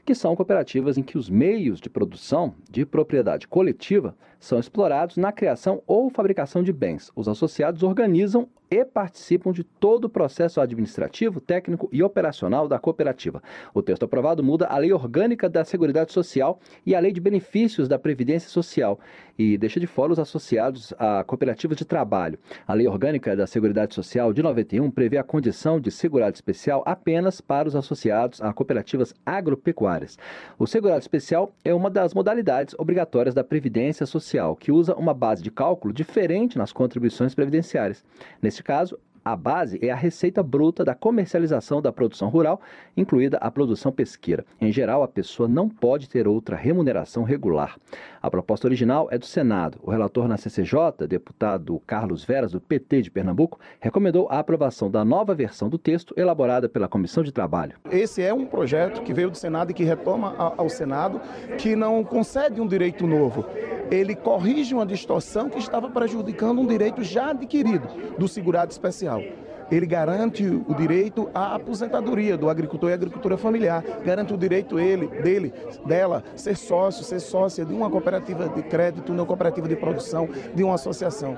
que 0.05 0.15
são 0.15 0.33
cooperativas 0.33 0.97
em 0.97 1.03
que 1.03 1.17
os 1.17 1.29
meios 1.29 1.81
de 1.81 1.89
produção 1.89 2.55
de 2.71 2.85
propriedade 2.85 3.45
coletiva 3.45 4.15
são 4.39 4.59
explorados 4.59 5.17
na 5.17 5.31
criação 5.31 5.83
ou 5.85 6.09
fabricação 6.09 6.63
de 6.63 6.71
bens. 6.71 7.11
Os 7.15 7.27
associados 7.27 7.83
organizam 7.83 8.47
e 8.71 8.85
participam 8.85 9.51
de 9.51 9.63
todo 9.63 10.05
o 10.05 10.09
processo 10.09 10.61
administrativo, 10.61 11.41
técnico 11.41 11.89
e 11.91 12.03
operacional 12.03 12.67
da 12.67 12.77
cooperativa. 12.77 13.41
O 13.73 13.81
texto 13.81 14.03
aprovado 14.03 14.43
muda 14.43 14.67
a 14.67 14.77
Lei 14.77 14.93
Orgânica 14.93 15.49
da 15.49 15.65
Seguridade 15.65 16.13
Social 16.13 16.59
e 16.85 16.93
a 16.93 16.99
Lei 16.99 17.11
de 17.11 17.19
Benefícios 17.19 17.87
da 17.87 17.97
Previdência 17.97 18.49
Social 18.49 18.99
e 19.37 19.57
deixa 19.57 19.79
de 19.79 19.87
fora 19.87 20.11
os 20.11 20.19
associados 20.19 20.93
a 20.99 21.23
cooperativas 21.23 21.77
de 21.77 21.85
trabalho. 21.85 22.37
A 22.67 22.73
Lei 22.73 22.87
Orgânica 22.87 23.35
da 23.35 23.47
Seguridade 23.47 23.95
Social 23.95 24.31
de 24.33 24.43
91 24.43 24.91
prevê 24.91 25.17
a 25.17 25.23
condição 25.23 25.79
de 25.79 25.89
segurado 25.89 26.35
especial 26.35 26.83
apenas 26.85 27.41
para 27.41 27.67
os 27.67 27.75
associados 27.75 28.41
a 28.41 28.53
cooperativas 28.53 29.15
agropecuárias. 29.25 30.17
O 30.57 30.67
segurado 30.67 30.99
especial 30.99 31.51
é 31.63 31.73
uma 31.73 31.89
das 31.89 32.13
modalidades 32.13 32.75
obrigatórias 32.77 33.33
da 33.33 33.43
Previdência 33.43 34.05
Social, 34.05 34.28
que 34.59 34.71
usa 34.71 34.95
uma 34.95 35.13
base 35.13 35.41
de 35.41 35.51
cálculo 35.51 35.93
diferente 35.93 36.57
nas 36.57 36.71
contribuições 36.71 37.33
previdenciárias. 37.33 38.03
Nesse 38.41 38.61
caso, 38.61 38.97
a 39.31 39.35
base 39.35 39.79
é 39.81 39.91
a 39.91 39.95
receita 39.95 40.41
bruta 40.41 40.83
da 40.83 40.95
comercialização 40.95 41.81
da 41.81 41.91
produção 41.91 42.29
rural, 42.29 42.59
incluída 42.97 43.37
a 43.37 43.51
produção 43.51 43.91
pesqueira. 43.91 44.43
Em 44.59 44.71
geral, 44.71 45.03
a 45.03 45.07
pessoa 45.07 45.47
não 45.47 45.69
pode 45.69 46.09
ter 46.09 46.27
outra 46.27 46.55
remuneração 46.55 47.23
regular. 47.23 47.77
A 48.21 48.29
proposta 48.29 48.67
original 48.67 49.07
é 49.11 49.17
do 49.17 49.25
Senado. 49.25 49.77
O 49.83 49.91
relator 49.91 50.27
na 50.27 50.35
CCJ, 50.35 51.07
deputado 51.07 51.79
Carlos 51.85 52.23
Veras, 52.23 52.51
do 52.51 52.59
PT 52.59 53.03
de 53.03 53.11
Pernambuco, 53.11 53.59
recomendou 53.79 54.27
a 54.29 54.39
aprovação 54.39 54.89
da 54.89 55.05
nova 55.05 55.35
versão 55.35 55.69
do 55.69 55.77
texto 55.77 56.13
elaborada 56.17 56.67
pela 56.67 56.87
Comissão 56.87 57.23
de 57.23 57.31
Trabalho. 57.31 57.75
Esse 57.91 58.23
é 58.23 58.33
um 58.33 58.45
projeto 58.45 59.03
que 59.03 59.13
veio 59.13 59.29
do 59.29 59.37
Senado 59.37 59.71
e 59.71 59.73
que 59.73 59.83
retoma 59.83 60.35
ao 60.57 60.69
Senado, 60.69 61.21
que 61.57 61.75
não 61.75 62.03
concede 62.03 62.59
um 62.59 62.67
direito 62.67 63.05
novo. 63.05 63.45
Ele 63.91 64.15
corrige 64.15 64.73
uma 64.73 64.85
distorção 64.85 65.49
que 65.49 65.57
estava 65.57 65.89
prejudicando 65.89 66.61
um 66.61 66.67
direito 66.67 67.03
já 67.03 67.29
adquirido 67.29 67.87
do 68.17 68.27
segurado 68.27 68.71
especial 68.71 69.18
Chao. 69.19 69.48
Ele 69.71 69.85
garante 69.85 70.45
o 70.45 70.73
direito 70.73 71.29
à 71.33 71.55
aposentadoria 71.55 72.37
do 72.37 72.49
agricultor 72.49 72.89
e 72.89 72.93
agricultura 72.93 73.37
familiar, 73.37 73.83
garante 74.03 74.33
o 74.33 74.37
direito 74.37 74.79
ele, 74.79 75.07
dele, 75.07 75.53
dela, 75.85 76.23
ser 76.35 76.55
sócio, 76.55 77.03
ser 77.03 77.19
sócia 77.19 77.65
de 77.65 77.73
uma 77.73 77.89
cooperativa 77.89 78.49
de 78.49 78.63
crédito, 78.63 79.05
de 79.05 79.11
uma 79.11 79.25
cooperativa 79.25 79.67
de 79.67 79.75
produção, 79.75 80.27
de 80.53 80.63
uma 80.63 80.75
associação. 80.75 81.37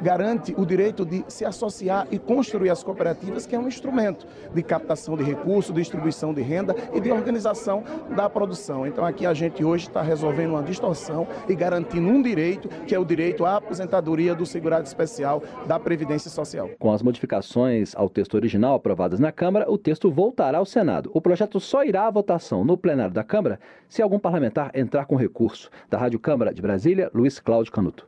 Garante 0.00 0.54
o 0.56 0.64
direito 0.64 1.04
de 1.04 1.24
se 1.28 1.44
associar 1.44 2.06
e 2.10 2.18
construir 2.18 2.70
as 2.70 2.82
cooperativas, 2.82 3.46
que 3.46 3.54
é 3.54 3.58
um 3.58 3.68
instrumento 3.68 4.26
de 4.54 4.62
captação 4.62 5.16
de 5.16 5.24
recursos, 5.24 5.74
distribuição 5.74 6.32
de 6.32 6.42
renda 6.42 6.74
e 6.92 7.00
de 7.00 7.10
organização 7.10 7.84
da 8.14 8.28
produção. 8.28 8.86
Então 8.86 9.04
aqui 9.04 9.26
a 9.26 9.34
gente 9.34 9.64
hoje 9.64 9.88
está 9.88 10.02
resolvendo 10.02 10.50
uma 10.50 10.62
distorção 10.62 11.26
e 11.48 11.54
garantindo 11.54 12.08
um 12.08 12.22
direito, 12.22 12.68
que 12.86 12.94
é 12.94 12.98
o 12.98 13.04
direito 13.04 13.44
à 13.44 13.56
aposentadoria 13.56 14.34
do 14.34 14.46
segurado 14.46 14.86
especial 14.86 15.42
da 15.66 15.78
Previdência 15.78 16.30
Social. 16.30 16.70
Com 16.78 16.92
as 16.92 17.02
modificações 17.02 17.71
ao 17.96 18.08
texto 18.08 18.34
original 18.34 18.74
aprovadas 18.74 19.18
na 19.18 19.32
Câmara, 19.32 19.70
o 19.70 19.78
texto 19.78 20.10
voltará 20.10 20.58
ao 20.58 20.66
Senado. 20.66 21.10
O 21.14 21.20
projeto 21.20 21.58
só 21.58 21.84
irá 21.84 22.06
à 22.06 22.10
votação 22.10 22.64
no 22.64 22.76
plenário 22.76 23.14
da 23.14 23.24
Câmara 23.24 23.58
se 23.88 24.02
algum 24.02 24.18
parlamentar 24.18 24.70
entrar 24.74 25.06
com 25.06 25.16
recurso. 25.16 25.70
Da 25.88 25.98
Rádio 25.98 26.18
Câmara 26.18 26.52
de 26.52 26.60
Brasília, 26.60 27.10
Luiz 27.14 27.38
Cláudio 27.38 27.72
Canuto. 27.72 28.06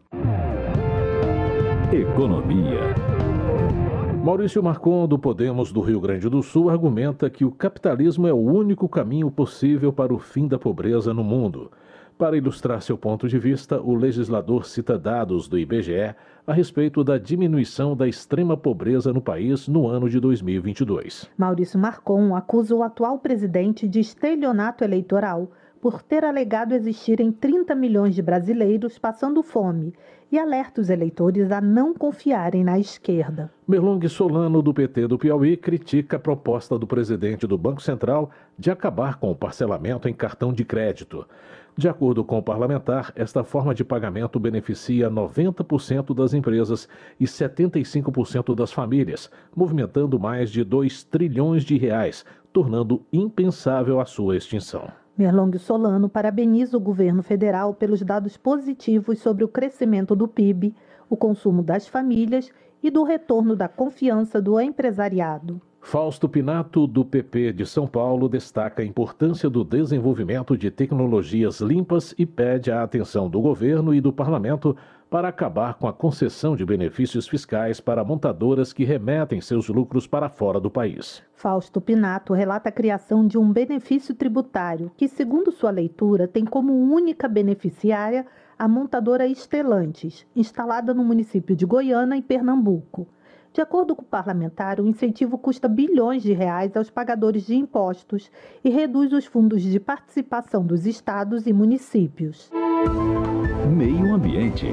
Economia. 1.93 2.95
Maurício 4.25 4.63
Marcon, 4.63 5.07
do 5.07 5.19
Podemos 5.19 5.71
do 5.71 5.83
Rio 5.83 6.01
Grande 6.01 6.29
do 6.31 6.43
Sul, 6.43 6.71
argumenta 6.71 7.29
que 7.29 7.45
o 7.45 7.53
capitalismo 7.53 8.27
é 8.27 8.33
o 8.33 8.39
único 8.39 8.89
caminho 8.89 9.31
possível 9.31 9.93
para 9.93 10.15
o 10.15 10.19
fim 10.19 10.49
da 10.49 10.59
pobreza 10.59 11.13
no 11.13 11.23
mundo. 11.23 11.71
Para 12.17 12.37
ilustrar 12.37 12.81
seu 12.81 12.97
ponto 12.97 13.27
de 13.27 13.39
vista, 13.41 13.81
o 13.81 13.93
legislador 13.93 14.67
cita 14.67 14.97
dados 14.97 15.49
do 15.49 15.59
IBGE 15.59 16.15
a 16.47 16.53
respeito 16.53 17.03
da 17.03 17.19
diminuição 17.19 17.97
da 17.97 18.07
extrema 18.07 18.57
pobreza 18.57 19.13
no 19.13 19.21
país 19.21 19.67
no 19.67 19.89
ano 19.89 20.09
de 20.09 20.21
2022. 20.21 21.29
Maurício 21.37 21.77
Marcon 21.79 22.37
acusa 22.37 22.73
o 22.73 22.85
atual 22.85 23.19
presidente 23.19 23.89
de 23.89 23.99
estelionato 23.99 24.85
eleitoral 24.85 25.51
por 25.81 26.03
ter 26.03 26.25
alegado 26.25 26.73
existirem 26.73 27.33
30 27.33 27.75
milhões 27.75 28.15
de 28.15 28.23
brasileiros 28.23 28.97
passando 28.97 29.43
fome 29.43 29.93
e 30.31 30.39
alerta 30.39 30.81
os 30.81 30.91
eleitores 30.91 31.53
a 31.53 31.61
não 31.61 31.93
confiarem 31.93 32.65
na 32.65 32.79
esquerda. 32.79 33.53
Merlong 33.69 34.09
Solano, 34.09 34.63
do 34.63 34.73
PT 34.73 35.07
do 35.07 35.19
Piauí, 35.19 35.57
critica 35.57 36.17
a 36.17 36.21
proposta 36.21 36.79
do 36.79 36.87
presidente 36.87 37.47
do 37.47 37.59
Banco 37.59 37.83
Central 37.83 38.31
de 38.59 38.71
acabar 38.71 39.19
com 39.19 39.31
o 39.31 39.37
parcelamento 39.37 40.09
em 40.09 40.15
cartão 40.15 40.53
de 40.53 40.65
crédito. 40.65 41.27
De 41.77 41.89
acordo 41.89 42.23
com 42.23 42.39
o 42.39 42.43
parlamentar, 42.43 43.13
esta 43.17 43.43
forma 43.43 43.75
de 43.75 43.85
pagamento 43.85 44.39
beneficia 44.39 45.11
90% 45.11 46.15
das 46.15 46.33
empresas 46.33 46.89
e 47.19 47.25
75% 47.25 48.55
das 48.55 48.73
famílias, 48.73 49.29
movimentando 49.57 50.19
mais 50.19 50.51
de 50.51 50.63
2 50.63 51.03
trilhões 51.03 51.65
de 51.65 51.77
reais, 51.77 52.25
tornando 52.53 53.03
impensável 53.13 53.99
a 53.99 54.05
sua 54.05 54.37
extinção. 54.37 54.89
Merlong 55.19 55.59
Solano 55.59 56.09
parabeniza 56.09 56.77
o 56.77 56.81
governo 56.81 57.25
federal 57.25 57.75
pelos 57.75 58.03
dados 58.03 58.37
positivos 58.37 59.19
sobre 59.19 59.43
o 59.43 59.49
crescimento 59.49 60.15
do 60.15 60.29
PIB, 60.29 60.75
o 61.11 61.17
consumo 61.17 61.61
das 61.61 61.89
famílias 61.89 62.53
e 62.81 62.89
do 62.91 63.03
retorno 63.03 63.57
da 63.57 63.67
confiança 63.67 64.41
do 64.41 64.61
empresariado. 64.61 65.61
Fausto 65.85 66.27
Pinato, 66.27 66.87
do 66.87 67.05
PP 67.05 67.53
de 67.53 67.67
São 67.67 67.87
Paulo, 67.87 68.27
destaca 68.27 68.83
a 68.83 68.85
importância 68.87 69.51
do 69.51 69.63
desenvolvimento 69.63 70.57
de 70.57 70.71
tecnologias 70.71 71.61
limpas 71.61 72.15
e 72.19 72.25
pede 72.25 72.73
a 72.73 72.83
atenção 72.83 73.29
do 73.29 73.39
governo 73.39 73.95
e 73.95 74.01
do 74.01 74.11
parlamento 74.11 74.75
para 75.11 75.29
acabar 75.29 75.75
com 75.75 75.87
a 75.87 75.93
concessão 75.93 76.57
de 76.57 76.65
benefícios 76.65 77.29
fiscais 77.29 77.81
para 77.81 78.03
montadoras 78.03 78.73
que 78.73 78.83
remetem 78.83 79.43
seus 79.43 79.69
lucros 79.69 80.07
para 80.07 80.31
fora 80.31 80.59
do 80.59 80.71
país. 80.71 81.23
Fausto 81.35 81.83
Pinato 81.83 82.33
relata 82.33 82.71
a 82.71 82.73
criação 82.73 83.25
de 83.25 83.37
um 83.37 83.53
benefício 83.53 84.15
tributário 84.15 84.91
que, 84.97 85.07
segundo 85.07 85.53
sua 85.53 85.71
leitura, 85.71 86.27
tem 86.27 86.47
como 86.47 86.73
única 86.73 87.29
beneficiária 87.29 88.27
a 88.59 88.67
montadora 88.67 89.27
Estelantes, 89.27 90.27
instalada 90.35 90.95
no 90.95 91.05
município 91.05 91.55
de 91.55 91.67
Goiânia, 91.67 92.17
em 92.17 92.23
Pernambuco. 92.23 93.07
De 93.55 93.61
acordo 93.61 93.95
com 93.95 94.03
o 94.03 94.05
parlamentar, 94.05 94.81
o 94.81 94.89
incentivo 94.89 95.39
custa 95.39 95.69
bilhões 95.69 96.25
de 96.25 96.33
reais 96.33 96.77
aos 96.77 96.91
pagadores 96.91 97.47
de 97.47 97.55
impostos 97.55 98.29
e 98.65 98.69
reduz 98.69 99.13
os 99.13 99.27
fundos 99.27 99.63
de 99.63 99.79
participação 99.79 100.67
dos 100.67 100.87
estados 100.87 101.47
e 101.47 101.53
municípios. 101.53 102.51
Meio 103.71 104.13
Ambiente. 104.13 104.67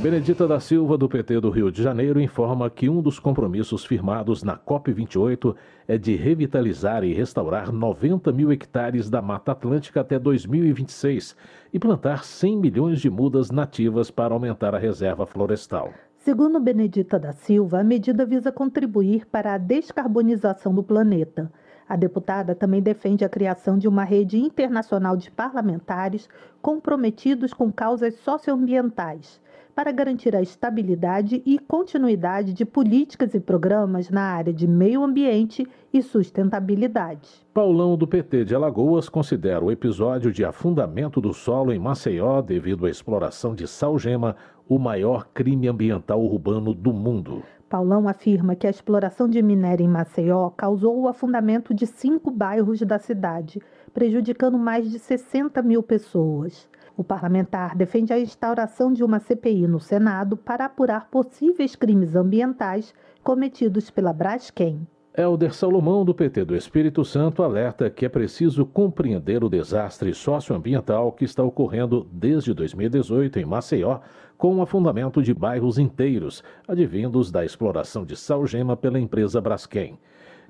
Benedita 0.00 0.46
da 0.46 0.60
Silva, 0.60 0.96
do 0.96 1.08
PT 1.08 1.40
do 1.40 1.50
Rio 1.50 1.72
de 1.72 1.82
Janeiro, 1.82 2.20
informa 2.20 2.70
que 2.70 2.88
um 2.88 3.02
dos 3.02 3.18
compromissos 3.18 3.84
firmados 3.84 4.44
na 4.44 4.56
COP28 4.56 5.56
é 5.88 5.98
de 5.98 6.14
revitalizar 6.14 7.02
e 7.02 7.12
restaurar 7.12 7.72
90 7.72 8.30
mil 8.30 8.52
hectares 8.52 9.10
da 9.10 9.20
Mata 9.20 9.50
Atlântica 9.50 10.02
até 10.02 10.20
2026 10.20 11.36
e 11.72 11.80
plantar 11.80 12.24
100 12.24 12.56
milhões 12.56 13.00
de 13.00 13.10
mudas 13.10 13.50
nativas 13.50 14.08
para 14.08 14.32
aumentar 14.32 14.72
a 14.72 14.78
reserva 14.78 15.26
florestal. 15.26 15.92
Segundo 16.20 16.60
Benedita 16.60 17.18
da 17.18 17.32
Silva, 17.32 17.80
a 17.80 17.84
medida 17.84 18.26
visa 18.26 18.52
contribuir 18.52 19.24
para 19.24 19.54
a 19.54 19.58
descarbonização 19.58 20.74
do 20.74 20.82
planeta. 20.82 21.50
A 21.88 21.96
deputada 21.96 22.54
também 22.54 22.82
defende 22.82 23.24
a 23.24 23.28
criação 23.28 23.78
de 23.78 23.88
uma 23.88 24.04
rede 24.04 24.38
internacional 24.38 25.16
de 25.16 25.30
parlamentares 25.30 26.28
comprometidos 26.60 27.54
com 27.54 27.72
causas 27.72 28.16
socioambientais 28.16 29.40
para 29.74 29.92
garantir 29.92 30.36
a 30.36 30.42
estabilidade 30.42 31.42
e 31.46 31.58
continuidade 31.58 32.52
de 32.52 32.66
políticas 32.66 33.32
e 33.34 33.40
programas 33.40 34.10
na 34.10 34.22
área 34.22 34.52
de 34.52 34.66
meio 34.66 35.02
ambiente 35.02 35.66
e 35.90 36.02
sustentabilidade. 36.02 37.30
Paulão 37.54 37.96
do 37.96 38.06
PT 38.06 38.44
de 38.44 38.54
Alagoas 38.54 39.08
considera 39.08 39.64
o 39.64 39.72
episódio 39.72 40.30
de 40.30 40.44
afundamento 40.44 41.18
do 41.18 41.32
solo 41.32 41.72
em 41.72 41.78
Maceió 41.78 42.42
devido 42.42 42.84
à 42.84 42.90
exploração 42.90 43.54
de 43.54 43.66
salgema 43.66 44.36
o 44.70 44.78
maior 44.78 45.26
crime 45.34 45.66
ambiental 45.66 46.24
urbano 46.24 46.72
do 46.72 46.92
mundo. 46.92 47.42
Paulão 47.68 48.06
afirma 48.06 48.54
que 48.54 48.68
a 48.68 48.70
exploração 48.70 49.28
de 49.28 49.42
minério 49.42 49.84
em 49.84 49.88
Maceió 49.88 50.48
causou 50.50 50.96
o 51.00 51.08
afundamento 51.08 51.74
de 51.74 51.88
cinco 51.88 52.30
bairros 52.30 52.80
da 52.82 52.96
cidade, 52.96 53.60
prejudicando 53.92 54.56
mais 54.56 54.88
de 54.88 55.00
60 55.00 55.60
mil 55.62 55.82
pessoas. 55.82 56.68
O 56.96 57.02
parlamentar 57.02 57.76
defende 57.76 58.12
a 58.12 58.20
instauração 58.20 58.92
de 58.92 59.02
uma 59.02 59.18
CPI 59.18 59.66
no 59.66 59.80
Senado 59.80 60.36
para 60.36 60.66
apurar 60.66 61.10
possíveis 61.10 61.74
crimes 61.74 62.14
ambientais 62.14 62.94
cometidos 63.24 63.90
pela 63.90 64.12
Braskem. 64.12 64.86
Helder 65.12 65.52
Salomão, 65.52 66.04
do 66.04 66.14
PT 66.14 66.44
do 66.44 66.54
Espírito 66.54 67.04
Santo, 67.04 67.42
alerta 67.42 67.90
que 67.90 68.06
é 68.06 68.08
preciso 68.08 68.64
compreender 68.64 69.42
o 69.42 69.48
desastre 69.48 70.14
socioambiental 70.14 71.10
que 71.10 71.24
está 71.24 71.42
ocorrendo 71.42 72.06
desde 72.12 72.54
2018 72.54 73.40
em 73.40 73.44
Maceió, 73.44 73.98
com 74.40 74.56
o 74.56 74.62
afundamento 74.62 75.22
de 75.22 75.34
bairros 75.34 75.78
inteiros, 75.78 76.42
advindos 76.66 77.30
da 77.30 77.44
exploração 77.44 78.06
de 78.06 78.16
salgema 78.16 78.74
pela 78.74 78.98
empresa 78.98 79.38
Braskem. 79.38 79.98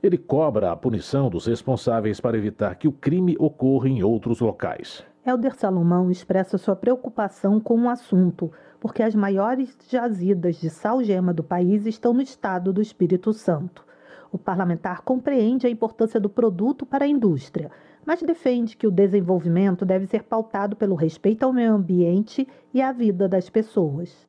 Ele 0.00 0.16
cobra 0.16 0.70
a 0.70 0.76
punição 0.76 1.28
dos 1.28 1.46
responsáveis 1.46 2.20
para 2.20 2.38
evitar 2.38 2.76
que 2.76 2.86
o 2.86 2.92
crime 2.92 3.34
ocorra 3.36 3.88
em 3.88 4.00
outros 4.00 4.38
locais. 4.38 5.04
Helder 5.26 5.56
Salomão 5.56 6.08
expressa 6.08 6.56
sua 6.56 6.76
preocupação 6.76 7.58
com 7.58 7.80
o 7.80 7.88
assunto, 7.88 8.52
porque 8.78 9.02
as 9.02 9.16
maiores 9.16 9.76
jazidas 9.88 10.60
de 10.60 10.70
salgema 10.70 11.34
do 11.34 11.42
país 11.42 11.84
estão 11.84 12.14
no 12.14 12.22
estado 12.22 12.72
do 12.72 12.80
Espírito 12.80 13.32
Santo. 13.32 13.84
O 14.30 14.38
parlamentar 14.38 15.02
compreende 15.02 15.66
a 15.66 15.70
importância 15.70 16.20
do 16.20 16.30
produto 16.30 16.86
para 16.86 17.06
a 17.06 17.08
indústria, 17.08 17.72
mas 18.06 18.22
defende 18.22 18.76
que 18.76 18.86
o 18.86 18.90
desenvolvimento 18.90 19.84
deve 19.84 20.06
ser 20.06 20.22
pautado 20.22 20.76
pelo 20.76 20.94
respeito 20.94 21.42
ao 21.44 21.52
meio 21.52 21.72
ambiente 21.72 22.46
e 22.72 22.80
à 22.80 22.92
vida 22.92 23.28
das 23.28 23.48
pessoas. 23.48 24.28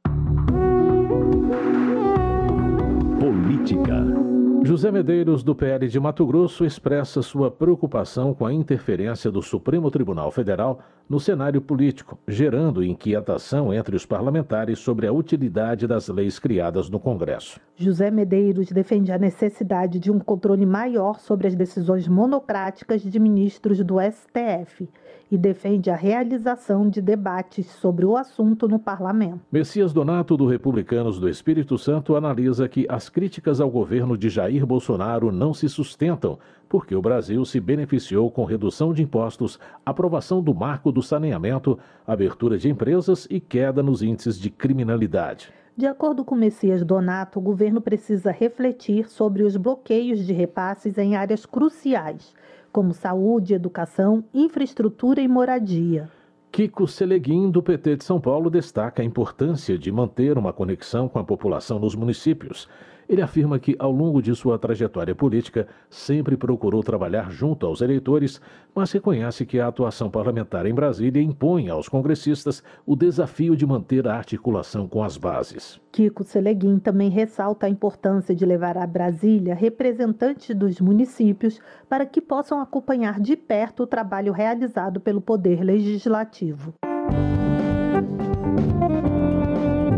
Política. 3.20 4.41
José 4.64 4.92
Medeiros, 4.92 5.44
do 5.44 5.56
PL 5.56 5.88
de 5.88 6.00
Mato 6.00 6.24
Grosso, 6.24 6.64
expressa 6.64 7.24
sua 7.24 7.50
preocupação 7.50 8.32
com 8.32 8.46
a 8.46 8.54
interferência 8.54 9.32
do 9.32 9.42
Supremo 9.42 9.90
Tribunal 9.90 10.30
Federal 10.30 10.80
no 11.10 11.20
cenário 11.20 11.60
político, 11.60 12.18
gerando 12.28 12.84
inquietação 12.84 13.74
entre 13.74 13.96
os 13.96 14.06
parlamentares 14.06 14.78
sobre 14.78 15.08
a 15.08 15.12
utilidade 15.12 15.88
das 15.88 16.08
leis 16.10 16.38
criadas 16.38 16.92
no 16.92 17.00
Congresso. 17.00 17.60
José 17.76 18.12
Medeiros 18.12 18.72
defende 18.72 19.12
a 19.12 19.18
necessidade 19.18 20.00
de 20.00 20.12
um 20.12 20.20
controle 20.20 20.66
maior 20.66 21.20
sobre 21.20 21.48
as 21.48 21.56
decisões 21.56 22.08
monocráticas 22.08 23.02
de 23.02 23.20
ministros 23.20 23.84
do 23.84 23.96
STF 24.00 24.88
e 25.32 25.38
defende 25.38 25.90
a 25.90 25.96
realização 25.96 26.90
de 26.90 27.02
debates 27.02 27.66
sobre 27.68 28.06
o 28.06 28.18
assunto 28.18 28.68
no 28.68 28.78
parlamento. 28.78 29.40
Messias 29.50 29.94
Donato, 29.94 30.36
do 30.36 30.46
Republicanos 30.46 31.18
do 31.18 31.30
Espírito 31.30 31.78
Santo, 31.78 32.18
analisa 32.18 32.68
que 32.68 32.86
as 32.90 33.08
críticas 33.08 33.62
ao 33.62 33.72
governo 33.72 34.18
de 34.18 34.28
Jair 34.28 34.66
Bolsonaro 34.66 35.32
não 35.32 35.54
se 35.54 35.70
sustentam, 35.70 36.38
porque 36.68 36.94
o 36.94 37.02
Brasil 37.02 37.46
se 37.46 37.62
beneficiou 37.62 38.30
com 38.30 38.44
redução 38.44 38.94
de 38.94 39.02
impostos, 39.02 39.58
aprovação 39.86 40.44
do 40.44 40.54
marco 40.54 40.92
do 40.92 41.02
saneamento, 41.02 41.80
abertura 42.06 42.58
de 42.58 42.70
empresas 42.70 43.26
e 43.30 43.40
queda 43.40 43.82
nos 43.82 44.02
índices 44.02 44.38
de 44.38 44.50
criminalidade. 44.50 45.54
De 45.78 45.88
acordo 45.88 46.26
com 46.26 46.36
Messias 46.36 46.84
Donato, 46.84 47.40
o 47.40 47.42
governo 47.42 47.80
precisa 47.80 48.30
refletir 48.30 49.10
sobre 49.10 49.44
os 49.44 49.56
bloqueios 49.56 50.20
de 50.26 50.34
repasses 50.34 50.98
em 50.98 51.16
áreas 51.16 51.46
cruciais 51.46 52.34
como 52.72 52.94
saúde, 52.94 53.54
educação, 53.54 54.24
infraestrutura 54.34 55.22
e 55.22 55.28
moradia. 55.28 56.10
Kiko 56.52 56.86
Seleguin, 56.88 57.50
do 57.50 57.64
PT 57.64 57.98
de 57.98 58.04
São 58.04 58.20
Paulo, 58.20 58.50
destaca 58.50 59.02
a 59.02 59.06
importância 59.06 59.78
de 59.78 59.92
manter 59.92 60.38
uma 60.38 60.52
conexão 60.52 61.08
com 61.08 61.18
a 61.18 61.24
população 61.24 61.80
nos 61.80 61.96
municípios. 61.96 62.68
Ele 63.12 63.22
afirma 63.22 63.60
que, 63.60 63.76
ao 63.78 63.92
longo 63.92 64.22
de 64.22 64.34
sua 64.34 64.58
trajetória 64.58 65.14
política, 65.14 65.68
sempre 65.90 66.38
procurou 66.38 66.82
trabalhar 66.82 67.30
junto 67.30 67.66
aos 67.66 67.82
eleitores, 67.82 68.40
mas 68.74 68.90
reconhece 68.90 69.46
que 69.46 69.60
a 69.60 69.68
atuação 69.68 70.10
parlamentar 70.10 70.66
em 70.66 70.74
Brasília 70.74 71.22
impõe 71.22 71.68
aos 71.68 71.90
congressistas 71.90 72.64
o 72.86 72.96
desafio 72.96 73.54
de 73.54 73.66
manter 73.66 74.08
a 74.08 74.16
articulação 74.16 74.88
com 74.88 75.04
as 75.04 75.18
bases. 75.18 75.78
Kiko 75.92 76.24
Seleguin 76.24 76.80
também 76.80 77.10
ressalta 77.10 77.66
a 77.66 77.70
importância 77.70 78.34
de 78.34 78.46
levar 78.46 78.78
a 78.78 78.88
Brasília 78.88 79.54
representantes 79.54 80.56
dos 80.56 80.80
municípios 80.80 81.60
para 81.90 82.06
que 82.06 82.22
possam 82.22 82.62
acompanhar 82.62 83.20
de 83.20 83.36
perto 83.36 83.84
o 83.84 83.88
trabalho 83.88 84.32
realizado 84.32 85.02
pelo 85.02 85.20
Poder 85.20 85.62
Legislativo. 85.62 86.74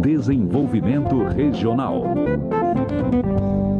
Desenvolvimento 0.01 1.23
Regional. 1.25 2.05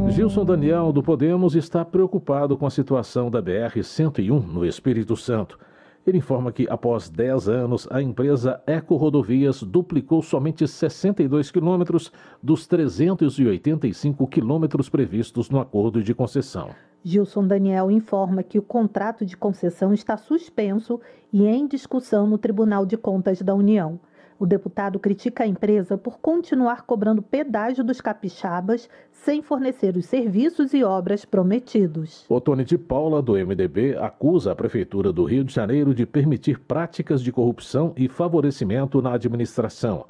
Gilson 0.10 0.46
Daniel, 0.46 0.94
do 0.94 1.02
Podemos, 1.02 1.56
está 1.56 1.84
preocupado 1.84 2.56
com 2.56 2.68
a 2.68 2.70
situação 2.70 3.32
da 3.32 3.42
BR-101 3.42 4.46
no 4.46 4.64
Espírito 4.64 5.18
Santo. 5.18 5.58
Ele 6.06 6.20
informa 6.20 6.52
que, 6.52 6.68
após 6.70 7.10
10 7.10 7.50
anos, 7.50 7.88
a 7.90 8.02
empresa 8.02 8.62
Eco 8.68 8.96
Rodovias 8.96 9.64
duplicou 9.64 10.22
somente 10.22 10.68
62 10.68 11.50
quilômetros 11.50 12.12
dos 12.44 12.68
385 12.68 14.28
quilômetros 14.28 14.88
previstos 14.88 15.50
no 15.50 15.60
acordo 15.60 16.04
de 16.04 16.14
concessão. 16.14 16.70
Gilson 17.04 17.48
Daniel 17.48 17.90
informa 17.90 18.44
que 18.44 18.60
o 18.60 18.62
contrato 18.62 19.26
de 19.26 19.36
concessão 19.36 19.94
está 19.94 20.16
suspenso 20.16 21.02
e 21.32 21.46
em 21.46 21.66
discussão 21.66 22.28
no 22.28 22.38
Tribunal 22.38 22.86
de 22.86 22.98
Contas 22.98 23.42
da 23.42 23.56
União. 23.56 24.00
O 24.40 24.46
deputado 24.46 25.00
critica 25.00 25.44
a 25.44 25.48
empresa 25.48 25.98
por 25.98 26.20
continuar 26.20 26.84
cobrando 26.84 27.22
pedágio 27.22 27.84
dos 27.84 28.02
capixabas 28.02 28.90
sem 29.12 29.42
fornecer 29.42 29.96
os 29.96 30.06
serviços 30.06 30.74
e 30.74 30.84
obras 30.84 31.24
prometidos. 31.24 32.26
Otone 32.28 32.64
de 32.64 32.78
Paula, 32.78 33.22
do 33.22 33.34
MDB, 33.34 33.96
acusa 33.98 34.52
a 34.52 34.56
Prefeitura 34.56 35.14
do 35.14 35.24
Rio 35.24 35.44
de 35.44 35.54
Janeiro 35.54 35.94
de 35.94 36.06
permitir 36.06 36.60
práticas 36.60 37.22
de 37.22 37.32
corrupção 37.32 37.94
e 37.96 38.08
favorecimento 38.08 39.02
na 39.02 39.14
administração. 39.14 40.06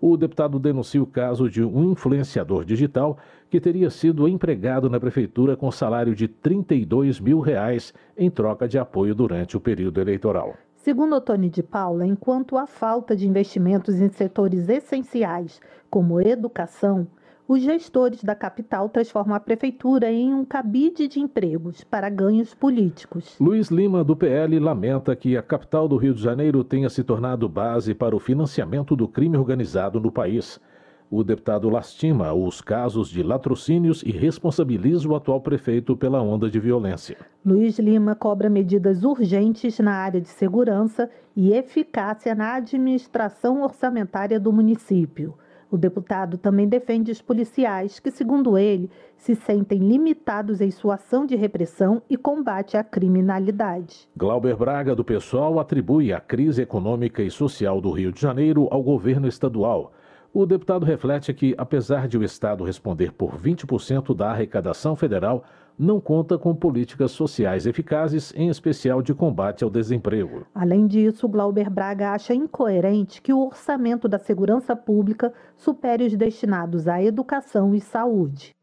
O 0.00 0.16
deputado 0.16 0.58
denuncia 0.58 1.02
o 1.02 1.06
caso 1.06 1.48
de 1.48 1.62
um 1.62 1.92
influenciador 1.92 2.64
digital 2.64 3.16
que 3.48 3.60
teria 3.60 3.88
sido 3.88 4.28
empregado 4.28 4.90
na 4.90 5.00
prefeitura 5.00 5.56
com 5.56 5.70
salário 5.70 6.14
de 6.14 6.28
32 6.28 7.18
mil 7.18 7.40
reais 7.40 7.94
em 8.16 8.28
troca 8.30 8.68
de 8.68 8.78
apoio 8.78 9.14
durante 9.14 9.56
o 9.56 9.60
período 9.60 10.00
eleitoral. 10.00 10.54
Segundo 10.86 11.20
Tony 11.20 11.50
de 11.50 11.64
Paula, 11.64 12.06
enquanto 12.06 12.56
há 12.56 12.64
falta 12.64 13.16
de 13.16 13.26
investimentos 13.26 13.96
em 13.96 14.08
setores 14.08 14.68
essenciais, 14.68 15.60
como 15.90 16.20
educação, 16.20 17.08
os 17.48 17.60
gestores 17.60 18.22
da 18.22 18.36
capital 18.36 18.88
transformam 18.88 19.34
a 19.34 19.40
prefeitura 19.40 20.12
em 20.12 20.32
um 20.32 20.44
cabide 20.44 21.08
de 21.08 21.18
empregos 21.18 21.82
para 21.82 22.08
ganhos 22.08 22.54
políticos. 22.54 23.34
Luiz 23.40 23.68
Lima, 23.68 24.04
do 24.04 24.14
PL, 24.14 24.60
lamenta 24.60 25.16
que 25.16 25.36
a 25.36 25.42
capital 25.42 25.88
do 25.88 25.96
Rio 25.96 26.14
de 26.14 26.22
Janeiro 26.22 26.62
tenha 26.62 26.88
se 26.88 27.02
tornado 27.02 27.48
base 27.48 27.92
para 27.92 28.14
o 28.14 28.20
financiamento 28.20 28.94
do 28.94 29.08
crime 29.08 29.36
organizado 29.36 29.98
no 29.98 30.12
país. 30.12 30.60
O 31.08 31.22
deputado 31.22 31.68
lastima 31.68 32.32
os 32.34 32.60
casos 32.60 33.08
de 33.08 33.22
latrocínios 33.22 34.02
e 34.02 34.10
responsabiliza 34.10 35.08
o 35.08 35.14
atual 35.14 35.40
prefeito 35.40 35.96
pela 35.96 36.20
onda 36.20 36.50
de 36.50 36.58
violência. 36.58 37.16
Luiz 37.44 37.78
Lima 37.78 38.16
cobra 38.16 38.50
medidas 38.50 39.04
urgentes 39.04 39.78
na 39.78 39.92
área 39.92 40.20
de 40.20 40.28
segurança 40.28 41.08
e 41.36 41.52
eficácia 41.52 42.34
na 42.34 42.54
administração 42.54 43.62
orçamentária 43.62 44.40
do 44.40 44.52
município. 44.52 45.34
O 45.70 45.76
deputado 45.76 46.38
também 46.38 46.68
defende 46.68 47.12
os 47.12 47.20
policiais 47.20 48.00
que, 48.00 48.10
segundo 48.10 48.58
ele, 48.58 48.90
se 49.16 49.34
sentem 49.34 49.78
limitados 49.78 50.60
em 50.60 50.70
sua 50.70 50.94
ação 50.94 51.24
de 51.24 51.36
repressão 51.36 52.02
e 52.10 52.16
combate 52.16 52.76
à 52.76 52.84
criminalidade. 52.84 54.08
Glauber 54.16 54.56
Braga, 54.56 54.94
do 54.94 55.04
PSOL, 55.04 55.60
atribui 55.60 56.12
a 56.12 56.20
crise 56.20 56.62
econômica 56.62 57.22
e 57.22 57.30
social 57.30 57.80
do 57.80 57.90
Rio 57.90 58.12
de 58.12 58.20
Janeiro 58.20 58.68
ao 58.70 58.82
governo 58.82 59.26
estadual. 59.26 59.92
O 60.38 60.44
deputado 60.44 60.84
reflete 60.84 61.32
que, 61.32 61.54
apesar 61.56 62.06
de 62.06 62.18
o 62.18 62.22
Estado 62.22 62.62
responder 62.62 63.10
por 63.10 63.38
20% 63.40 64.14
da 64.14 64.32
arrecadação 64.32 64.94
federal, 64.94 65.42
não 65.78 65.98
conta 65.98 66.36
com 66.36 66.54
políticas 66.54 67.10
sociais 67.12 67.64
eficazes, 67.64 68.34
em 68.36 68.50
especial 68.50 69.00
de 69.00 69.14
combate 69.14 69.64
ao 69.64 69.70
desemprego. 69.70 70.46
Além 70.54 70.86
disso, 70.86 71.26
Glauber 71.26 71.70
Braga 71.70 72.10
acha 72.10 72.34
incoerente 72.34 73.22
que 73.22 73.32
o 73.32 73.46
orçamento 73.46 74.06
da 74.06 74.18
segurança 74.18 74.76
pública 74.76 75.32
supere 75.56 76.04
os 76.04 76.14
destinados 76.14 76.86
à 76.86 77.02
educação 77.02 77.74
e 77.74 77.80
saúde. 77.80 78.54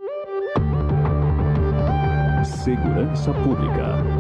Segurança 2.44 3.34
Pública. 3.34 4.13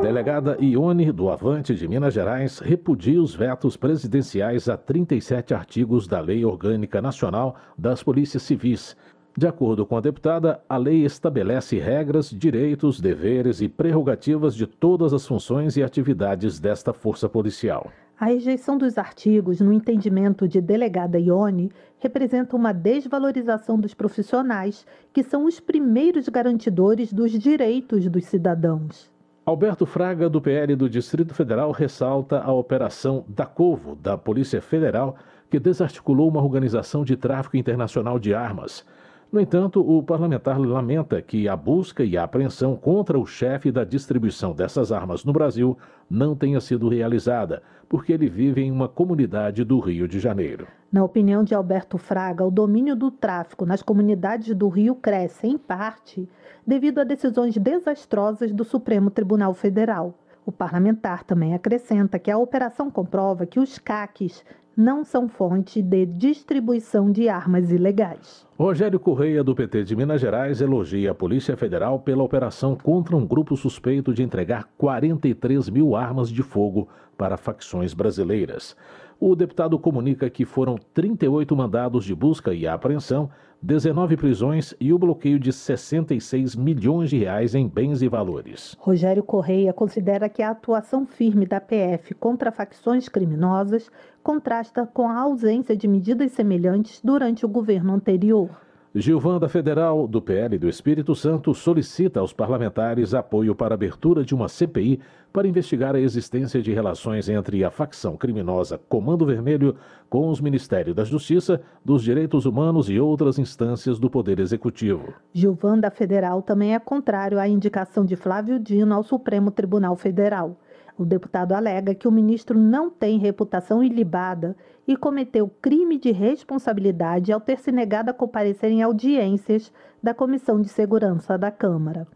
Delegada 0.00 0.56
Ione 0.60 1.10
do 1.10 1.28
Avante 1.28 1.74
de 1.74 1.88
Minas 1.88 2.14
Gerais 2.14 2.60
repudia 2.60 3.20
os 3.20 3.34
vetos 3.34 3.76
presidenciais 3.76 4.68
a 4.68 4.76
37 4.76 5.52
artigos 5.52 6.06
da 6.06 6.20
Lei 6.20 6.44
Orgânica 6.44 7.02
Nacional 7.02 7.56
das 7.76 8.00
Polícias 8.00 8.44
Civis. 8.44 8.96
De 9.36 9.48
acordo 9.48 9.84
com 9.84 9.96
a 9.96 10.00
deputada, 10.00 10.60
a 10.68 10.76
lei 10.76 11.04
estabelece 11.04 11.78
regras, 11.78 12.30
direitos, 12.30 13.00
deveres 13.00 13.60
e 13.60 13.68
prerrogativas 13.68 14.54
de 14.54 14.68
todas 14.68 15.12
as 15.12 15.26
funções 15.26 15.76
e 15.76 15.82
atividades 15.82 16.60
desta 16.60 16.92
força 16.92 17.28
policial. 17.28 17.90
A 18.20 18.26
rejeição 18.26 18.78
dos 18.78 18.98
artigos, 18.98 19.60
no 19.60 19.72
entendimento 19.72 20.46
de 20.46 20.60
delegada 20.60 21.18
Ione, 21.18 21.72
representa 21.98 22.54
uma 22.54 22.72
desvalorização 22.72 23.78
dos 23.78 23.94
profissionais, 23.94 24.86
que 25.12 25.24
são 25.24 25.44
os 25.44 25.58
primeiros 25.58 26.28
garantidores 26.28 27.12
dos 27.12 27.32
direitos 27.32 28.08
dos 28.08 28.24
cidadãos. 28.26 29.17
Alberto 29.48 29.86
Fraga, 29.86 30.28
do 30.28 30.42
PL 30.42 30.76
do 30.76 30.90
Distrito 30.90 31.32
Federal, 31.32 31.72
ressalta 31.72 32.38
a 32.38 32.52
operação 32.52 33.24
Dacovo, 33.26 33.96
da 33.96 34.18
Polícia 34.18 34.60
Federal, 34.60 35.16
que 35.48 35.58
desarticulou 35.58 36.28
uma 36.28 36.42
organização 36.42 37.02
de 37.02 37.16
tráfico 37.16 37.56
internacional 37.56 38.18
de 38.18 38.34
armas. 38.34 38.84
No 39.30 39.38
entanto, 39.38 39.80
o 39.80 40.02
parlamentar 40.02 40.58
lamenta 40.58 41.20
que 41.20 41.46
a 41.46 41.54
busca 41.54 42.02
e 42.02 42.16
a 42.16 42.24
apreensão 42.24 42.74
contra 42.74 43.18
o 43.18 43.26
chefe 43.26 43.70
da 43.70 43.84
distribuição 43.84 44.54
dessas 44.54 44.90
armas 44.90 45.22
no 45.22 45.34
Brasil 45.34 45.76
não 46.08 46.34
tenha 46.34 46.58
sido 46.62 46.88
realizada, 46.88 47.62
porque 47.90 48.10
ele 48.10 48.26
vive 48.26 48.62
em 48.62 48.72
uma 48.72 48.88
comunidade 48.88 49.64
do 49.64 49.78
Rio 49.80 50.08
de 50.08 50.18
Janeiro. 50.18 50.66
Na 50.90 51.04
opinião 51.04 51.44
de 51.44 51.54
Alberto 51.54 51.98
Fraga, 51.98 52.42
o 52.42 52.50
domínio 52.50 52.96
do 52.96 53.10
tráfico 53.10 53.66
nas 53.66 53.82
comunidades 53.82 54.54
do 54.54 54.66
Rio 54.68 54.94
cresce, 54.94 55.46
em 55.46 55.58
parte, 55.58 56.26
devido 56.66 56.98
a 56.98 57.04
decisões 57.04 57.54
desastrosas 57.58 58.50
do 58.50 58.64
Supremo 58.64 59.10
Tribunal 59.10 59.52
Federal. 59.52 60.14
O 60.48 60.52
parlamentar 60.52 61.24
também 61.24 61.52
acrescenta 61.52 62.18
que 62.18 62.30
a 62.30 62.38
operação 62.38 62.90
comprova 62.90 63.44
que 63.44 63.60
os 63.60 63.76
CACs 63.76 64.42
não 64.74 65.04
são 65.04 65.28
fonte 65.28 65.82
de 65.82 66.06
distribuição 66.06 67.12
de 67.12 67.28
armas 67.28 67.70
ilegais. 67.70 68.46
Rogério 68.58 68.98
Correia, 68.98 69.44
do 69.44 69.54
PT 69.54 69.84
de 69.84 69.94
Minas 69.94 70.22
Gerais, 70.22 70.62
elogia 70.62 71.10
a 71.10 71.14
Polícia 71.14 71.54
Federal 71.54 72.00
pela 72.00 72.22
operação 72.22 72.74
contra 72.74 73.14
um 73.14 73.26
grupo 73.26 73.58
suspeito 73.58 74.14
de 74.14 74.22
entregar 74.22 74.70
43 74.78 75.68
mil 75.68 75.94
armas 75.94 76.30
de 76.30 76.42
fogo 76.42 76.88
para 77.18 77.36
facções 77.36 77.92
brasileiras. 77.92 78.74
O 79.20 79.34
deputado 79.34 79.76
comunica 79.80 80.30
que 80.30 80.44
foram 80.44 80.76
38 80.94 81.56
mandados 81.56 82.04
de 82.04 82.14
busca 82.14 82.54
e 82.54 82.68
apreensão 82.68 83.28
19 83.60 84.16
prisões 84.16 84.72
e 84.78 84.92
o 84.92 84.98
bloqueio 84.98 85.40
de 85.40 85.52
66 85.52 86.54
milhões 86.54 87.10
de 87.10 87.18
reais 87.18 87.56
em 87.56 87.66
bens 87.66 88.00
e 88.00 88.08
valores. 88.08 88.76
Rogério 88.78 89.24
Correia 89.24 89.72
considera 89.72 90.28
que 90.28 90.40
a 90.40 90.50
atuação 90.50 91.04
firme 91.04 91.44
da 91.46 91.60
PF 91.60 92.14
contra 92.14 92.52
facções 92.52 93.08
criminosas 93.08 93.90
contrasta 94.22 94.86
com 94.86 95.08
a 95.08 95.18
ausência 95.18 95.76
de 95.76 95.88
medidas 95.88 96.30
semelhantes 96.30 97.00
durante 97.02 97.44
o 97.44 97.48
governo 97.48 97.94
anterior. 97.94 98.67
Gilvanda 98.94 99.50
Federal, 99.50 100.08
do 100.08 100.20
PL 100.20 100.56
do 100.58 100.66
Espírito 100.66 101.14
Santo, 101.14 101.52
solicita 101.52 102.20
aos 102.20 102.32
parlamentares 102.32 103.12
apoio 103.12 103.54
para 103.54 103.74
abertura 103.74 104.24
de 104.24 104.34
uma 104.34 104.48
CPI 104.48 104.98
para 105.30 105.46
investigar 105.46 105.94
a 105.94 106.00
existência 106.00 106.62
de 106.62 106.72
relações 106.72 107.28
entre 107.28 107.62
a 107.62 107.70
facção 107.70 108.16
criminosa 108.16 108.80
Comando 108.88 109.26
Vermelho 109.26 109.76
com 110.08 110.30
os 110.30 110.40
Ministérios 110.40 110.96
da 110.96 111.04
Justiça, 111.04 111.60
dos 111.84 112.02
Direitos 112.02 112.46
Humanos 112.46 112.88
e 112.88 112.98
outras 112.98 113.38
instâncias 113.38 113.98
do 113.98 114.08
Poder 114.08 114.40
Executivo. 114.40 115.12
Gilvanda 115.34 115.90
Federal 115.90 116.40
também 116.40 116.74
é 116.74 116.78
contrário 116.78 117.38
à 117.38 117.46
indicação 117.46 118.06
de 118.06 118.16
Flávio 118.16 118.58
Dino 118.58 118.94
ao 118.94 119.02
Supremo 119.02 119.50
Tribunal 119.50 119.96
Federal. 119.96 120.56
O 120.98 121.04
deputado 121.04 121.52
alega 121.52 121.94
que 121.94 122.08
o 122.08 122.10
ministro 122.10 122.58
não 122.58 122.90
tem 122.90 123.18
reputação 123.18 123.84
ilibada 123.84 124.56
e 124.88 124.96
cometeu 124.96 125.50
crime 125.60 125.98
de 125.98 126.10
responsabilidade 126.10 127.30
ao 127.30 127.38
ter 127.38 127.58
se 127.58 127.70
negado 127.70 128.10
a 128.10 128.14
comparecer 128.14 128.70
em 128.70 128.80
audiências 128.80 129.70
da 130.02 130.14
Comissão 130.14 130.62
de 130.62 130.70
Segurança 130.70 131.36
da 131.36 131.50
Câmara. 131.50 132.06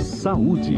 Saúde. 0.00 0.76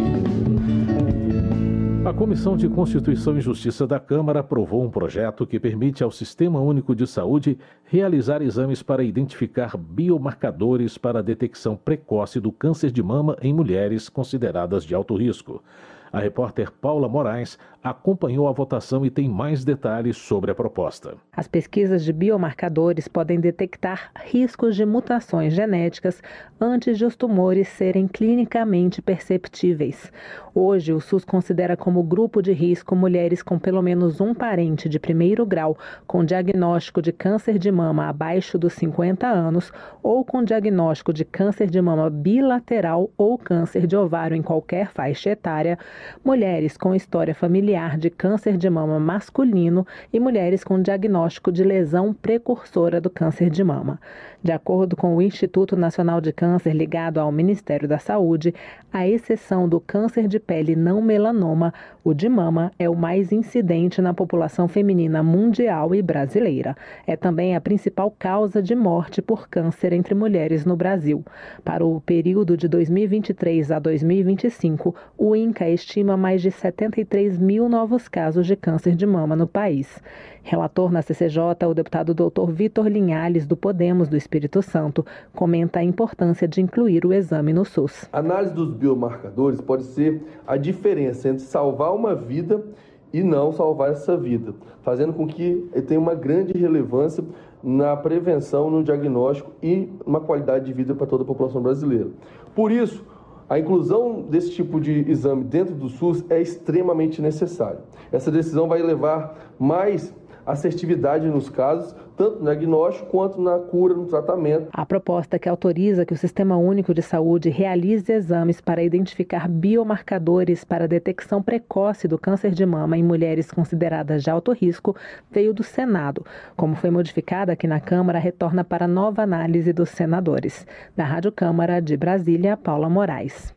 A 2.04 2.12
Comissão 2.12 2.56
de 2.56 2.68
Constituição 2.68 3.36
e 3.38 3.40
Justiça 3.40 3.86
da 3.86 3.98
Câmara 3.98 4.40
aprovou 4.40 4.84
um 4.84 4.90
projeto 4.90 5.46
que 5.46 5.58
permite 5.58 6.02
ao 6.02 6.10
Sistema 6.10 6.60
Único 6.60 6.94
de 6.94 7.06
Saúde 7.06 7.58
realizar 7.84 8.42
exames 8.42 8.82
para 8.82 9.02
identificar 9.02 9.76
biomarcadores 9.76 10.98
para 10.98 11.20
a 11.20 11.22
detecção 11.22 11.74
precoce 11.74 12.38
do 12.38 12.52
câncer 12.52 12.90
de 12.90 13.02
mama 13.02 13.36
em 13.40 13.52
mulheres 13.52 14.08
consideradas 14.08 14.84
de 14.84 14.94
alto 14.94 15.16
risco. 15.16 15.62
A 16.10 16.18
repórter 16.18 16.70
Paula 16.72 17.08
Moraes 17.08 17.58
acompanhou 17.82 18.48
a 18.48 18.52
votação 18.52 19.06
e 19.06 19.10
tem 19.10 19.28
mais 19.28 19.64
detalhes 19.64 20.16
sobre 20.16 20.50
a 20.50 20.54
proposta. 20.54 21.16
As 21.32 21.46
pesquisas 21.46 22.04
de 22.04 22.12
biomarcadores 22.12 23.06
podem 23.06 23.38
detectar 23.38 24.10
riscos 24.24 24.74
de 24.74 24.84
mutações 24.84 25.52
genéticas 25.52 26.20
antes 26.60 26.98
de 26.98 27.04
os 27.04 27.14
tumores 27.14 27.68
serem 27.68 28.08
clinicamente 28.08 29.00
perceptíveis. 29.00 30.12
Hoje, 30.54 30.92
o 30.92 31.00
SUS 31.00 31.24
considera 31.24 31.76
como 31.76 32.02
grupo 32.02 32.42
de 32.42 32.52
risco 32.52 32.96
mulheres 32.96 33.42
com 33.42 33.58
pelo 33.58 33.80
menos 33.80 34.20
um 34.20 34.34
parente 34.34 34.88
de 34.88 34.98
primeiro 34.98 35.46
grau 35.46 35.78
com 36.06 36.24
diagnóstico 36.24 37.00
de 37.00 37.12
câncer 37.12 37.58
de 37.58 37.70
mama 37.70 38.08
abaixo 38.08 38.58
dos 38.58 38.72
50 38.72 39.26
anos 39.26 39.72
ou 40.02 40.24
com 40.24 40.42
diagnóstico 40.42 41.12
de 41.12 41.24
câncer 41.24 41.70
de 41.70 41.80
mama 41.80 42.10
bilateral 42.10 43.10
ou 43.16 43.38
câncer 43.38 43.86
de 43.86 43.96
ovário 43.96 44.36
em 44.36 44.42
qualquer 44.42 44.88
faixa 44.88 45.30
etária 45.30 45.78
mulheres 46.24 46.76
com 46.76 46.94
história 46.94 47.34
familiar 47.34 47.67
de 47.98 48.08
câncer 48.08 48.56
de 48.56 48.70
mama 48.70 48.98
masculino 48.98 49.86
e 50.10 50.18
mulheres 50.18 50.64
com 50.64 50.80
diagnóstico 50.80 51.52
de 51.52 51.62
lesão 51.62 52.14
precursora 52.14 52.98
do 52.98 53.10
câncer 53.10 53.50
de 53.50 53.62
mama. 53.62 54.00
De 54.40 54.52
acordo 54.52 54.94
com 54.94 55.16
o 55.16 55.20
Instituto 55.20 55.76
Nacional 55.76 56.20
de 56.20 56.32
Câncer 56.32 56.72
ligado 56.72 57.18
ao 57.18 57.32
Ministério 57.32 57.88
da 57.88 57.98
Saúde, 57.98 58.54
a 58.92 59.06
exceção 59.06 59.68
do 59.68 59.80
câncer 59.80 60.28
de 60.28 60.38
pele 60.38 60.76
não 60.76 61.02
melanoma, 61.02 61.74
o 62.04 62.14
de 62.14 62.28
mama 62.28 62.70
é 62.78 62.88
o 62.88 62.94
mais 62.94 63.32
incidente 63.32 64.00
na 64.00 64.14
população 64.14 64.68
feminina 64.68 65.24
mundial 65.24 65.92
e 65.92 66.00
brasileira. 66.00 66.76
É 67.04 67.16
também 67.16 67.56
a 67.56 67.60
principal 67.60 68.14
causa 68.16 68.62
de 68.62 68.76
morte 68.76 69.20
por 69.20 69.48
câncer 69.48 69.92
entre 69.92 70.14
mulheres 70.14 70.64
no 70.64 70.76
Brasil. 70.76 71.24
Para 71.64 71.84
o 71.84 72.00
período 72.00 72.56
de 72.56 72.68
2023 72.68 73.72
a 73.72 73.80
2025, 73.80 74.94
o 75.18 75.34
INCA 75.34 75.68
estima 75.68 76.16
mais 76.16 76.40
de 76.40 76.52
73 76.52 77.38
mil 77.38 77.68
novos 77.68 78.06
casos 78.06 78.46
de 78.46 78.54
câncer 78.54 78.94
de 78.94 79.04
mama 79.04 79.34
no 79.34 79.48
país. 79.48 80.00
Relator 80.48 80.90
na 80.90 81.02
CCJ, 81.02 81.66
o 81.68 81.74
deputado 81.74 82.14
Dr. 82.14 82.50
Vitor 82.50 82.86
Linhalles, 82.86 83.46
do 83.46 83.54
Podemos 83.54 84.08
do 84.08 84.16
Espírito 84.16 84.62
Santo, 84.62 85.04
comenta 85.34 85.80
a 85.80 85.84
importância 85.84 86.48
de 86.48 86.62
incluir 86.62 87.04
o 87.04 87.12
exame 87.12 87.52
no 87.52 87.66
SUS. 87.66 88.08
A 88.10 88.20
análise 88.20 88.54
dos 88.54 88.72
biomarcadores 88.72 89.60
pode 89.60 89.84
ser 89.84 90.22
a 90.46 90.56
diferença 90.56 91.28
entre 91.28 91.42
salvar 91.42 91.94
uma 91.94 92.14
vida 92.14 92.64
e 93.12 93.22
não 93.22 93.52
salvar 93.52 93.90
essa 93.90 94.16
vida, 94.16 94.54
fazendo 94.80 95.12
com 95.12 95.26
que 95.26 95.68
tenha 95.86 96.00
uma 96.00 96.14
grande 96.14 96.56
relevância 96.56 97.22
na 97.62 97.94
prevenção, 97.94 98.70
no 98.70 98.82
diagnóstico 98.82 99.52
e 99.62 99.92
uma 100.06 100.18
qualidade 100.22 100.64
de 100.64 100.72
vida 100.72 100.94
para 100.94 101.06
toda 101.06 101.24
a 101.24 101.26
população 101.26 101.60
brasileira. 101.60 102.08
Por 102.54 102.72
isso, 102.72 103.04
a 103.50 103.58
inclusão 103.58 104.22
desse 104.22 104.52
tipo 104.52 104.80
de 104.80 105.10
exame 105.10 105.44
dentro 105.44 105.74
do 105.74 105.90
SUS 105.90 106.24
é 106.30 106.40
extremamente 106.40 107.20
necessária. 107.20 107.80
Essa 108.10 108.30
decisão 108.30 108.66
vai 108.66 108.80
levar 108.80 109.54
mais 109.58 110.14
assertividade 110.48 111.26
nos 111.26 111.48
casos, 111.48 111.94
tanto 112.16 112.38
no 112.38 112.44
diagnóstico 112.44 113.06
quanto 113.06 113.40
na 113.40 113.58
cura, 113.58 113.94
no 113.94 114.06
tratamento. 114.06 114.68
A 114.72 114.86
proposta 114.86 115.38
que 115.38 115.48
autoriza 115.48 116.04
que 116.04 116.12
o 116.12 116.16
Sistema 116.16 116.56
Único 116.56 116.94
de 116.94 117.02
Saúde 117.02 117.50
realize 117.50 118.10
exames 118.10 118.60
para 118.60 118.82
identificar 118.82 119.46
biomarcadores 119.48 120.64
para 120.64 120.84
a 120.84 120.88
detecção 120.88 121.42
precoce 121.42 122.08
do 122.08 122.18
câncer 122.18 122.52
de 122.52 122.64
mama 122.64 122.96
em 122.96 123.04
mulheres 123.04 123.50
consideradas 123.50 124.22
de 124.22 124.30
alto 124.30 124.52
risco 124.52 124.96
veio 125.30 125.52
do 125.52 125.62
Senado. 125.62 126.24
Como 126.56 126.74
foi 126.74 126.90
modificada 126.90 127.52
aqui 127.52 127.66
na 127.66 127.80
Câmara, 127.80 128.18
retorna 128.18 128.64
para 128.64 128.88
nova 128.88 129.22
análise 129.22 129.72
dos 129.72 129.90
senadores. 129.90 130.66
Da 130.96 131.04
Rádio 131.04 131.30
Câmara 131.30 131.80
de 131.80 131.96
Brasília, 131.96 132.56
Paula 132.56 132.88
Moraes. 132.88 133.54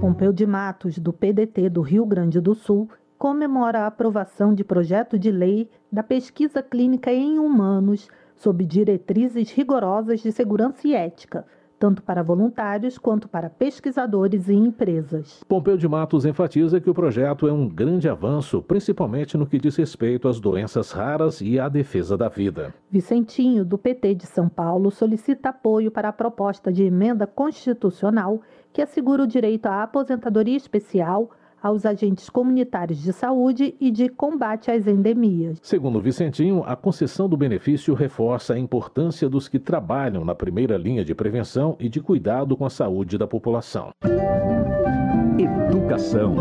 Pompeu 0.00 0.32
de 0.32 0.46
Matos, 0.46 0.98
do 0.98 1.12
PDT 1.12 1.68
do 1.68 1.80
Rio 1.80 2.04
Grande 2.06 2.40
do 2.40 2.54
Sul, 2.54 2.88
comemora 3.18 3.80
a 3.80 3.86
aprovação 3.86 4.54
de 4.54 4.64
projeto 4.64 5.18
de 5.18 5.30
lei 5.30 5.70
da 5.90 6.02
pesquisa 6.02 6.62
clínica 6.62 7.12
em 7.12 7.38
humanos 7.38 8.08
sob 8.36 8.64
diretrizes 8.64 9.50
rigorosas 9.50 10.20
de 10.20 10.32
segurança 10.32 10.86
e 10.86 10.94
ética, 10.94 11.46
tanto 11.78 12.02
para 12.02 12.22
voluntários 12.22 12.98
quanto 12.98 13.28
para 13.28 13.50
pesquisadores 13.50 14.48
e 14.48 14.54
empresas. 14.54 15.42
Pompeu 15.48 15.76
de 15.76 15.88
Matos 15.88 16.24
enfatiza 16.24 16.80
que 16.80 16.88
o 16.88 16.94
projeto 16.94 17.46
é 17.46 17.52
um 17.52 17.68
grande 17.68 18.08
avanço, 18.08 18.62
principalmente 18.62 19.36
no 19.36 19.46
que 19.46 19.58
diz 19.58 19.76
respeito 19.76 20.28
às 20.28 20.40
doenças 20.40 20.92
raras 20.92 21.40
e 21.40 21.58
à 21.58 21.68
defesa 21.68 22.16
da 22.16 22.28
vida. 22.28 22.74
Vicentinho, 22.90 23.64
do 23.64 23.76
PT 23.76 24.14
de 24.14 24.26
São 24.26 24.48
Paulo, 24.48 24.90
solicita 24.90 25.50
apoio 25.50 25.90
para 25.90 26.08
a 26.08 26.12
proposta 26.12 26.72
de 26.72 26.84
emenda 26.84 27.26
constitucional 27.26 28.40
que 28.72 28.82
assegura 28.82 29.22
o 29.22 29.26
direito 29.26 29.66
à 29.66 29.82
aposentadoria 29.82 30.56
especial 30.56 31.30
aos 31.64 31.86
agentes 31.86 32.28
comunitários 32.28 33.00
de 33.00 33.10
saúde 33.10 33.74
e 33.80 33.90
de 33.90 34.10
combate 34.10 34.70
às 34.70 34.86
endemias. 34.86 35.58
Segundo 35.62 35.98
Vicentinho, 35.98 36.62
a 36.66 36.76
concessão 36.76 37.26
do 37.26 37.38
benefício 37.38 37.94
reforça 37.94 38.52
a 38.52 38.58
importância 38.58 39.30
dos 39.30 39.48
que 39.48 39.58
trabalham 39.58 40.26
na 40.26 40.34
primeira 40.34 40.76
linha 40.76 41.02
de 41.02 41.14
prevenção 41.14 41.74
e 41.80 41.88
de 41.88 42.02
cuidado 42.02 42.54
com 42.54 42.66
a 42.66 42.70
saúde 42.70 43.16
da 43.16 43.26
população. 43.26 43.92
Educação. 45.38 46.34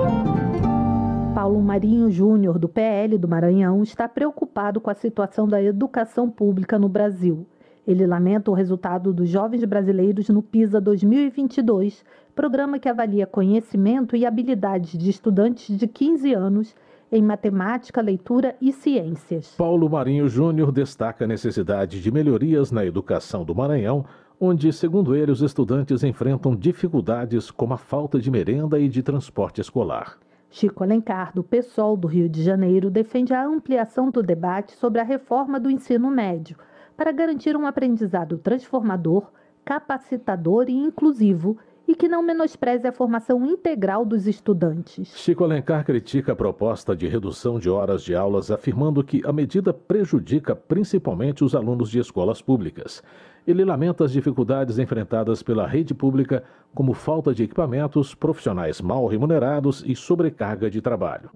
Paulo 1.34 1.62
Marinho 1.62 2.12
Júnior, 2.12 2.60
do 2.60 2.68
PL 2.68 3.18
do 3.18 3.28
Maranhão, 3.28 3.82
está 3.82 4.10
preocupado 4.10 4.82
com 4.82 4.90
a 4.90 4.94
situação 4.94 5.48
da 5.48 5.64
educação 5.64 6.30
pública 6.30 6.78
no 6.78 6.90
Brasil. 6.90 7.48
Ele 7.86 8.08
lamenta 8.08 8.50
o 8.50 8.54
resultado 8.54 9.12
dos 9.12 9.30
jovens 9.30 9.66
brasileiros 9.66 10.30
no 10.30 10.42
PISA 10.42 10.80
2022, 10.80 12.06
programa 12.34 12.80
que 12.80 12.88
avalia 12.88 13.28
conhecimento 13.28 14.16
e 14.16 14.26
habilidades 14.26 14.98
de 14.98 15.10
estudantes 15.10 15.78
de 15.78 15.86
15 15.86 16.34
anos 16.34 16.76
em 17.12 17.22
matemática, 17.22 18.02
leitura 18.02 18.56
e 18.62 18.72
ciências. 18.72 19.54
Paulo 19.58 19.90
Marinho 19.90 20.30
Júnior 20.30 20.72
destaca 20.72 21.26
a 21.26 21.28
necessidade 21.28 22.02
de 22.02 22.12
melhorias 22.12 22.72
na 22.72 22.86
educação 22.86 23.44
do 23.44 23.54
Maranhão, 23.54 24.06
onde, 24.40 24.72
segundo 24.72 25.14
ele, 25.14 25.32
os 25.32 25.42
estudantes 25.42 26.04
enfrentam 26.04 26.56
dificuldades 26.56 27.52
como 27.52 27.74
a 27.74 27.78
falta 27.78 28.18
de 28.18 28.32
merenda 28.32 28.80
e 28.80 28.88
de 28.88 29.04
transporte 29.04 29.60
escolar. 29.60 30.18
Chico 30.50 30.84
Alencar, 30.84 31.34
do 31.36 31.44
PSOL 31.44 31.98
do 31.98 32.08
Rio 32.08 32.30
de 32.30 32.42
Janeiro, 32.44 32.90
defende 32.90 33.34
a 33.34 33.46
ampliação 33.46 34.10
do 34.10 34.24
debate 34.24 34.72
sobre 34.74 35.02
a 35.02 35.04
reforma 35.04 35.60
do 35.60 35.70
ensino 35.70 36.10
médio 36.10 36.56
para 36.96 37.12
garantir 37.12 37.56
um 37.56 37.66
aprendizado 37.66 38.38
transformador, 38.38 39.32
capacitador 39.66 40.66
e 40.70 40.74
inclusivo 40.74 41.58
e 41.88 41.96
que 41.96 42.08
não 42.08 42.24
menospreze 42.24 42.88
a 42.88 42.92
formação 42.92 43.46
integral 43.46 44.06
dos 44.06 44.26
estudantes. 44.26 45.14
Chico 45.18 45.44
Alencar 45.44 45.86
critica 45.86 46.32
a 46.32 46.36
proposta 46.36 46.96
de 46.96 47.08
redução 47.08 47.60
de 47.60 47.70
horas 47.70 48.04
de 48.04 48.16
aulas, 48.16 48.50
afirmando 48.50 49.04
que 49.04 49.22
a 49.26 49.34
medida 49.34 49.74
prejudica 49.74 50.56
principalmente 50.56 51.44
os 51.44 51.54
alunos 51.54 51.90
de 51.90 52.00
escolas 52.00 52.42
públicas. 52.42 53.04
Ele 53.46 53.66
lamenta 53.66 54.06
as 54.06 54.14
dificuldades 54.14 54.80
enfrentadas 54.80 55.44
pela 55.44 55.68
rede 55.68 55.94
pública, 55.94 56.44
como 56.74 56.94
falta 56.94 57.34
de 57.34 57.44
equipamentos, 57.44 58.16
profissionais 58.16 58.80
mal 58.80 59.06
remunerados 59.06 59.84
e 59.86 59.96
sobrecarga 59.96 60.70
de 60.70 60.82
trabalho. 60.82 61.30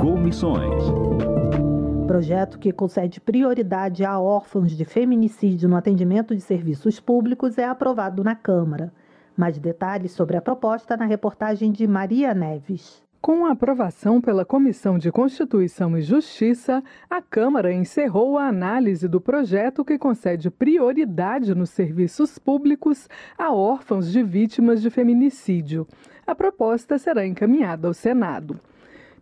Comissões. 0.00 1.31
Projeto 2.06 2.58
que 2.58 2.72
concede 2.72 3.20
prioridade 3.20 4.04
a 4.04 4.18
órfãos 4.18 4.72
de 4.72 4.84
feminicídio 4.84 5.68
no 5.68 5.76
atendimento 5.76 6.34
de 6.34 6.40
serviços 6.40 6.98
públicos 6.98 7.56
é 7.56 7.64
aprovado 7.64 8.24
na 8.24 8.34
Câmara. 8.34 8.92
Mais 9.36 9.58
detalhes 9.58 10.12
sobre 10.12 10.36
a 10.36 10.42
proposta 10.42 10.96
na 10.96 11.06
reportagem 11.06 11.70
de 11.70 11.86
Maria 11.86 12.34
Neves. 12.34 13.02
Com 13.20 13.46
a 13.46 13.52
aprovação 13.52 14.20
pela 14.20 14.44
Comissão 14.44 14.98
de 14.98 15.12
Constituição 15.12 15.96
e 15.96 16.02
Justiça, 16.02 16.82
a 17.08 17.22
Câmara 17.22 17.72
encerrou 17.72 18.36
a 18.36 18.48
análise 18.48 19.06
do 19.06 19.20
projeto 19.20 19.84
que 19.84 19.96
concede 19.96 20.50
prioridade 20.50 21.54
nos 21.54 21.70
serviços 21.70 22.36
públicos 22.36 23.08
a 23.38 23.54
órfãos 23.54 24.10
de 24.10 24.24
vítimas 24.24 24.82
de 24.82 24.90
feminicídio. 24.90 25.86
A 26.26 26.34
proposta 26.34 26.98
será 26.98 27.24
encaminhada 27.24 27.86
ao 27.86 27.94
Senado. 27.94 28.58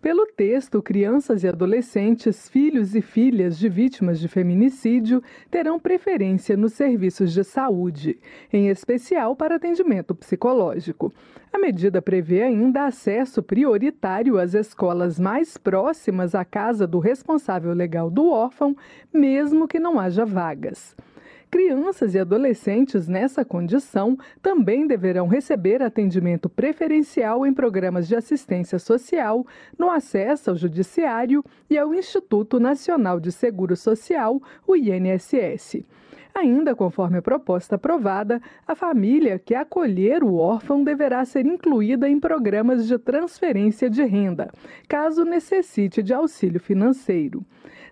Pelo 0.00 0.24
texto, 0.26 0.80
crianças 0.80 1.44
e 1.44 1.48
adolescentes, 1.48 2.48
filhos 2.48 2.94
e 2.94 3.02
filhas 3.02 3.58
de 3.58 3.68
vítimas 3.68 4.18
de 4.18 4.28
feminicídio 4.28 5.22
terão 5.50 5.78
preferência 5.78 6.56
nos 6.56 6.72
serviços 6.72 7.34
de 7.34 7.44
saúde, 7.44 8.18
em 8.50 8.68
especial 8.68 9.36
para 9.36 9.56
atendimento 9.56 10.14
psicológico. 10.14 11.12
A 11.52 11.58
medida 11.58 12.00
prevê 12.00 12.42
ainda 12.42 12.86
acesso 12.86 13.42
prioritário 13.42 14.38
às 14.38 14.54
escolas 14.54 15.20
mais 15.20 15.58
próximas 15.58 16.34
à 16.34 16.46
casa 16.46 16.86
do 16.86 16.98
responsável 16.98 17.74
legal 17.74 18.08
do 18.08 18.30
órfão, 18.30 18.74
mesmo 19.12 19.68
que 19.68 19.78
não 19.78 20.00
haja 20.00 20.24
vagas. 20.24 20.96
Crianças 21.50 22.14
e 22.14 22.18
adolescentes 22.20 23.08
nessa 23.08 23.44
condição 23.44 24.16
também 24.40 24.86
deverão 24.86 25.26
receber 25.26 25.82
atendimento 25.82 26.48
preferencial 26.48 27.44
em 27.44 27.52
programas 27.52 28.06
de 28.06 28.14
assistência 28.14 28.78
social, 28.78 29.44
no 29.76 29.90
acesso 29.90 30.50
ao 30.50 30.56
Judiciário 30.56 31.44
e 31.68 31.76
ao 31.76 31.92
Instituto 31.92 32.60
Nacional 32.60 33.18
de 33.18 33.32
Seguro 33.32 33.74
Social, 33.74 34.40
o 34.64 34.76
INSS. 34.76 35.84
Ainda 36.32 36.76
conforme 36.76 37.18
a 37.18 37.22
proposta 37.22 37.74
aprovada, 37.74 38.40
a 38.64 38.76
família 38.76 39.36
que 39.36 39.52
acolher 39.52 40.22
o 40.22 40.36
órfão 40.36 40.84
deverá 40.84 41.24
ser 41.24 41.44
incluída 41.46 42.08
em 42.08 42.20
programas 42.20 42.86
de 42.86 42.96
transferência 42.96 43.90
de 43.90 44.04
renda, 44.04 44.52
caso 44.88 45.24
necessite 45.24 46.00
de 46.00 46.14
auxílio 46.14 46.60
financeiro. 46.60 47.44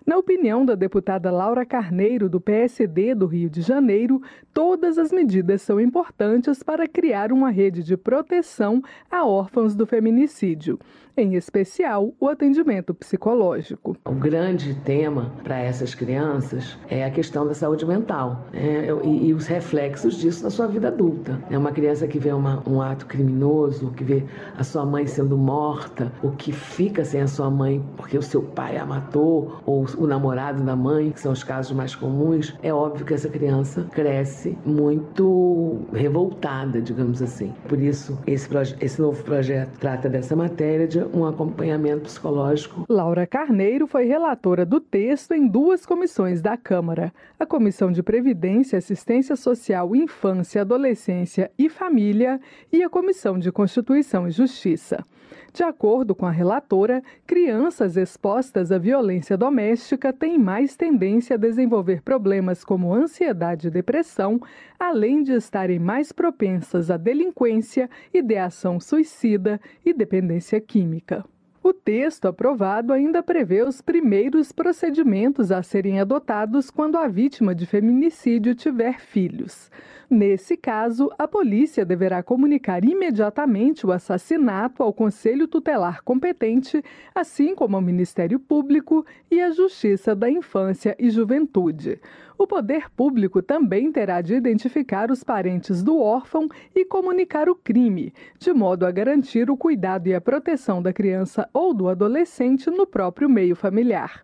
Na 0.09 0.17
opinião 0.17 0.65
da 0.65 0.73
deputada 0.73 1.29
Laura 1.29 1.63
Carneiro, 1.63 2.27
do 2.27 2.41
PSD 2.41 3.13
do 3.13 3.27
Rio 3.27 3.47
de 3.47 3.61
Janeiro, 3.61 4.19
todas 4.51 4.97
as 4.97 5.11
medidas 5.11 5.61
são 5.61 5.79
importantes 5.79 6.63
para 6.63 6.87
criar 6.87 7.31
uma 7.31 7.51
rede 7.51 7.83
de 7.83 7.95
proteção 7.95 8.81
a 9.07 9.23
órfãos 9.23 9.75
do 9.75 9.85
feminicídio, 9.85 10.79
em 11.19 11.35
especial 11.35 12.13
o 12.19 12.27
atendimento 12.27 12.93
psicológico. 12.93 13.97
O 14.05 14.13
grande 14.13 14.73
tema 14.85 15.33
para 15.43 15.59
essas 15.59 15.93
crianças 15.93 16.77
é 16.89 17.03
a 17.03 17.11
questão 17.11 17.45
da 17.45 17.53
saúde 17.53 17.85
mental 17.85 18.47
né? 18.53 18.87
e, 19.03 19.27
e, 19.27 19.33
os 19.33 19.47
reflexos 19.47 20.15
disso 20.15 20.43
na 20.43 20.49
sua 20.49 20.67
vida 20.67 20.87
adulta. 20.87 21.39
É 21.49 21.57
uma 21.57 21.71
criança 21.71 22.07
que 22.07 22.17
vê 22.17 22.31
uma, 22.31 22.63
um 22.67 22.81
ato 22.81 23.05
criminoso, 23.05 23.91
que 23.91 24.03
vê 24.03 24.23
a 24.57 24.63
sua 24.63 24.85
mãe 24.85 25.05
sendo 25.07 25.37
morta, 25.37 26.11
ou 26.23 26.31
que 26.31 26.51
fica 26.51 27.03
sem 27.03 27.21
a 27.21 27.27
sua 27.27 27.49
mãe 27.49 27.83
porque 27.97 28.17
o 28.17 28.21
seu 28.21 28.41
pai 28.41 28.77
a 28.77 28.85
matou, 28.85 29.61
ou 29.65 29.85
o 29.97 30.07
namorado 30.07 30.63
da 30.63 30.75
mãe, 30.75 31.11
que 31.11 31.19
são 31.19 31.31
os 31.31 31.43
casos 31.43 31.71
mais 31.71 31.95
comuns, 31.95 32.55
é 32.63 32.73
óbvio 32.73 33.05
que 33.05 33.13
essa 33.13 33.29
criança 33.29 33.85
cresce 33.91 34.57
muito 34.65 35.79
revoltada, 35.93 36.81
digamos 36.81 37.21
assim. 37.21 37.53
Por 37.67 37.79
isso, 37.79 38.17
esse, 38.25 38.47
esse 38.79 39.01
novo 39.01 39.21
projeto 39.23 39.77
trata 39.79 40.09
dessa 40.09 40.35
matéria 40.35 40.87
de 40.87 40.99
um 41.13 41.25
acompanhamento 41.25 42.03
psicológico. 42.03 42.85
Laura 42.87 43.25
Carneiro 43.25 43.87
foi 43.87 44.05
relatora 44.05 44.65
do 44.65 44.79
texto 44.79 45.33
em 45.33 45.47
duas 45.47 45.85
comissões 45.85 46.41
da 46.41 46.57
Câmara: 46.57 47.13
a 47.39 47.45
Comissão 47.45 47.91
de 47.91 48.03
Previdência, 48.03 48.77
Assistência 48.77 49.35
Social, 49.35 49.95
Infância, 49.95 50.61
Adolescência 50.61 51.51
e 51.57 51.69
Família 51.69 52.39
e 52.71 52.83
a 52.83 52.89
Comissão 52.89 53.37
de 53.37 53.51
Constituição 53.51 54.27
e 54.27 54.31
Justiça. 54.31 55.05
De 55.51 55.63
acordo 55.63 56.13
com 56.13 56.25
a 56.25 56.31
relatora, 56.31 57.01
crianças 57.25 57.97
expostas 57.97 58.71
à 58.71 58.77
violência 58.77 59.35
doméstica 59.35 60.13
têm 60.13 60.37
mais 60.37 60.75
tendência 60.75 61.35
a 61.35 61.39
desenvolver 61.39 62.01
problemas 62.01 62.63
como 62.63 62.93
ansiedade 62.93 63.67
e 63.67 63.71
depressão, 63.71 64.39
além 64.79 65.23
de 65.23 65.33
estarem 65.33 65.79
mais 65.79 66.11
propensas 66.11 66.91
à 66.91 66.97
delinquência, 66.97 67.89
ideação 68.13 68.79
suicida 68.79 69.59
e 69.83 69.91
dependência 69.91 70.61
química. 70.61 71.25
O 71.61 71.73
texto 71.73 72.25
aprovado 72.25 72.93
ainda 72.93 73.21
prevê 73.21 73.63
os 73.63 73.81
primeiros 73.81 74.51
procedimentos 74.51 75.51
a 75.51 75.61
serem 75.61 75.99
adotados 75.99 76.71
quando 76.71 76.97
a 76.97 77.07
vítima 77.07 77.53
de 77.53 77.65
feminicídio 77.65 78.55
tiver 78.55 78.99
filhos. 78.99 79.69
Nesse 80.09 80.57
caso, 80.57 81.11
a 81.19 81.27
polícia 81.27 81.85
deverá 81.85 82.23
comunicar 82.23 82.83
imediatamente 82.83 83.85
o 83.85 83.91
assassinato 83.91 84.81
ao 84.81 84.91
Conselho 84.91 85.47
Tutelar 85.47 86.01
competente, 86.03 86.83
assim 87.13 87.53
como 87.53 87.75
ao 87.75 87.81
Ministério 87.81 88.39
Público 88.39 89.05
e 89.29 89.39
à 89.39 89.51
Justiça 89.51 90.15
da 90.15 90.27
Infância 90.27 90.95
e 90.97 91.11
Juventude. 91.11 92.01
O 92.39 92.47
poder 92.47 92.89
público 92.89 93.39
também 93.43 93.91
terá 93.91 94.19
de 94.19 94.33
identificar 94.33 95.11
os 95.11 95.23
parentes 95.23 95.83
do 95.83 95.99
órfão 95.99 96.47
e 96.73 96.83
comunicar 96.83 97.47
o 97.47 97.53
crime, 97.53 98.11
de 98.39 98.51
modo 98.51 98.87
a 98.87 98.91
garantir 98.91 99.51
o 99.51 99.57
cuidado 99.57 100.07
e 100.07 100.15
a 100.15 100.21
proteção 100.21 100.81
da 100.81 100.91
criança 100.91 101.47
ou 101.53 101.71
do 101.71 101.87
adolescente 101.87 102.71
no 102.71 102.87
próprio 102.87 103.29
meio 103.29 103.55
familiar. 103.55 104.23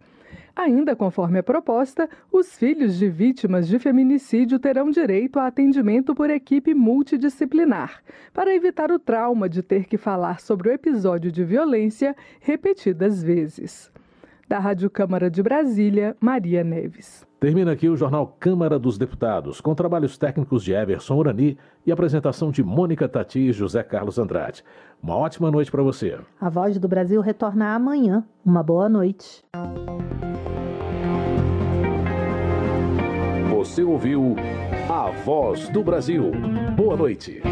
Ainda 0.55 0.95
conforme 0.95 1.39
a 1.39 1.43
proposta, 1.43 2.09
os 2.31 2.55
filhos 2.55 2.97
de 2.97 3.09
vítimas 3.09 3.67
de 3.67 3.77
feminicídio 3.77 4.57
terão 4.57 4.89
direito 4.89 5.37
a 5.37 5.47
atendimento 5.47 6.15
por 6.15 6.29
equipe 6.29 6.73
multidisciplinar, 6.73 8.01
para 8.33 8.55
evitar 8.55 8.89
o 8.89 8.97
trauma 8.97 9.49
de 9.49 9.61
ter 9.61 9.85
que 9.85 9.97
falar 9.97 10.39
sobre 10.39 10.69
o 10.69 10.71
episódio 10.71 11.29
de 11.29 11.43
violência 11.43 12.15
repetidas 12.39 13.21
vezes. 13.21 13.91
Da 14.47 14.57
Rádio 14.57 14.89
Câmara 14.89 15.29
de 15.29 15.43
Brasília, 15.43 16.15
Maria 16.21 16.63
Neves. 16.63 17.27
Termina 17.45 17.73
aqui 17.73 17.87
o 17.87 17.95
Jornal 17.95 18.35
Câmara 18.39 18.79
dos 18.79 18.97
Deputados, 18.97 19.61
com 19.61 19.75
trabalhos 19.75 20.17
técnicos 20.17 20.63
de 20.63 20.73
Everson 20.73 21.15
Urani 21.15 21.59
e 21.85 21.91
apresentação 21.91 22.49
de 22.49 22.63
Mônica 22.63 23.07
Tati 23.07 23.37
e 23.37 23.51
José 23.51 23.83
Carlos 23.83 24.17
Andrade. 24.17 24.63
Uma 24.99 25.15
ótima 25.15 25.51
noite 25.51 25.69
para 25.69 25.83
você. 25.83 26.17
A 26.41 26.49
Voz 26.49 26.79
do 26.79 26.87
Brasil 26.87 27.21
retorna 27.21 27.75
amanhã. 27.75 28.25
Uma 28.43 28.63
boa 28.63 28.89
noite. 28.89 29.43
Você 33.51 33.83
ouviu 33.83 34.35
A 34.89 35.11
Voz 35.23 35.69
do 35.69 35.83
Brasil. 35.83 36.31
Boa 36.75 36.97
noite. 36.97 37.43